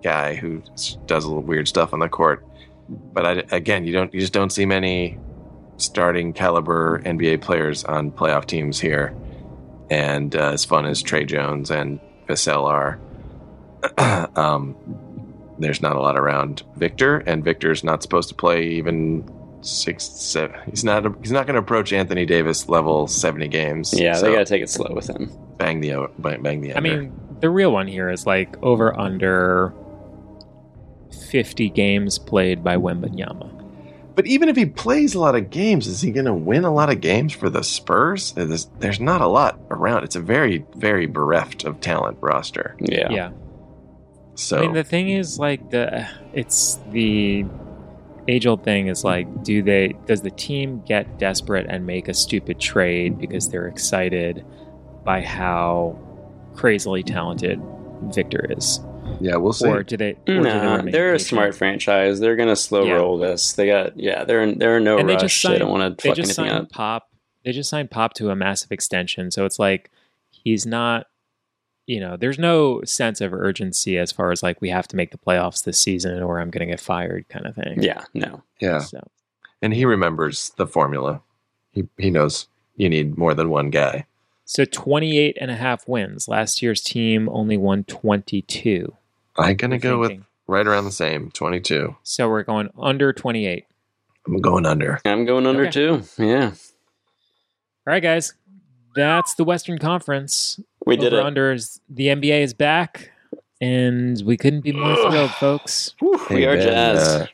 guy 0.03 0.35
who 0.35 0.63
does 1.05 1.25
a 1.25 1.27
little 1.27 1.43
weird 1.43 1.67
stuff 1.67 1.93
on 1.93 1.99
the 1.99 2.09
court. 2.09 2.45
But 2.89 3.25
I, 3.25 3.31
again, 3.55 3.85
you 3.85 3.93
don't 3.93 4.13
you 4.13 4.19
just 4.19 4.33
don't 4.33 4.51
see 4.51 4.65
many 4.65 5.19
starting 5.77 6.31
caliber 6.31 7.01
NBA 7.03 7.41
players 7.41 7.83
on 7.83 8.11
playoff 8.11 8.45
teams 8.45 8.79
here 8.79 9.15
and 9.91 10.33
uh, 10.37 10.51
as 10.53 10.63
fun 10.63 10.85
as 10.85 11.01
Tre 11.01 11.25
Jones 11.25 11.69
and 11.69 11.99
Vassell 12.27 12.63
are, 12.63 12.97
um, 14.37 14.73
there's 15.59 15.81
not 15.81 15.97
a 15.97 15.99
lot 15.99 16.17
around 16.17 16.63
Victor, 16.77 17.17
and 17.17 17.43
Victor's 17.43 17.83
not 17.83 18.01
supposed 18.01 18.29
to 18.29 18.35
play 18.35 18.63
even 18.69 19.29
six, 19.61 20.03
seven. 20.05 20.59
He's 20.69 20.83
not. 20.83 21.03
He's 21.21 21.31
not 21.31 21.45
going 21.45 21.55
to 21.55 21.61
approach 21.61 21.93
Anthony 21.93 22.25
Davis 22.25 22.67
level 22.69 23.07
seventy 23.07 23.47
games. 23.47 23.93
Yeah, 23.97 24.13
so 24.13 24.25
they 24.25 24.33
got 24.33 24.39
to 24.39 24.45
take 24.45 24.61
it 24.61 24.69
slow 24.69 24.93
with 24.93 25.09
him. 25.09 25.31
bang 25.57 25.79
the 25.81 25.93
o- 25.93 26.11
bang, 26.19 26.41
bang 26.41 26.61
the. 26.61 26.75
I 26.75 26.79
mean, 26.79 27.13
the 27.39 27.49
real 27.49 27.71
one 27.71 27.87
here 27.87 28.09
is 28.09 28.25
like 28.25 28.61
over 28.63 28.97
under 28.97 29.73
50 31.31 31.69
games 31.69 32.17
played 32.19 32.63
by 32.63 32.77
Wembanyama. 32.77 33.59
But 34.15 34.27
even 34.27 34.49
if 34.49 34.57
he 34.57 34.65
plays 34.65 35.15
a 35.15 35.19
lot 35.19 35.35
of 35.35 35.49
games, 35.49 35.87
is 35.87 36.01
he 36.01 36.11
going 36.11 36.25
to 36.25 36.33
win 36.33 36.65
a 36.65 36.73
lot 36.73 36.89
of 36.91 36.99
games 36.99 37.31
for 37.33 37.49
the 37.49 37.63
Spurs? 37.63 38.33
There's, 38.33 38.65
there's 38.79 38.99
not 38.99 39.21
a 39.21 39.27
lot 39.27 39.57
around. 39.69 40.03
It's 40.03 40.17
a 40.17 40.19
very, 40.19 40.65
very 40.75 41.05
bereft 41.05 41.63
of 41.63 41.79
talent 41.79 42.17
roster. 42.19 42.75
Yeah. 42.79 43.09
Yeah. 43.09 43.31
So 44.35 44.57
I 44.57 44.61
mean, 44.61 44.73
the 44.73 44.83
thing 44.83 45.09
is, 45.09 45.39
like 45.39 45.69
the 45.71 46.07
it's 46.33 46.79
the 46.89 47.45
age 48.27 48.45
old 48.45 48.63
thing 48.63 48.87
is 48.87 49.03
like, 49.03 49.43
do 49.43 49.61
they 49.61 49.95
does 50.05 50.21
the 50.21 50.31
team 50.31 50.81
get 50.87 51.17
desperate 51.17 51.65
and 51.69 51.85
make 51.85 52.07
a 52.07 52.13
stupid 52.13 52.59
trade 52.59 53.17
because 53.17 53.49
they're 53.49 53.67
excited 53.67 54.45
by 55.03 55.21
how 55.21 55.97
crazily 56.55 57.01
talented 57.03 57.59
Victor 58.13 58.47
is, 58.57 58.79
yeah, 59.19 59.35
we'll 59.35 59.53
see. 59.53 59.67
or 59.67 59.83
do 59.83 59.95
they? 59.97 60.11
Or 60.11 60.15
do 60.25 60.41
they 60.43 60.49
Nah, 60.49 60.75
remain 60.77 60.91
they're 60.91 61.09
a 61.09 61.13
patient? 61.13 61.27
smart 61.29 61.55
franchise. 61.55 62.19
They're 62.19 62.35
gonna 62.35 62.55
slow 62.55 62.83
Yeah. 62.85 62.93
roll 62.93 63.17
this. 63.17 63.53
They 63.53 63.67
got 63.67 63.97
yeah. 63.99 64.23
They're 64.23 64.41
in, 64.43 64.57
they're 64.59 64.77
in 64.77 64.83
no 64.83 64.97
and 64.97 65.07
they 65.07 65.13
rush. 65.13 65.21
just 65.21 65.47
They, 65.47 65.59
don't 65.59 65.69
want 65.71 65.97
to 65.99 66.03
they 66.03 66.09
fuck 66.09 66.15
just 66.17 66.37
anything 66.39 66.51
signed 66.53 66.65
up. 66.65 66.71
Pop. 66.71 67.07
They 67.45 67.51
just 67.51 67.69
signed 67.69 67.89
Pop 67.91 68.13
to 68.15 68.29
a 68.29 68.35
massive 68.35 68.71
extension, 68.71 69.31
so 69.31 69.45
it's 69.45 69.59
like 69.59 69.89
he's 70.31 70.65
not. 70.65 71.05
You 71.91 71.99
know, 71.99 72.15
there's 72.15 72.39
no 72.39 72.81
sense 72.85 73.19
of 73.19 73.33
urgency 73.33 73.97
as 73.97 74.13
far 74.13 74.31
as 74.31 74.41
like 74.41 74.61
we 74.61 74.69
have 74.69 74.87
to 74.87 74.95
make 74.95 75.11
the 75.11 75.17
playoffs 75.17 75.63
this 75.65 75.77
season 75.77 76.23
or 76.23 76.39
I'm 76.39 76.49
going 76.49 76.65
to 76.65 76.71
get 76.71 76.79
fired 76.79 77.27
kind 77.27 77.45
of 77.45 77.55
thing. 77.55 77.83
Yeah, 77.83 78.05
no. 78.13 78.43
yeah, 78.61 78.79
So 78.79 79.01
and 79.61 79.73
he 79.73 79.83
remembers 79.83 80.51
the 80.55 80.65
formula. 80.65 81.21
He 81.71 81.89
he 81.97 82.09
knows 82.09 82.47
you 82.77 82.87
need 82.87 83.17
more 83.17 83.33
than 83.33 83.49
one 83.49 83.71
guy. 83.71 84.05
So 84.45 84.63
28 84.63 85.37
and 85.41 85.51
a 85.51 85.55
half 85.55 85.85
wins. 85.87 86.29
Last 86.29 86.61
year's 86.61 86.81
team 86.81 87.27
only 87.29 87.57
won 87.57 87.83
22. 87.83 88.95
I'm 89.37 89.55
gonna 89.57 89.75
We're 89.75 89.79
go 89.79 89.99
with 89.99 90.23
right 90.47 90.65
around 90.65 90.85
the 90.85 90.91
same, 90.91 91.29
22. 91.31 91.95
So 92.03 92.29
we're 92.29 92.43
going 92.43 92.69
under 92.79 93.11
28. 93.11 93.65
I'm 94.27 94.37
going 94.37 94.65
under. 94.65 94.99
I'm 95.03 95.25
going 95.25 95.45
under 95.45 95.63
Okay. 95.63 95.71
too. 95.71 96.03
Yeah, 96.17 96.51
All 96.51 96.53
right, 97.93 98.03
guys. 98.03 98.33
That's 98.95 99.35
the 99.35 99.43
Western 99.43 99.77
Conference. 99.77 100.59
We 100.91 100.97
did 100.97 101.13
Over 101.13 101.27
it. 101.27 101.33
unders. 101.33 101.79
The 101.89 102.07
NBA 102.07 102.41
is 102.41 102.53
back, 102.53 103.11
and 103.61 104.21
we 104.25 104.35
couldn't 104.37 104.61
be 104.61 104.73
more 104.73 104.95
thrilled, 105.09 105.31
folks. 105.31 105.95
we 106.29 106.45
are 106.45 106.57
Ben, 106.57 106.65
jazzed. 106.67 107.21
uh, 107.21 107.27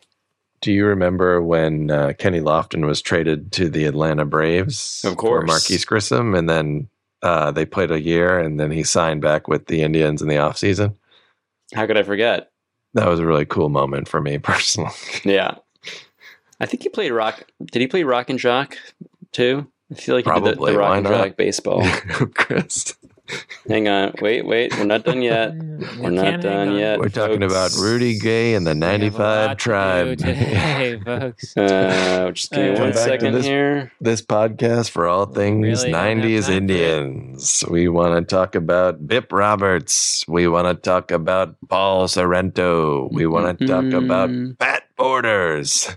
do 0.61 0.71
you 0.71 0.85
remember 0.85 1.41
when 1.41 1.89
uh, 1.91 2.13
Kenny 2.17 2.39
Lofton 2.39 2.85
was 2.85 3.01
traded 3.01 3.51
to 3.53 3.69
the 3.69 3.85
Atlanta 3.85 4.25
Braves? 4.25 5.01
Of 5.03 5.13
For 5.13 5.15
course. 5.17 5.47
Marquis 5.47 5.79
Grissom, 5.85 6.35
and 6.35 6.47
then 6.49 6.87
uh, 7.23 7.51
they 7.51 7.65
played 7.65 7.91
a 7.91 7.99
year, 8.01 8.39
and 8.39 8.59
then 8.59 8.69
he 8.71 8.83
signed 8.83 9.21
back 9.21 9.47
with 9.47 9.65
the 9.67 9.81
Indians 9.81 10.21
in 10.21 10.27
the 10.27 10.35
offseason. 10.35 10.95
How 11.73 11.85
could 11.87 11.97
I 11.97 12.03
forget? 12.03 12.51
That 12.93 13.07
was 13.07 13.19
a 13.19 13.25
really 13.25 13.45
cool 13.45 13.69
moment 13.69 14.07
for 14.07 14.21
me 14.21 14.37
personally. 14.39 14.91
Yeah, 15.25 15.55
I 16.59 16.65
think 16.67 16.83
he 16.83 16.89
played 16.89 17.11
rock. 17.11 17.43
Did 17.71 17.81
he 17.81 17.87
play 17.87 18.03
rock 18.03 18.29
and 18.29 18.37
jock 18.39 18.77
too? 19.31 19.65
I 19.91 19.95
feel 19.95 20.15
like 20.15 20.25
he 20.25 20.31
did 20.31 20.41
Probably. 20.41 20.71
the, 20.71 20.73
the 20.73 20.79
rock 20.79 20.89
Why 20.89 20.97
and 20.97 21.03
not? 21.05 21.27
jock 21.27 21.37
baseball. 21.37 21.83
Chris. 22.35 22.95
Hang 23.67 23.87
on, 23.87 24.13
wait, 24.21 24.45
wait, 24.45 24.75
we're 24.77 24.85
not 24.85 25.03
done 25.03 25.21
yet. 25.21 25.53
We 25.77 26.01
We're 26.01 26.09
not 26.09 26.41
done 26.41 26.73
yet. 26.75 26.97
We're 26.99 27.09
talking 27.09 27.39
folks. 27.41 27.53
about 27.53 27.83
Rudy 27.83 28.17
Gay 28.17 28.55
and 28.55 28.65
the 28.65 28.71
We 28.73 28.79
have 28.81 28.93
a 28.93 28.97
95 28.97 29.19
lot 29.19 29.47
to 29.47 29.53
do 29.55 29.55
tribe. 29.63 30.17
today, 30.17 30.99
folks. 31.05 31.55
Uh, 31.57 32.31
just 32.33 32.51
give 32.51 32.59
me 32.63 32.69
Uh, 32.77 32.79
one 32.81 32.89
back 32.89 32.93
to 32.93 32.99
second 33.03 33.33
this- 33.35 33.45
here. 33.45 33.91
this 34.01 34.21
podcast 34.23 34.89
for 34.89 35.07
all 35.07 35.25
things 35.27 35.83
Really 35.85 35.91
90s 35.91 35.93
time 35.93 36.21
for 36.45 36.51
it. 36.51 36.55
Indians. 36.57 37.63
We 37.69 37.87
want 37.89 38.15
to 38.27 38.35
talk 38.35 38.55
about 38.55 39.05
Bip 39.07 39.31
Roberts. 39.31 40.25
We 40.27 40.47
want 40.47 40.67
to 40.67 40.73
talk 40.75 41.11
about 41.11 41.55
Paul 41.69 42.07
Sorrento. 42.07 43.09
We 43.11 43.27
want 43.27 43.59
to 43.59 43.67
talk 43.67 43.85
about 43.93 44.29
Mm. 44.29 44.57
Pat 44.57 44.83
Borders. 44.97 45.95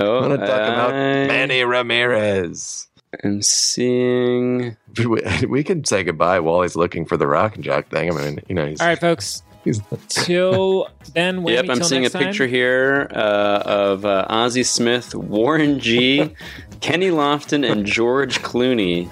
Oh, 0.00 0.18
I 0.18 0.20
want 0.28 0.32
to 0.40 0.46
talk 0.46 0.68
about 0.72 0.92
Manny 0.92 1.64
Ramirez. 1.64 2.88
Am 3.24 3.42
seeing. 3.42 4.76
We, 5.08 5.22
we 5.48 5.64
can 5.64 5.84
say 5.84 6.04
goodbye 6.04 6.40
while 6.40 6.60
he's 6.60 6.76
looking 6.76 7.06
for 7.06 7.16
the 7.16 7.26
rock 7.26 7.54
and 7.54 7.64
jock 7.64 7.88
thing. 7.88 8.12
I 8.12 8.14
mean, 8.14 8.40
you 8.46 8.54
know, 8.54 8.66
he's, 8.66 8.78
All 8.80 8.86
right, 8.86 8.98
folks. 9.00 9.42
he's 9.64 9.80
Till 10.08 10.86
then, 11.14 11.46
Yep, 11.46 11.64
I'm 11.70 11.82
seeing 11.82 12.04
a 12.04 12.10
time. 12.10 12.24
picture 12.24 12.46
here 12.46 13.08
uh, 13.10 13.62
of 13.64 14.04
uh, 14.04 14.26
Ozzie 14.28 14.64
Smith, 14.64 15.14
Warren 15.14 15.78
G, 15.80 16.34
Kenny 16.80 17.08
Lofton, 17.08 17.70
and 17.70 17.86
George 17.86 18.42
Clooney 18.42 19.08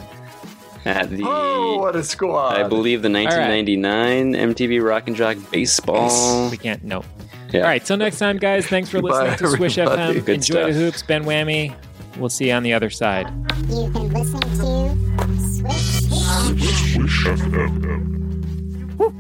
at 0.85 1.09
the, 1.09 1.23
oh, 1.25 1.79
what 1.79 1.97
a 1.97 2.03
squad! 2.05 2.57
I 2.59 2.69
believe, 2.69 3.03
the 3.03 3.11
1999 3.11 4.35
MTV 4.55 4.83
Rock 4.83 5.09
and 5.09 5.17
Jock 5.17 5.39
Baseball. 5.51 6.51
We 6.51 6.57
can't. 6.59 6.85
No. 6.85 7.05
Yeah. 7.53 7.61
All 7.61 7.67
right. 7.67 7.85
Till 7.85 7.97
next 7.97 8.19
time, 8.19 8.37
guys. 8.37 8.67
Thanks 8.67 8.91
for 8.91 9.01
Goodbye, 9.01 9.31
listening 9.31 9.51
to 9.51 9.57
Swish 9.57 9.79
everybody. 9.79 10.21
FM. 10.21 10.25
Good 10.27 10.35
Enjoy 10.37 10.73
the 10.73 10.79
hoops, 10.79 11.03
Ben 11.03 11.25
Whammy. 11.25 11.75
We'll 12.19 12.29
see 12.29 12.49
you 12.49 12.55
on 12.55 12.63
the 12.63 12.73
other 12.73 12.91
side. 12.91 13.27
You've 13.69 13.93
been 13.93 14.09
listening 14.13 14.41
to 14.59 14.97
Swish, 15.41 16.01
Swish, 16.03 16.95
Swish 16.95 17.25
FM. 17.25 18.97
Woo. 18.99 19.15